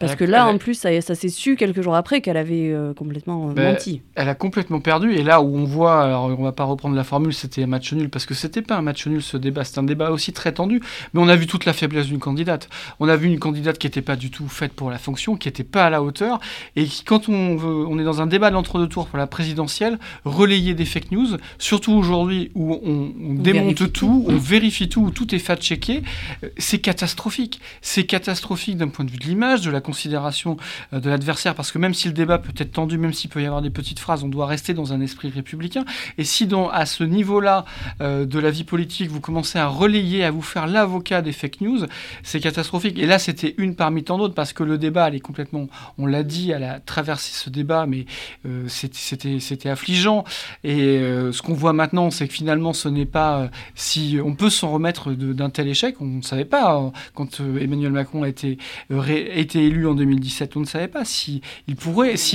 Parce 0.00 0.16
que 0.16 0.24
là, 0.24 0.46
en 0.46 0.58
plus, 0.58 0.74
ça, 0.74 1.00
s'est 1.00 1.28
su 1.28 1.56
quelques 1.56 1.80
jours 1.82 1.94
après 1.94 2.20
qu'elle 2.20 2.36
avait 2.36 2.72
euh, 2.72 2.94
complètement 2.94 3.50
euh, 3.50 3.52
ben, 3.52 3.72
menti. 3.72 4.02
Elle 4.14 4.28
a 4.28 4.34
complètement 4.34 4.80
perdu. 4.80 5.12
Et 5.12 5.22
là 5.22 5.40
où 5.40 5.56
on 5.56 5.64
voit, 5.64 6.02
alors 6.02 6.24
on 6.26 6.42
va 6.42 6.52
pas 6.52 6.64
reprendre 6.64 6.96
la 6.96 7.04
formule, 7.04 7.32
c'était 7.32 7.62
un 7.62 7.66
match 7.66 7.92
nul, 7.92 8.08
parce 8.10 8.26
que 8.26 8.34
c'était 8.34 8.62
pas 8.62 8.76
un 8.76 8.82
match 8.82 9.06
nul 9.06 9.22
ce 9.22 9.36
débat, 9.36 9.64
c'est 9.64 9.78
un 9.78 9.84
débat 9.84 10.10
aussi 10.10 10.32
très 10.32 10.52
tendu. 10.52 10.80
Mais 11.12 11.20
on 11.20 11.28
a 11.28 11.36
vu 11.36 11.46
toute 11.46 11.64
la 11.64 11.72
faiblesse 11.72 12.06
d'une 12.06 12.18
candidate. 12.18 12.68
On 13.00 13.08
a 13.08 13.16
vu 13.16 13.28
une 13.28 13.38
candidate 13.38 13.78
qui 13.78 13.86
n'était 13.86 14.02
pas 14.02 14.16
du 14.16 14.30
tout 14.30 14.48
faite 14.48 14.72
pour 14.72 14.90
la 14.90 14.98
fonction, 14.98 15.36
qui 15.36 15.48
n'était 15.48 15.64
pas 15.64 15.86
à 15.86 15.90
la 15.90 16.02
hauteur, 16.02 16.40
et 16.76 16.84
qui, 16.84 17.04
quand 17.04 17.28
on, 17.28 17.56
veut, 17.56 17.86
on 17.86 17.98
est 17.98 18.04
dans 18.04 18.20
un 18.20 18.26
débat 18.26 18.50
d'entre-deux 18.50 18.88
tours 18.88 19.06
pour 19.06 19.18
la 19.18 19.26
présidentielle, 19.26 19.98
relayer 20.24 20.74
des 20.74 20.84
fake 20.84 21.12
news, 21.12 21.36
surtout 21.58 21.92
aujourd'hui 21.92 22.50
où 22.54 22.74
on, 22.84 23.34
démonte 23.34 23.92
tout, 23.92 24.24
on 24.28 24.36
vérifie 24.36 24.88
tout, 24.88 25.02
où 25.02 25.10
tout 25.10 25.34
est 25.34 25.38
fact-checké, 25.38 26.02
euh, 26.42 26.48
c'est 26.58 26.78
catastrophique. 26.78 27.60
C'est 27.80 28.04
catastrophique 28.04 28.76
d'un 28.76 28.88
point 28.88 29.04
de 29.04 29.10
vue 29.10 29.18
de 29.18 29.24
l'image, 29.24 29.60
de 29.62 29.70
la 29.70 29.80
considération 29.84 30.56
euh, 30.92 30.98
de 30.98 31.08
l'adversaire, 31.08 31.54
parce 31.54 31.70
que 31.70 31.78
même 31.78 31.94
si 31.94 32.08
le 32.08 32.14
débat 32.14 32.38
peut 32.38 32.52
être 32.56 32.72
tendu, 32.72 32.98
même 32.98 33.12
s'il 33.12 33.30
peut 33.30 33.40
y 33.40 33.46
avoir 33.46 33.62
des 33.62 33.70
petites 33.70 34.00
phrases, 34.00 34.24
on 34.24 34.28
doit 34.28 34.46
rester 34.46 34.74
dans 34.74 34.92
un 34.92 35.00
esprit 35.00 35.30
républicain. 35.30 35.84
Et 36.18 36.24
si 36.24 36.46
dans, 36.48 36.68
à 36.68 36.86
ce 36.86 37.04
niveau-là 37.04 37.64
euh, 38.00 38.26
de 38.26 38.38
la 38.40 38.50
vie 38.50 38.64
politique, 38.64 39.10
vous 39.10 39.20
commencez 39.20 39.58
à 39.58 39.68
relayer, 39.68 40.24
à 40.24 40.30
vous 40.32 40.42
faire 40.42 40.66
l'avocat 40.66 41.22
des 41.22 41.32
fake 41.32 41.60
news, 41.60 41.86
c'est 42.22 42.40
catastrophique. 42.40 42.98
Et 42.98 43.06
là, 43.06 43.18
c'était 43.18 43.54
une 43.58 43.76
parmi 43.76 44.02
tant 44.02 44.18
d'autres, 44.18 44.34
parce 44.34 44.52
que 44.52 44.64
le 44.64 44.78
débat, 44.78 45.08
elle 45.08 45.14
est 45.14 45.20
complètement, 45.20 45.68
on 45.98 46.06
l'a 46.06 46.22
dit, 46.24 46.50
elle 46.50 46.64
a 46.64 46.80
traversé 46.80 47.32
ce 47.32 47.50
débat, 47.50 47.86
mais 47.86 48.06
euh, 48.46 48.66
c'était 48.68 49.68
affligeant. 49.68 50.24
Et 50.64 50.98
ce 51.32 51.42
qu'on 51.42 51.54
voit 51.54 51.72
maintenant, 51.72 52.10
c'est 52.10 52.26
que 52.26 52.34
finalement, 52.34 52.72
ce 52.72 52.88
n'est 52.88 53.06
pas 53.06 53.50
si 53.74 54.18
on 54.24 54.34
peut 54.34 54.50
s'en 54.50 54.70
remettre 54.72 55.12
d'un 55.12 55.50
tel 55.50 55.68
échec. 55.68 55.96
On 56.00 56.06
ne 56.06 56.22
savait 56.22 56.44
pas 56.44 56.92
quand 57.14 57.40
Emmanuel 57.40 57.92
Macron 57.92 58.22
a 58.22 58.28
été, 58.28 58.58
été 58.90 59.66
élu 59.66 59.73
en 59.86 59.94
2017. 59.94 60.56
On 60.56 60.60
ne 60.60 60.64
savait 60.64 60.88
pas 60.88 61.04
si, 61.04 61.42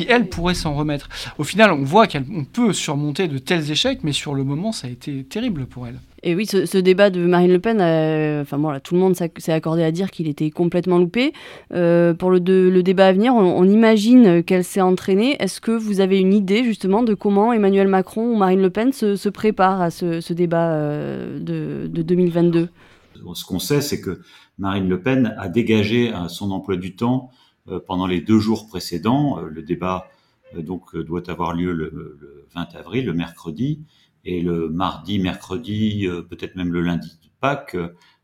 elle 0.07 0.27
pourrait 0.27 0.53
s'en 0.53 0.73
remettre. 0.73 1.09
Au 1.37 1.43
final, 1.43 1.71
on 1.71 1.83
voit 1.83 2.07
qu'on 2.07 2.45
peut 2.51 2.73
surmonter 2.73 3.27
de 3.27 3.37
tels 3.37 3.71
échecs, 3.71 3.99
mais 4.03 4.11
sur 4.11 4.35
le 4.35 4.43
moment, 4.43 4.71
ça 4.71 4.87
a 4.87 4.89
été 4.89 5.23
terrible 5.23 5.65
pour 5.65 5.87
elle. 5.87 5.99
Et 6.21 6.35
oui, 6.35 6.45
ce, 6.45 6.77
débat 6.77 7.09
de 7.09 7.25
Marine 7.25 7.51
Le 7.51 7.59
Pen, 7.59 7.79
euh, 7.79 8.41
enfin 8.41 8.57
bon, 8.57 8.77
tout 8.83 8.93
le 8.93 8.99
monde 8.99 9.15
s'est 9.15 9.53
accordé 9.53 9.83
à 9.83 9.91
dire 9.91 10.11
qu'il 10.11 10.27
était 10.27 10.49
complètement 10.49 10.97
loupé. 10.97 11.31
Euh, 11.73 12.13
pour 12.13 12.29
le, 12.29 12.39
débat 12.39 13.07
à 13.07 13.13
venir, 13.13 13.33
on, 13.33 13.63
imagine 13.63 14.43
qu'elle 14.43 14.65
s'est 14.65 14.81
entraînée. 14.81 15.37
Est-ce 15.39 15.61
que 15.61 15.71
vous 15.71 16.01
avez 16.01 16.19
une 16.19 16.33
idée 16.33 16.63
justement 16.65 17.03
de 17.03 17.13
comment 17.13 17.53
Emmanuel 17.53 17.87
Macron 17.87 18.33
ou 18.33 18.35
Marine 18.35 18.61
Le 18.61 18.69
Pen 18.69 18.91
se, 18.91 19.15
se 19.15 19.29
préparent 19.29 19.81
à 19.81 19.91
ce, 19.91 20.33
débat 20.33 20.71
euh, 20.71 21.39
de 21.39 22.01
2022 22.01 22.69
Ce 23.33 23.45
qu'on 23.45 23.59
sait, 23.59 23.81
c'est 23.81 24.01
que 24.01 24.21
Marine 24.57 24.89
Le 24.89 25.01
Pen 25.01 25.35
a 25.37 25.49
dégagé 25.49 26.13
son 26.27 26.51
emploi 26.51 26.77
du 26.77 26.95
temps 26.95 27.31
euh, 27.69 27.79
pendant 27.85 28.07
les 28.07 28.21
deux 28.21 28.39
jours 28.39 28.67
précédents. 28.67 29.39
Euh, 29.39 29.47
le 29.49 29.61
débat 29.61 30.09
euh, 30.55 30.61
donc 30.61 30.95
doit 30.95 31.29
avoir 31.29 31.53
lieu 31.53 31.71
le, 31.71 32.47
20 32.55 32.75
avril, 32.75 33.05
le 33.05 33.13
mercredi, 33.13 33.85
et 34.25 34.41
le 34.41 34.69
mardi, 34.69 35.19
mercredi, 35.19 36.07
peut-être 36.29 36.55
même 36.55 36.73
le 36.73 36.81
lundi 36.81 37.19
de 37.23 37.29
Pâques, 37.39 37.77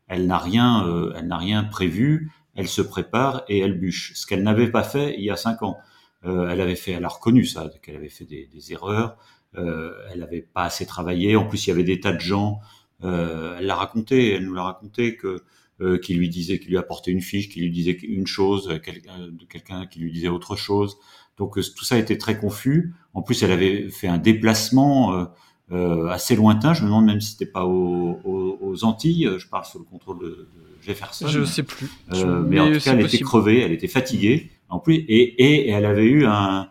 elle 0.08 0.26
n'a 0.26 0.36
rien, 0.36 1.12
elle 1.16 1.26
n'a 1.26 1.38
rien 1.38 1.64
prévu. 1.64 2.30
Elle 2.54 2.68
se 2.68 2.82
prépare 2.82 3.44
et 3.48 3.60
elle 3.60 3.78
bûche. 3.78 4.12
Ce 4.14 4.26
qu'elle 4.26 4.42
n'avait 4.42 4.70
pas 4.70 4.82
fait 4.82 5.14
il 5.16 5.24
y 5.24 5.30
a 5.30 5.36
cinq 5.36 5.62
ans. 5.62 5.78
elle 6.22 6.60
avait 6.60 6.76
fait, 6.76 6.92
elle 6.92 7.04
a 7.04 7.08
reconnu 7.08 7.46
ça, 7.46 7.70
qu'elle 7.82 7.96
avait 7.96 8.10
fait 8.10 8.26
des 8.26 8.72
erreurs. 8.72 9.16
elle 9.54 10.18
n'avait 10.18 10.42
pas 10.42 10.64
assez 10.64 10.84
travaillé. 10.84 11.34
En 11.34 11.46
plus, 11.46 11.66
il 11.66 11.70
y 11.70 11.72
avait 11.72 11.82
des 11.82 11.98
tas 11.98 12.12
de 12.12 12.20
gens. 12.20 12.60
Elle 13.02 13.66
l'a 13.66 13.74
raconté. 13.74 14.32
Elle 14.32 14.44
nous 14.44 14.54
l'a 14.54 14.62
raconté 14.62 15.16
que 15.16 15.42
euh, 15.82 15.98
qui 15.98 16.14
lui 16.14 16.30
disait, 16.30 16.58
qui 16.58 16.68
lui 16.68 16.78
apportait 16.78 17.10
une 17.10 17.20
fiche, 17.20 17.50
qui 17.50 17.60
lui 17.60 17.70
disait 17.70 17.98
une 18.02 18.26
chose, 18.26 18.70
euh, 18.70 18.78
quelqu'un 18.78 19.86
qui 19.86 20.00
lui 20.00 20.10
disait 20.10 20.28
autre 20.28 20.56
chose. 20.56 20.96
Donc 21.36 21.58
euh, 21.58 21.62
tout 21.76 21.84
ça 21.84 21.98
était 21.98 22.16
très 22.16 22.38
confus. 22.38 22.94
En 23.12 23.20
plus, 23.20 23.42
elle 23.42 23.52
avait 23.52 23.90
fait 23.90 24.08
un 24.08 24.16
déplacement 24.16 25.28
euh, 25.72 26.06
assez 26.06 26.34
lointain. 26.34 26.72
Je 26.72 26.80
me 26.80 26.86
demande 26.86 27.04
même 27.04 27.20
si 27.20 27.32
c'était 27.32 27.44
pas 27.44 27.66
aux, 27.66 28.20
aux, 28.24 28.84
Antilles. 28.84 29.28
Je 29.36 29.46
parle 29.48 29.66
sous 29.66 29.78
le 29.78 29.84
contrôle 29.84 30.18
de, 30.20 30.26
de 30.28 30.48
Jefferson. 30.80 31.28
Je 31.28 31.40
ne 31.40 31.44
sais 31.44 31.62
plus. 31.62 31.90
Euh, 32.14 32.42
mais, 32.42 32.58
en 32.58 32.72
tout 32.72 32.80
cas, 32.80 32.94
elle 32.94 33.04
était 33.04 33.18
crevée, 33.18 33.60
elle 33.60 33.72
était 33.72 33.86
fatiguée. 33.86 34.50
En 34.70 34.78
plus, 34.78 34.94
et, 34.94 35.04
et, 35.04 35.68
elle 35.68 35.84
avait 35.84 36.06
eu 36.06 36.24
un, 36.24 36.68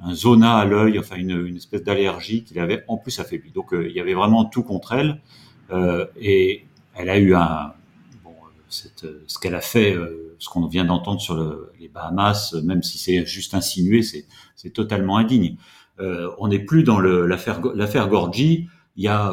un 0.00 0.14
zona 0.14 0.56
à 0.56 0.64
l'œil, 0.64 0.98
enfin 0.98 1.16
une, 1.16 1.46
une 1.46 1.56
espèce 1.56 1.82
d'allergie 1.82 2.42
qui 2.42 2.54
l'avait 2.54 2.84
en 2.88 2.96
plus 2.96 3.20
affaiblie. 3.20 3.52
Donc 3.52 3.72
il 3.72 3.92
y 3.92 4.00
avait 4.00 4.14
vraiment 4.14 4.46
tout 4.46 4.62
contre 4.62 4.92
elle. 4.94 5.20
Et 6.20 6.64
elle 6.94 7.10
a 7.10 7.18
eu 7.18 7.34
un, 7.34 7.72
euh, 9.04 9.22
ce 9.26 9.38
qu'elle 9.38 9.54
a 9.54 9.60
fait, 9.60 9.94
euh, 9.94 10.34
ce 10.38 10.48
qu'on 10.48 10.66
vient 10.66 10.84
d'entendre 10.84 11.20
sur 11.20 11.36
les 11.78 11.88
Bahamas, 11.88 12.54
euh, 12.54 12.62
même 12.62 12.82
si 12.82 12.98
c'est 12.98 13.24
juste 13.24 13.54
insinué, 13.54 14.02
c'est 14.02 14.70
totalement 14.70 15.16
indigne. 15.16 15.56
on 16.38 16.48
n'est 16.48 16.58
plus 16.58 16.82
dans 16.82 17.00
l'affaire 17.00 17.60
l'affaire 17.74 18.08
Gorgi. 18.08 18.68
Il 18.96 19.04
y 19.04 19.08
a 19.08 19.32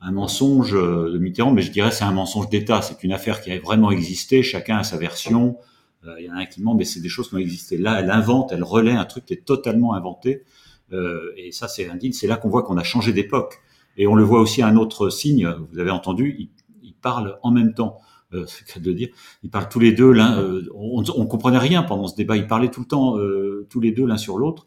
un 0.00 0.12
mensonge 0.12 0.72
de 0.72 1.18
Mitterrand, 1.18 1.50
mais 1.50 1.62
je 1.62 1.72
dirais 1.72 1.90
c'est 1.90 2.04
un 2.04 2.12
mensonge 2.12 2.48
d'État. 2.48 2.82
C'est 2.82 3.02
une 3.02 3.12
affaire 3.12 3.40
qui 3.40 3.50
a 3.50 3.58
vraiment 3.58 3.90
existé. 3.90 4.42
Chacun 4.42 4.78
a 4.78 4.84
sa 4.84 4.98
version. 4.98 5.56
il 6.18 6.26
y 6.26 6.30
en 6.30 6.34
a 6.34 6.40
un 6.40 6.46
qui 6.46 6.62
ment, 6.62 6.74
mais 6.74 6.84
c'est 6.84 7.00
des 7.00 7.08
choses 7.08 7.28
qui 7.28 7.34
ont 7.34 7.38
existé. 7.38 7.78
Là, 7.78 8.00
elle 8.00 8.10
invente, 8.10 8.52
elle 8.52 8.62
relaie 8.62 8.92
un 8.92 9.04
truc 9.06 9.24
qui 9.24 9.34
est 9.34 9.44
totalement 9.44 9.94
inventé. 9.94 10.44
et 10.92 11.50
ça, 11.52 11.66
c'est 11.68 11.88
indigne. 11.88 12.12
C'est 12.12 12.28
là 12.28 12.36
qu'on 12.36 12.50
voit 12.50 12.62
qu'on 12.62 12.76
a 12.76 12.84
changé 12.84 13.12
d'époque. 13.12 13.62
Et 13.96 14.06
on 14.06 14.14
le 14.14 14.24
voit 14.24 14.40
aussi 14.40 14.62
à 14.62 14.66
un 14.66 14.76
autre 14.76 15.10
signe. 15.10 15.48
Vous 15.70 15.78
avez 15.78 15.90
entendu, 15.90 16.36
ils, 16.82 16.94
parlent 16.94 17.38
en 17.42 17.50
même 17.50 17.74
temps. 17.74 17.98
Euh, 18.32 18.44
c'est 18.46 18.82
de 18.82 18.92
dire. 18.92 19.08
Ils 19.42 19.50
parlent 19.50 19.68
tous 19.68 19.78
les 19.78 19.92
deux, 19.92 20.10
l'un, 20.10 20.40
euh, 20.40 20.68
on, 20.74 21.04
on 21.14 21.26
comprenait 21.26 21.58
rien 21.58 21.82
pendant 21.82 22.08
ce 22.08 22.16
débat. 22.16 22.36
Ils 22.36 22.46
parlaient 22.46 22.70
tout 22.70 22.80
le 22.80 22.86
temps, 22.86 23.18
euh, 23.18 23.66
tous 23.70 23.80
les 23.80 23.92
deux, 23.92 24.06
l'un 24.06 24.16
sur 24.16 24.38
l'autre. 24.38 24.66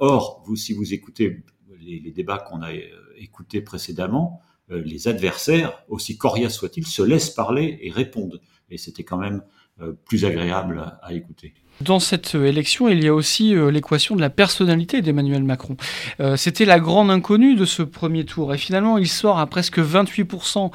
or, 0.00 0.42
vous, 0.44 0.56
si 0.56 0.74
vous 0.74 0.92
écoutez 0.92 1.44
les, 1.80 1.98
les 2.00 2.12
débats 2.12 2.38
qu'on 2.38 2.62
a 2.62 2.70
écoutés 3.16 3.62
précédemment, 3.62 4.42
les 4.68 5.08
adversaires, 5.08 5.82
aussi 5.88 6.16
coriaces 6.18 6.54
soient-ils, 6.54 6.86
se 6.86 7.02
laissent 7.02 7.30
parler 7.30 7.78
et 7.82 7.90
répondent. 7.90 8.40
Et 8.70 8.78
c'était 8.78 9.04
quand 9.04 9.18
même 9.18 9.42
plus 10.04 10.24
agréable 10.24 10.98
à 11.02 11.14
écouter. 11.14 11.54
Dans 11.80 11.98
cette 11.98 12.34
euh, 12.34 12.46
élection, 12.46 12.88
il 12.88 13.02
y 13.02 13.08
a 13.08 13.14
aussi 13.14 13.54
euh, 13.54 13.70
l'équation 13.70 14.14
de 14.14 14.20
la 14.20 14.30
personnalité 14.30 15.02
d'Emmanuel 15.02 15.42
Macron. 15.42 15.76
Euh, 16.20 16.36
c'était 16.36 16.64
la 16.64 16.78
grande 16.78 17.10
inconnue 17.10 17.54
de 17.54 17.64
ce 17.64 17.82
premier 17.82 18.24
tour. 18.24 18.54
Et 18.54 18.58
finalement, 18.58 18.98
il 18.98 19.08
sort 19.08 19.38
à 19.38 19.46
presque 19.46 19.78
28% 19.78 20.70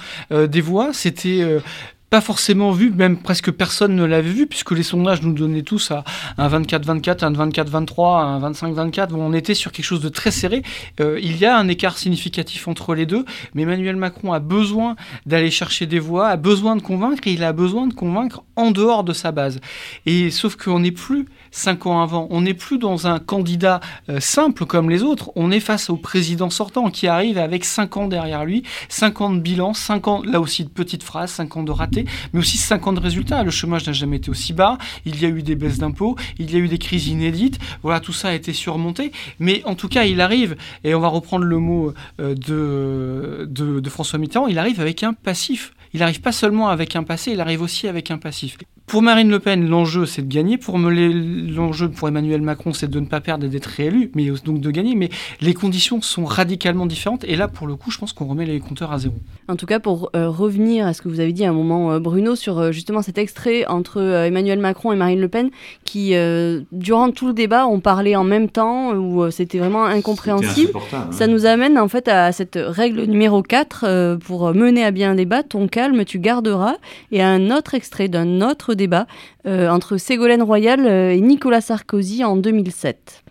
des 0.47 0.61
voix. 0.61 0.93
C'était 0.93 1.61
pas 2.09 2.21
forcément 2.21 2.71
vu, 2.71 2.91
même 2.91 3.17
presque 3.17 3.51
personne 3.51 3.95
ne 3.95 4.05
l'avait 4.05 4.31
vu, 4.31 4.47
puisque 4.47 4.71
les 4.71 4.83
sondages 4.83 5.21
nous 5.21 5.33
donnaient 5.33 5.61
tous 5.61 5.91
à 5.91 6.03
un 6.37 6.47
24-24, 6.47 7.25
un 7.25 7.49
24-23, 7.49 8.21
un 8.21 8.51
25-24. 8.51 9.13
on 9.13 9.33
était 9.33 9.53
sur 9.53 9.71
quelque 9.71 9.85
chose 9.85 10.01
de 10.01 10.09
très 10.09 10.31
serré. 10.31 10.63
Euh, 11.01 11.19
il 11.21 11.37
y 11.37 11.45
a 11.45 11.57
un 11.57 11.67
écart 11.67 11.97
significatif 11.97 12.67
entre 12.67 12.95
les 12.95 13.05
deux, 13.05 13.25
mais 13.53 13.63
Emmanuel 13.63 13.97
Macron 13.97 14.31
a 14.31 14.39
besoin 14.39 14.95
d'aller 15.25 15.51
chercher 15.51 15.85
des 15.85 15.99
voix, 15.99 16.29
a 16.29 16.37
besoin 16.37 16.77
de 16.77 16.81
convaincre, 16.81 17.27
et 17.27 17.33
il 17.33 17.43
a 17.43 17.51
besoin 17.51 17.87
de 17.87 17.93
convaincre 17.93 18.43
en 18.55 18.71
dehors 18.71 19.03
de 19.03 19.13
sa 19.13 19.31
base. 19.31 19.59
Et 20.05 20.31
sauf 20.31 20.55
qu'on 20.55 20.79
n'est 20.79 20.91
plus 20.91 21.27
cinq 21.51 21.85
ans 21.85 22.01
avant. 22.01 22.27
On 22.29 22.41
n'est 22.41 22.53
plus 22.53 22.77
dans 22.77 23.07
un 23.07 23.19
candidat 23.19 23.79
euh, 24.09 24.19
simple 24.19 24.65
comme 24.65 24.89
les 24.89 25.03
autres. 25.03 25.31
On 25.35 25.51
est 25.51 25.59
face 25.59 25.89
au 25.89 25.97
président 25.97 26.49
sortant 26.49 26.89
qui 26.89 27.07
arrive 27.07 27.37
avec 27.37 27.65
cinq 27.65 27.97
ans 27.97 28.07
derrière 28.07 28.45
lui, 28.45 28.63
cinq 28.89 29.21
ans 29.21 29.31
de 29.31 29.39
bilan, 29.39 29.73
cinq 29.73 30.07
ans, 30.07 30.21
là 30.23 30.39
aussi 30.39 30.63
de 30.63 30.69
petites 30.69 31.03
phrases, 31.03 31.31
cinq 31.31 31.57
ans 31.57 31.63
de 31.63 31.71
ratés, 31.71 31.96
mais 32.33 32.39
aussi 32.39 32.57
cinq 32.57 32.87
ans 32.87 32.93
de 32.93 32.99
résultats. 32.99 33.43
Le 33.43 33.51
chômage 33.51 33.87
n'a 33.87 33.93
jamais 33.93 34.17
été 34.17 34.29
aussi 34.29 34.53
bas. 34.53 34.77
Il 35.05 35.21
y 35.21 35.25
a 35.25 35.29
eu 35.29 35.43
des 35.43 35.55
baisses 35.55 35.79
d'impôts, 35.79 36.15
il 36.39 36.51
y 36.51 36.55
a 36.55 36.59
eu 36.59 36.67
des 36.67 36.77
crises 36.77 37.07
inédites. 37.07 37.59
Voilà, 37.83 37.99
tout 37.99 38.13
ça 38.13 38.29
a 38.29 38.33
été 38.33 38.53
surmonté. 38.53 39.11
Mais 39.39 39.61
en 39.65 39.75
tout 39.75 39.87
cas, 39.87 40.05
il 40.05 40.21
arrive, 40.21 40.55
et 40.83 40.93
on 40.95 40.99
va 40.99 41.07
reprendre 41.07 41.45
le 41.45 41.57
mot 41.57 41.93
euh, 42.19 42.35
de, 42.35 43.89
François 43.89 44.19
Mitterrand, 44.19 44.47
il 44.47 44.59
arrive 44.59 44.81
avec 44.81 45.03
un 45.03 45.13
passif. 45.13 45.73
Il 45.93 46.03
arrive 46.03 46.21
pas 46.21 46.31
seulement 46.31 46.69
avec 46.69 46.95
un 46.95 47.03
passé, 47.03 47.31
il 47.31 47.41
arrive 47.41 47.61
aussi 47.61 47.87
avec 47.87 48.11
un 48.11 48.17
passif. 48.17 48.57
Pour 48.87 49.01
Marine 49.01 49.29
Le 49.29 49.39
Pen, 49.39 49.67
l'enjeu, 49.67 50.05
c'est 50.05 50.21
de 50.21 50.33
gagner. 50.33 50.57
Pour 50.57 50.77
l'enjeu 50.77 51.89
pour 51.89 52.07
Emmanuel 52.07 52.41
Macron, 52.41 52.71
c'est 52.71 52.89
de 52.89 53.01
ne 53.01 53.05
pas 53.05 53.19
perdre 53.19 53.45
et 53.45 53.49
d'être 53.49 53.65
réélu, 53.65 54.11
mais 54.15 54.31
donc 54.45 54.61
de 54.61 54.71
gagner. 54.71 54.95
Mais 54.95 55.09
les 55.41 55.53
conditions 55.53 56.01
sont 56.01 56.23
radicalement 56.23 56.85
différentes. 56.85 57.25
Et 57.25 57.35
là, 57.35 57.49
pour 57.49 57.67
le 57.67 57.75
coup, 57.75 57.91
je 57.91 57.97
pense 57.97 58.13
qu'on 58.13 58.27
remet 58.27 58.45
les 58.45 58.61
compteurs 58.61 58.93
à 58.93 58.97
zéro. 58.97 59.15
En 59.49 59.57
tout 59.57 59.65
cas, 59.65 59.81
pour 59.81 60.09
euh, 60.15 60.29
revenir 60.29 60.87
à 60.87 60.93
ce 60.93 61.01
que 61.01 61.09
vous 61.09 61.19
avez 61.19 61.33
dit 61.33 61.43
à 61.43 61.49
un 61.49 61.53
moment, 61.53 61.91
euh, 61.91 61.99
Bruno, 61.99 62.35
sur 62.37 62.59
euh, 62.59 62.71
justement 62.71 63.01
cet 63.01 63.17
extrait 63.17 63.65
entre 63.67 64.01
Emmanuel 64.01 64.59
Macron 64.59 64.93
et 64.93 64.95
Marine 64.95 65.19
Le 65.19 65.27
Pen, 65.27 65.49
qui, 65.83 66.13
durant 66.71 67.11
tout 67.11 67.27
le 67.27 67.33
débat, 67.33 67.67
ont 67.67 67.81
parlé 67.81 68.15
en 68.15 68.23
même 68.23 68.49
temps, 68.49 68.93
où 68.93 69.29
c'était 69.31 69.59
vraiment 69.59 69.83
incompréhensible. 69.83 70.71
Ça 71.11 71.27
nous 71.27 71.45
amène 71.45 71.77
en 71.77 71.89
fait 71.89 72.07
à 72.07 72.31
cette 72.31 72.57
règle 72.57 73.03
numéro 73.03 73.43
4 73.43 74.15
pour 74.19 74.53
mener 74.53 74.85
à 74.85 74.91
bien 74.91 75.11
un 75.11 75.15
débat. 75.15 75.43
Ton 75.43 75.67
calme, 75.67 76.05
tu 76.05 76.19
garderas. 76.19 76.75
Et 77.11 77.21
à 77.21 77.27
un 77.27 77.51
autre 77.51 77.73
extrait 77.73 78.07
d'un 78.07 78.39
autre 78.39 78.76
débat 78.77 79.07
euh, 79.45 79.69
entre 79.69 79.97
Ségolène 79.97 80.41
Royal 80.41 80.85
euh, 80.85 81.13
et 81.13 81.19
Nicolas 81.19 81.61
Sarkozy 81.61 82.23
en 82.23 82.37
2007. 82.37 83.23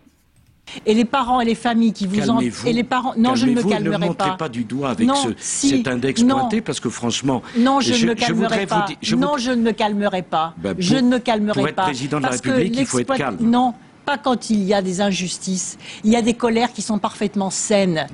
Et 0.85 0.95
les 0.95 1.05
parents 1.05 1.41
et 1.41 1.45
les 1.45 1.55
familles 1.55 1.93
qui 1.93 2.07
vous 2.07 2.29
en... 2.29 2.41
et 2.41 2.73
les 2.73 2.83
parents 2.83 3.15
non 3.17 3.37
je 3.37 3.47
ne 3.47 3.53
me 3.53 3.63
calmerai 3.63 3.99
ne 3.99 4.07
montrez 4.07 4.37
pas. 4.37 4.49
du 4.49 4.65
doigt 4.65 4.91
avec 4.91 5.09
ce, 5.15 5.29
cet 5.39 5.87
index 5.87 6.25
pointé 6.25 6.61
parce 6.61 6.81
que 6.81 6.91
franchement 6.91 7.41
non 7.57 7.79
je, 7.79 7.93
ne 7.93 8.09
me 8.11 8.15
calmerai 8.15 8.67
pas. 8.67 8.87
non 9.17 9.37
je 9.39 9.53
ne 9.53 9.63
me 9.63 9.71
calmerai 9.71 10.23
pas. 10.23 10.55
Bah, 10.59 10.75
je 10.77 10.97
ne 10.97 11.09
me 11.09 11.19
calmerai 11.21 11.61
pour 11.61 11.69
être 11.69 11.83
président 11.85 12.19
de 12.19 12.25
la 12.25 12.31
République 12.31 12.77
il 12.79 12.87
faut 12.87 12.99
être 12.99 13.15
calme. 13.15 13.39
Non 13.41 13.75
pas 14.07 14.17
quand 14.17 14.51
il 14.51 14.63
y 14.63 14.73
a 14.73 14.81
des 14.81 15.01
injustices. 15.01 15.79
Il 16.05 16.11
y 16.11 16.17
a 16.17 16.23
des 16.23 16.35
colères 16.35 16.73
qui 16.73 16.81
sont 16.81 16.99
parfaitement 16.99 17.51
saines 17.51 18.07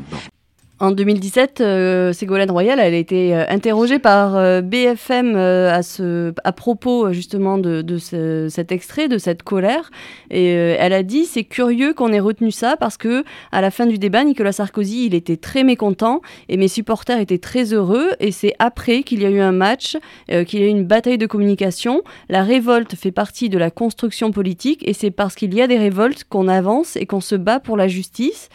en 0.83 0.91
2017, 0.91 1.61
euh, 1.61 2.13
Ségolène 2.13 2.51
Royal 2.51 2.81
elle 2.81 2.93
a 2.93 2.97
été 2.97 3.37
euh, 3.37 3.45
interrogée 3.49 4.01
par 4.01 4.35
euh, 4.35 4.63
BFM 4.63 5.37
à, 5.37 5.81
ce, 5.85 6.35
à 6.43 6.51
propos 6.51 7.13
justement 7.13 7.57
de, 7.57 7.99
cet 8.49 8.73
extrait, 8.73 9.07
de 9.07 9.17
cette 9.17 9.45
colère. 9.45 9.93
Et 10.31 10.51
elle 10.51 10.93
a 10.93 11.05
dit 11.05 11.25
c'est 11.25 11.45
curieux 11.45 11.95
qu'on 11.95 12.13
ait 12.13 12.19
retenu 12.19 12.51
ça 12.51 12.77
parce 12.77 12.97
que 12.97 13.23
à 13.53 13.61
la 13.61 13.71
fin 13.71 13.87
du 13.87 13.99
débat, 13.99 14.25
Nicolas 14.25 14.51
Sarkozy 14.51 15.07
il 15.07 15.15
était 15.15 15.37
très 15.37 15.63
mécontent 15.63 16.21
et 16.49 16.57
mes 16.57 16.67
supporters 16.69 17.21
étaient 17.21 17.39
très 17.39 17.73
heureux. 17.73 18.11
Et 18.19 18.33
c'est 18.33 18.55
après 18.59 19.05
qu'il 19.05 19.23
y 19.23 19.27
a 19.27 19.31
eu 19.31 19.41
un 19.41 19.53
match, 19.53 19.97
qu'il 20.29 20.61
y 20.61 20.65
a 20.65 20.67
eu 20.67 20.71
une 20.71 20.85
bataille 20.85 21.19
de 21.19 21.27
communication. 21.27 22.03
La 22.29 22.43
révolte 22.43 22.97
fait 22.97 23.13
partie 23.13 23.49
de 23.49 23.59
la 23.59 23.71
construction 23.71 24.33
politique 24.33 24.83
et 24.87 24.95
c'est 24.95 25.13
parce 25.13 25.37
qu'il 25.37 25.55
y 25.55 25.63
a 25.63 25.69
des 25.69 25.79
révoltes 25.79 26.25
qu'on 26.25 26.49
avance 26.49 26.97
et 26.97 27.07
qu'on 27.07 27.21
se 27.21 27.37
bat 27.37 27.61
pour 27.61 27.77
la 27.77 27.87
justice. 27.87 28.49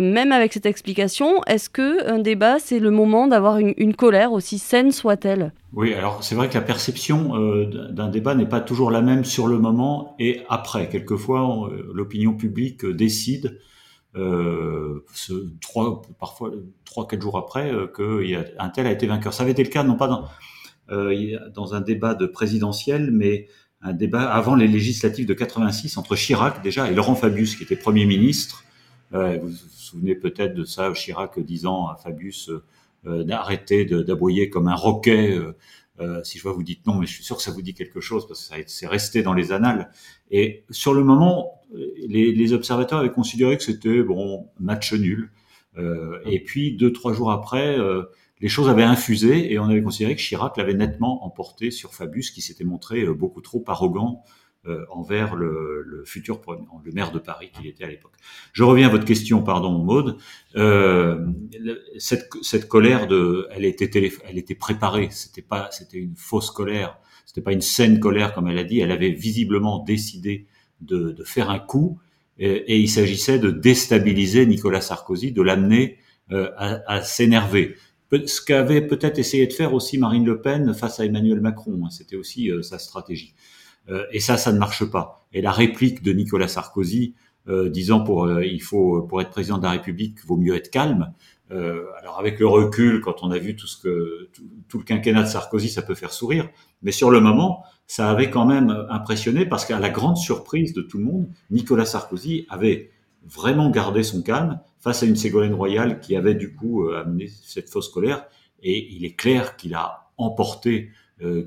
Même 0.00 0.30
avec 0.30 0.52
cette 0.52 0.66
explication, 0.66 1.42
est-ce 1.44 1.68
que 1.68 2.08
un 2.08 2.18
débat, 2.18 2.58
c'est 2.58 2.78
le 2.78 2.90
moment 2.90 3.26
d'avoir 3.26 3.58
une, 3.58 3.94
colère, 3.94 4.32
aussi 4.32 4.58
saine 4.58 4.92
soit-elle? 4.92 5.52
Oui, 5.72 5.92
alors 5.92 6.22
c'est 6.22 6.34
vrai 6.34 6.48
que 6.48 6.54
la 6.54 6.60
perception 6.60 7.36
euh, 7.36 7.90
d'un 7.90 8.08
débat 8.08 8.34
n'est 8.34 8.48
pas 8.48 8.60
toujours 8.60 8.90
la 8.90 9.02
même 9.02 9.24
sur 9.24 9.48
le 9.48 9.58
moment 9.58 10.14
et 10.18 10.42
après. 10.48 10.88
Quelquefois, 10.88 11.68
euh, 11.70 11.90
l'opinion 11.92 12.34
publique 12.34 12.86
décide, 12.86 13.58
euh, 14.14 15.04
trois, 15.60 16.02
parfois 16.20 16.52
trois, 16.84 17.08
quatre 17.08 17.22
jours 17.22 17.36
après, 17.36 17.72
qu'un 17.96 18.68
tel 18.68 18.86
a 18.86 18.92
été 18.92 19.06
vainqueur. 19.06 19.32
Ça 19.32 19.42
avait 19.42 19.52
été 19.52 19.64
le 19.64 19.70
cas, 19.70 19.82
non 19.82 19.96
pas 19.96 20.08
dans, 20.08 20.28
dans 21.52 21.74
un 21.74 21.80
débat 21.80 22.14
de 22.14 22.26
présidentiel, 22.26 23.10
mais 23.12 23.48
un 23.82 23.92
débat 23.92 24.30
avant 24.30 24.54
les 24.54 24.68
législatives 24.68 25.26
de 25.26 25.34
86 25.34 25.98
entre 25.98 26.16
Chirac 26.16 26.62
déjà 26.62 26.90
et 26.90 26.94
Laurent 26.94 27.14
Fabius, 27.14 27.56
qui 27.56 27.64
était 27.64 27.76
Premier 27.76 28.06
ministre 28.06 28.64
vous 29.10 29.48
vous 29.48 29.56
souvenez 29.70 30.14
peut-être 30.14 30.54
de 30.54 30.64
ça, 30.64 30.92
Chirac 30.92 31.38
disant 31.40 31.86
à 31.88 31.96
Fabius 31.96 32.50
euh, 33.06 33.22
d'arrêter 33.22 33.84
d'aboyer 33.84 34.50
comme 34.50 34.68
un 34.68 34.74
roquet. 34.74 35.32
Euh, 35.32 35.56
euh, 36.00 36.22
si 36.24 36.38
je 36.38 36.42
vois 36.42 36.52
vous 36.52 36.62
dites 36.62 36.86
non, 36.86 36.94
mais 36.96 37.06
je 37.06 37.12
suis 37.12 37.24
sûr 37.24 37.36
que 37.36 37.42
ça 37.42 37.50
vous 37.50 37.62
dit 37.62 37.74
quelque 37.74 38.00
chose 38.00 38.26
parce 38.26 38.48
que 38.48 38.62
c'est 38.66 38.86
resté 38.86 39.22
dans 39.22 39.34
les 39.34 39.52
annales. 39.52 39.90
Et 40.30 40.64
sur 40.70 40.94
le 40.94 41.04
moment, 41.04 41.62
les, 41.72 42.32
les 42.32 42.52
observateurs 42.52 43.00
avaient 43.00 43.10
considéré 43.10 43.56
que 43.56 43.62
c'était 43.62 44.02
bon 44.02 44.48
match 44.58 44.92
nul. 44.92 45.30
Euh, 45.76 46.20
et 46.24 46.42
puis 46.42 46.76
deux 46.76 46.92
trois 46.92 47.12
jours 47.12 47.30
après, 47.30 47.78
euh, 47.78 48.04
les 48.40 48.48
choses 48.48 48.68
avaient 48.68 48.82
infusé 48.82 49.52
et 49.52 49.58
on 49.58 49.64
avait 49.64 49.82
considéré 49.82 50.16
que 50.16 50.20
Chirac 50.20 50.56
l'avait 50.56 50.74
nettement 50.74 51.24
emporté 51.24 51.70
sur 51.70 51.94
Fabius, 51.94 52.30
qui 52.30 52.42
s'était 52.42 52.64
montré 52.64 53.06
beaucoup 53.06 53.40
trop 53.40 53.62
arrogant 53.66 54.22
euh, 54.24 54.38
envers 54.90 55.34
le, 55.36 56.02
futur 56.04 56.40
le 56.84 56.92
maire 56.92 57.12
de 57.12 57.18
Paris 57.18 57.50
qu'il 57.52 57.66
était 57.66 57.84
à 57.84 57.88
l'époque. 57.88 58.14
Je 58.52 58.62
reviens 58.62 58.88
à 58.88 58.90
votre 58.90 59.04
question, 59.04 59.42
pardon, 59.42 59.78
Maude. 59.78 60.16
Euh, 60.56 61.26
cette, 61.98 62.28
cette, 62.42 62.68
colère 62.68 63.06
de, 63.06 63.46
elle 63.50 63.64
était, 63.64 63.90
elle 64.28 64.38
était 64.38 64.54
préparée. 64.54 65.08
C'était 65.10 65.42
pas, 65.42 65.68
c'était 65.70 65.98
une 65.98 66.16
fausse 66.16 66.50
colère. 66.50 66.98
C'était 67.26 67.42
pas 67.42 67.52
une 67.52 67.60
saine 67.60 68.00
colère 68.00 68.32
comme 68.34 68.48
elle 68.48 68.58
a 68.58 68.64
dit. 68.64 68.80
Elle 68.80 68.92
avait 68.92 69.10
visiblement 69.10 69.82
décidé 69.84 70.46
de, 70.80 71.12
de 71.12 71.24
faire 71.24 71.50
un 71.50 71.58
coup, 71.58 71.98
et, 72.38 72.48
et 72.48 72.78
il 72.78 72.88
s'agissait 72.88 73.38
de 73.38 73.50
déstabiliser 73.50 74.46
Nicolas 74.46 74.80
Sarkozy, 74.80 75.32
de 75.32 75.42
l'amener 75.42 75.98
euh, 76.30 76.50
à, 76.56 76.80
à 76.86 77.02
s'énerver 77.02 77.74
ce 78.26 78.40
qu'avait 78.40 78.86
peut-être 78.86 79.18
essayé 79.18 79.46
de 79.46 79.52
faire 79.52 79.74
aussi 79.74 79.98
Marine 79.98 80.24
Le 80.24 80.40
Pen 80.40 80.72
face 80.74 81.00
à 81.00 81.04
Emmanuel 81.04 81.40
Macron. 81.40 81.78
Hein. 81.84 81.90
C'était 81.90 82.16
aussi 82.16 82.50
euh, 82.50 82.62
sa 82.62 82.78
stratégie. 82.78 83.34
Euh, 83.90 84.04
et 84.12 84.20
ça, 84.20 84.36
ça 84.36 84.52
ne 84.52 84.58
marche 84.58 84.84
pas. 84.84 85.26
Et 85.32 85.40
la 85.40 85.52
réplique 85.52 86.02
de 86.02 86.12
Nicolas 86.12 86.48
Sarkozy, 86.48 87.14
euh, 87.48 87.68
disant 87.68 88.00
pour 88.00 88.24
euh, 88.24 88.44
il 88.44 88.62
faut 88.62 89.02
pour 89.02 89.20
être 89.20 89.30
président 89.30 89.58
de 89.58 89.62
la 89.62 89.70
République, 89.70 90.24
vaut 90.26 90.36
mieux 90.36 90.54
être 90.54 90.70
calme. 90.70 91.12
alors 91.50 92.18
avec 92.18 92.38
le 92.40 92.46
recul, 92.46 93.00
quand 93.00 93.22
on 93.22 93.30
a 93.30 93.38
vu 93.38 93.56
tout 93.56 93.66
ce 93.66 93.80
que 93.80 94.28
tout, 94.68 94.78
le 94.78 94.84
quinquennat 94.84 95.22
de 95.22 95.28
Sarkozy, 95.28 95.70
ça 95.70 95.80
peut 95.82 95.94
faire 95.94 96.12
sourire. 96.12 96.48
Mais 96.82 96.92
sur 96.92 97.10
le 97.10 97.20
moment, 97.20 97.64
ça 97.86 98.10
avait 98.10 98.28
quand 98.28 98.44
même 98.44 98.86
impressionné 98.90 99.46
parce 99.46 99.64
qu'à 99.64 99.78
la 99.78 99.88
grande 99.88 100.18
surprise 100.18 100.74
de 100.74 100.82
tout 100.82 100.98
le 100.98 101.04
monde, 101.04 101.28
Nicolas 101.50 101.86
Sarkozy 101.86 102.46
avait 102.50 102.90
vraiment 103.24 103.70
gardé 103.70 104.02
son 104.02 104.22
calme 104.22 104.60
face 104.78 105.02
à 105.02 105.06
une 105.06 105.16
Ségolène 105.16 105.54
Royal 105.54 106.00
qui 106.00 106.16
avait 106.16 106.34
du 106.34 106.54
coup 106.54 106.86
amené 106.90 107.28
cette 107.28 107.70
fausse 107.70 107.88
colère. 107.88 108.26
Et 108.62 108.94
il 108.94 109.06
est 109.06 109.14
clair 109.14 109.56
qu'il 109.56 109.74
a 109.74 110.10
emporté 110.18 110.90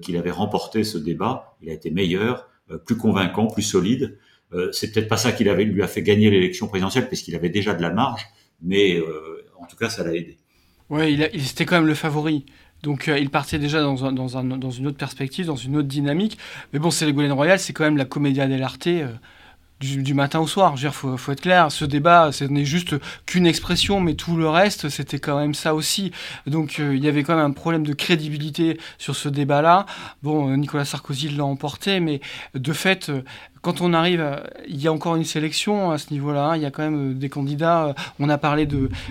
qu'il 0.02 0.18
avait 0.18 0.32
remporté 0.32 0.84
ce 0.84 0.98
débat. 0.98 1.56
Il 1.62 1.70
a 1.70 1.74
été 1.74 1.92
meilleur, 1.92 2.50
euh, 2.72 2.78
plus 2.78 2.98
convaincant, 2.98 3.48
plus 3.48 3.64
solide. 3.64 4.18
Euh, 4.54 4.72
c'est 4.72 4.92
peut-être 4.92 5.08
pas 5.08 5.18
ça 5.18 5.32
qui 5.32 5.44
lui 5.44 5.84
a 5.84 5.88
fait 5.88 6.02
gagner 6.02 6.30
l'élection 6.30 6.68
présidentielle, 6.68 7.08
puisqu'il 7.08 7.36
avait 7.36 7.50
déjà 7.50 7.74
de 7.74 7.82
la 7.82 7.92
marge, 7.92 8.26
mais 8.62 9.02
en 9.60 9.66
tout 9.66 9.78
cas, 9.78 9.90
ça 9.90 10.04
l'a 10.04 10.14
aidé. 10.14 10.38
Ouais, 10.90 11.14
il, 11.14 11.30
il 11.34 11.46
était 11.46 11.66
quand 11.66 11.78
même 11.78 11.88
le 11.88 11.96
favori. 11.96 12.46
Donc 12.84 13.10
il 13.16 13.30
partait 13.30 13.60
déjà 13.60 13.82
dans, 13.82 14.06
un, 14.06 14.12
dans, 14.12 14.38
un, 14.38 14.44
dans, 14.44 14.72
une 14.72 14.88
autre 14.88 14.98
perspective, 14.98 15.46
dans 15.46 15.56
une 15.56 15.78
autre 15.78 15.88
dynamique. 15.88 16.38
Mais 16.74 16.80
bon, 16.80 16.92
c'est 16.92 17.06
Ségolène 17.06 17.32
Royal, 17.32 17.60
c'est 17.60 17.74
quand 17.74 17.84
même 17.84 17.98
la 17.98 18.06
comédia 18.06 18.48
dell'arte 18.48 18.90
du, 19.82 20.14
matin 20.14 20.40
au 20.40 20.48
soir. 20.48 20.78
Je 20.78 20.84
veux 20.84 20.90
dire, 20.90 20.96
faut, 20.96 21.32
être 21.32 21.42
clair, 21.42 21.72
ce 21.72 21.86
débat, 21.86 22.32
ce 22.32 22.46
n'est 22.46 22.66
juste 22.66 22.96
qu'une 23.26 23.48
expression, 23.48 24.00
mais 24.00 24.14
tout 24.14 24.38
le 24.38 24.48
reste, 24.48 24.90
c'était 24.90 25.20
quand 25.20 25.40
même 25.40 25.54
ça 25.54 25.74
aussi. 25.74 26.12
Donc, 26.46 26.80
euh, 26.80 26.96
il 26.96 27.04
y 27.04 27.08
avait 27.08 27.24
quand 27.24 27.36
même 27.36 27.46
un 27.46 27.52
problème 27.52 27.86
de 27.86 27.94
crédibilité 27.94 28.80
sur 28.98 29.16
ce 29.16 29.30
débat-là. 29.30 29.86
Bon, 30.24 30.52
euh, 30.52 30.56
Nicolas 30.56 30.86
Sarkozy 30.86 31.30
l'a 31.30 31.46
emporté, 31.46 32.00
mais 32.00 32.22
de 32.54 32.74
fait, 32.74 33.10
euh, 33.10 33.24
quand 33.62 33.82
on 33.82 33.94
arrive, 33.94 34.42
il 34.68 34.82
y 34.82 34.88
a 34.88 34.94
encore 34.94 35.16
une 35.16 35.24
sélection 35.24 35.92
à 35.92 36.00
ce 36.00 36.12
niveau-là. 36.12 36.46
Hein. 36.46 36.56
il 36.56 36.64
y 36.64 36.66
a 36.66 36.72
quand 36.72 36.82
même 36.82 37.20
des 37.20 37.30
candidats. 37.30 37.94
On 38.20 38.28
a 38.28 38.40
parlé 38.40 38.68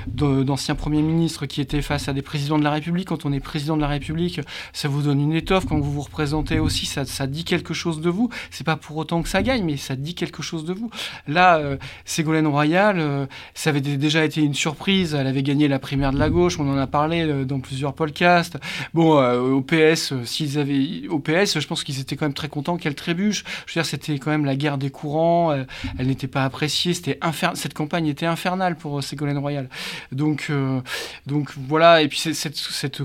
d'anciens 0.08 0.74
premiers 0.74 1.02
ministres 1.02 1.46
qui 1.46 1.60
étaient 1.60 1.82
face 1.82 2.08
à 2.08 2.12
des 2.12 2.22
présidents 2.22 2.58
de 2.58 2.64
la 2.64 2.72
République. 2.72 3.08
Quand 3.08 3.24
on 3.24 3.32
est 3.32 3.38
président 3.38 3.76
de 3.76 3.80
la 3.80 3.86
République, 3.86 4.40
ça 4.72 4.88
vous 4.88 5.02
donne 5.02 5.20
une 5.20 5.34
étoffe. 5.34 5.66
Quand 5.66 5.78
vous 5.78 5.92
vous 5.92 6.00
représentez 6.00 6.58
aussi, 6.58 6.86
ça, 6.86 7.04
ça 7.04 7.28
dit 7.28 7.44
quelque 7.44 7.74
chose 7.74 8.00
de 8.00 8.10
vous. 8.10 8.28
C'est 8.50 8.64
pas 8.64 8.74
pour 8.74 8.96
autant 8.96 9.22
que 9.22 9.28
ça 9.28 9.42
gagne, 9.44 9.64
mais 9.64 9.76
ça 9.76 9.94
dit 9.94 10.16
quelque 10.16 10.42
chose 10.42 10.59
de 10.64 10.72
vous. 10.72 10.90
Là, 11.26 11.58
euh, 11.58 11.76
Ségolène 12.04 12.46
Royal, 12.46 12.96
euh, 12.98 13.26
ça 13.54 13.70
avait 13.70 13.80
déjà 13.80 14.24
été 14.24 14.40
une 14.40 14.54
surprise. 14.54 15.14
Elle 15.14 15.26
avait 15.26 15.42
gagné 15.42 15.68
la 15.68 15.78
primaire 15.78 16.12
de 16.12 16.18
la 16.18 16.30
gauche. 16.30 16.58
On 16.58 16.68
en 16.68 16.76
a 16.76 16.86
parlé 16.86 17.22
euh, 17.22 17.44
dans 17.44 17.60
plusieurs 17.60 17.94
podcasts. 17.94 18.58
Bon, 18.94 19.20
au 19.20 19.60
PS, 19.60 20.14
s'ils 20.24 20.58
avaient 20.58 21.08
au 21.08 21.18
PS, 21.18 21.58
je 21.58 21.66
pense 21.66 21.84
qu'ils 21.84 22.00
étaient 22.00 22.16
quand 22.16 22.26
même 22.26 22.34
très 22.34 22.48
contents 22.48 22.76
qu'elle 22.76 22.94
trébuche. 22.94 23.44
Je 23.66 23.72
veux 23.72 23.82
dire, 23.82 23.86
c'était 23.86 24.18
quand 24.18 24.30
même 24.30 24.44
la 24.44 24.56
guerre 24.56 24.78
des 24.78 24.90
courants. 24.90 25.52
elle 25.98 26.06
n'était 26.06 26.26
pas 26.26 26.44
appréciée. 26.44 26.94
C'était 26.94 27.18
Cette 27.54 27.74
campagne 27.74 28.06
était 28.06 28.26
infernale 28.26 28.76
pour 28.76 29.02
Ségolène 29.02 29.38
Royal. 29.38 29.68
Donc, 30.12 30.50
donc 31.26 31.52
voilà. 31.68 32.02
Et 32.02 32.08
puis 32.08 32.18
cette, 32.18 32.56
cette, 32.56 33.00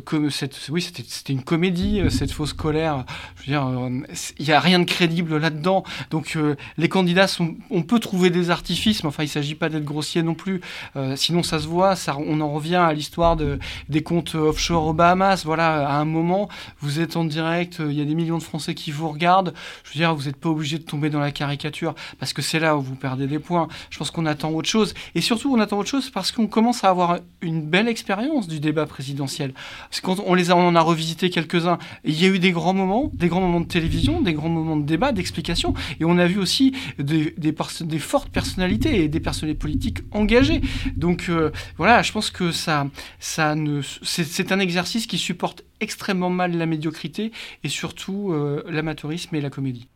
oui, 0.70 0.82
c'était 0.82 1.34
une 1.34 1.44
comédie, 1.44 2.02
cette 2.10 2.32
fausse 2.32 2.54
colère. 2.54 3.06
Je 3.38 3.42
veux 3.42 3.58
dire, 3.58 4.08
il 4.40 4.46
n'y 4.46 4.54
a 4.54 4.60
rien 4.60 4.80
de 4.80 4.86
crédible 4.86 5.38
là-dedans. 5.38 5.84
Donc 6.12 6.38
les 6.78 6.90
candidats 6.90 7.28
sont, 7.28 7.45
on 7.70 7.82
peut 7.84 8.00
trouver 8.00 8.30
des 8.30 8.50
artifices, 8.50 9.04
mais 9.04 9.10
enfin, 9.10 9.24
il 9.24 9.28
ne 9.28 9.32
s'agit 9.32 9.56
pas 9.56 9.70
d'être 9.70 9.86
grossier 9.86 10.24
non 10.24 10.34
plus. 10.34 10.62
Euh, 10.96 11.16
sinon, 11.16 11.44
ça 11.44 11.60
se 11.60 11.68
voit. 11.68 11.96
On 12.28 12.42
en 12.42 12.52
revient 12.52 12.76
à 12.76 12.94
l'histoire 12.94 13.36
de, 13.36 13.60
des 13.90 14.04
comptes 14.04 14.36
offshore 14.36 14.88
aux 14.88 14.94
Bahamas. 14.94 15.44
Voilà, 15.46 15.88
à 15.88 15.96
un 15.98 16.06
moment, 16.06 16.50
vous 16.80 17.00
êtes 17.00 17.16
en 17.16 17.26
direct, 17.26 17.78
il 17.80 17.94
y 17.94 18.02
a 18.02 18.06
des 18.06 18.16
millions 18.16 18.38
de 18.38 18.44
Français 18.44 18.74
qui 18.74 18.92
vous 18.92 19.10
regardent. 19.10 19.54
Je 19.84 19.92
veux 19.92 19.98
dire, 20.00 20.14
vous 20.16 20.26
n'êtes 20.26 20.38
pas 20.38 20.50
obligé 20.50 20.78
de 20.78 20.84
tomber 20.84 21.10
dans 21.10 21.20
la 21.20 21.32
caricature 21.32 21.96
parce 22.20 22.34
que 22.34 22.42
c'est 22.42 22.60
là 22.60 22.78
où 22.78 22.82
vous 22.82 22.96
perdez 22.96 23.28
des 23.28 23.40
points. 23.40 23.68
Je 23.90 23.98
pense 23.98 24.12
qu'on 24.12 24.26
attend 24.26 24.52
autre 24.52 24.70
chose. 24.70 24.94
Et 25.14 25.22
surtout, 25.22 25.54
on 25.54 25.60
attend 25.60 25.78
autre 25.78 25.90
chose 25.90 26.10
parce 26.10 26.32
qu'on 26.32 26.48
commence 26.48 26.84
à 26.84 26.90
avoir 26.90 27.20
une 27.42 27.62
belle 27.62 27.88
expérience 27.88 28.48
du 28.48 28.60
débat 28.60 28.86
présidentiel. 28.86 29.54
Parce 29.90 30.02
on, 30.26 30.34
les 30.34 30.52
on 30.52 30.68
en 30.68 30.76
a 30.76 30.82
revisité 30.82 31.30
quelques-uns, 31.30 31.78
il 32.04 32.20
y 32.22 32.26
a 32.26 32.30
eu 32.30 32.40
des 32.40 32.52
grands 32.52 32.74
moments, 32.74 33.12
des 33.14 33.28
grands 33.28 33.42
moments 33.42 33.62
de 33.62 33.68
télévision, 33.68 34.22
des 34.22 34.34
grands 34.34 34.50
moments 34.50 34.78
de 34.78 34.86
débat, 34.86 35.12
d'explication. 35.12 35.74
Et 36.00 36.06
on 36.06 36.18
a 36.18 36.28
vu 36.28 36.40
aussi 36.40 36.74
des, 37.00 37.34
des, 37.38 38.00
fortes 38.00 38.30
personnalités 38.30 39.04
et 39.04 39.08
des 39.08 39.20
personnalités 39.20 39.60
politiques 39.60 40.00
engagées. 40.12 40.62
Donc 40.96 41.28
euh, 41.30 41.52
voilà, 41.78 42.02
je 42.02 42.12
pense 42.12 42.30
que 42.30 42.52
ça, 42.52 42.88
ça 43.20 43.56
c'est 44.04 44.52
un 44.52 44.60
exercice 44.60 45.08
qui 45.08 45.18
supporte 45.18 45.64
extrêmement 45.80 46.30
mal 46.30 46.58
la 46.58 46.66
médiocrité 46.66 47.32
et 47.64 47.70
surtout 47.70 48.32
euh, 48.32 48.64
l'amateurisme 48.70 49.36
et 49.36 49.42
la 49.42 49.50
comédie. 49.50 49.88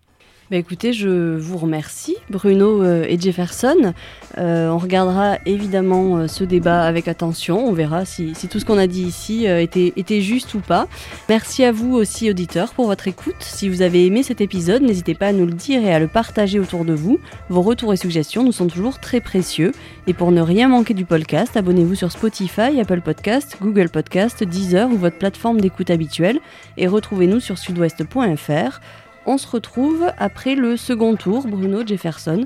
Bah 0.52 0.58
écoutez, 0.58 0.94
je 0.94 1.38
vous 1.38 1.60
remercie, 1.60 2.18
Bruno 2.32 2.82
euh, 2.82 3.06
et 3.08 3.20
Jefferson. 3.20 3.94
Euh, 4.40 4.70
on 4.70 4.80
regardera 4.80 5.38
évidemment 5.46 6.18
euh, 6.18 6.28
ce 6.28 6.44
débat 6.44 6.86
avec 6.86 7.08
attention. 7.08 7.68
On 7.68 7.72
verra 7.72 8.04
si, 8.04 8.34
tout 8.50 8.58
ce 8.60 8.66
qu'on 8.66 8.80
a 8.80 8.88
dit 8.88 9.04
ici 9.04 9.46
était, 9.46 9.94
était, 9.96 10.22
juste 10.22 10.56
ou 10.56 10.60
pas. 10.60 10.88
Merci 11.30 11.64
à 11.64 11.72
vous 11.72 11.94
aussi, 11.94 12.32
auditeurs, 12.32 12.74
pour 12.74 12.88
votre 12.88 13.08
écoute. 13.08 13.36
Si 13.42 13.70
vous 13.70 13.84
avez 13.84 14.08
aimé 14.08 14.24
cet 14.24 14.42
épisode, 14.42 14.82
n'hésitez 14.82 15.14
pas 15.14 15.28
à 15.28 15.34
nous 15.34 15.46
le 15.46 15.54
dire 15.54 15.84
et 15.84 15.94
à 15.94 16.00
le 16.00 16.08
partager 16.08 16.60
autour 16.60 16.84
de 16.84 16.94
vous. 16.94 17.20
Vos 17.50 17.62
retours 17.62 17.94
et 17.94 17.98
suggestions 17.98 18.44
nous 18.44 18.52
sont 18.52 18.66
toujours 18.66 19.00
très 19.00 19.22
précieux. 19.22 19.72
Et 20.08 20.16
pour 20.16 20.32
ne 20.32 20.42
rien 20.42 20.68
manquer 20.68 20.96
du 20.96 21.06
podcast, 21.06 21.58
abonnez-vous 21.58 21.94
sur 21.94 22.12
Spotify, 22.12 22.80
Apple 22.82 23.02
Podcast, 23.02 23.58
Google 23.62 23.90
Podcast, 23.90 24.44
Deezer 24.44 24.90
ou 24.90 24.98
votre 24.98 25.20
plateforme 25.20 25.62
d'écoute 25.62 25.92
habituelle. 25.92 26.40
Et 26.76 26.88
retrouvez-nous 26.88 27.40
sur 27.40 27.60
sudouest.fr. 27.60 28.80
On 29.26 29.38
se 29.38 29.48
retrouve 29.48 30.12
après 30.18 30.56
le 30.56 30.78
second 30.78 31.16
tour, 31.16 31.48
Bruno 31.48 31.86
Jefferson, 31.86 32.46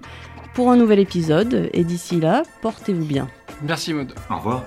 pour 0.54 0.72
un 0.72 0.76
nouvel 0.78 1.00
épisode. 1.00 1.70
Et 1.74 1.84
d'ici 1.84 2.20
là, 2.20 2.44
portez-vous 2.62 3.06
bien. 3.06 3.28
Merci 3.62 3.94
Maud. 3.94 4.14
Au 4.30 4.38
revoir. 4.38 4.64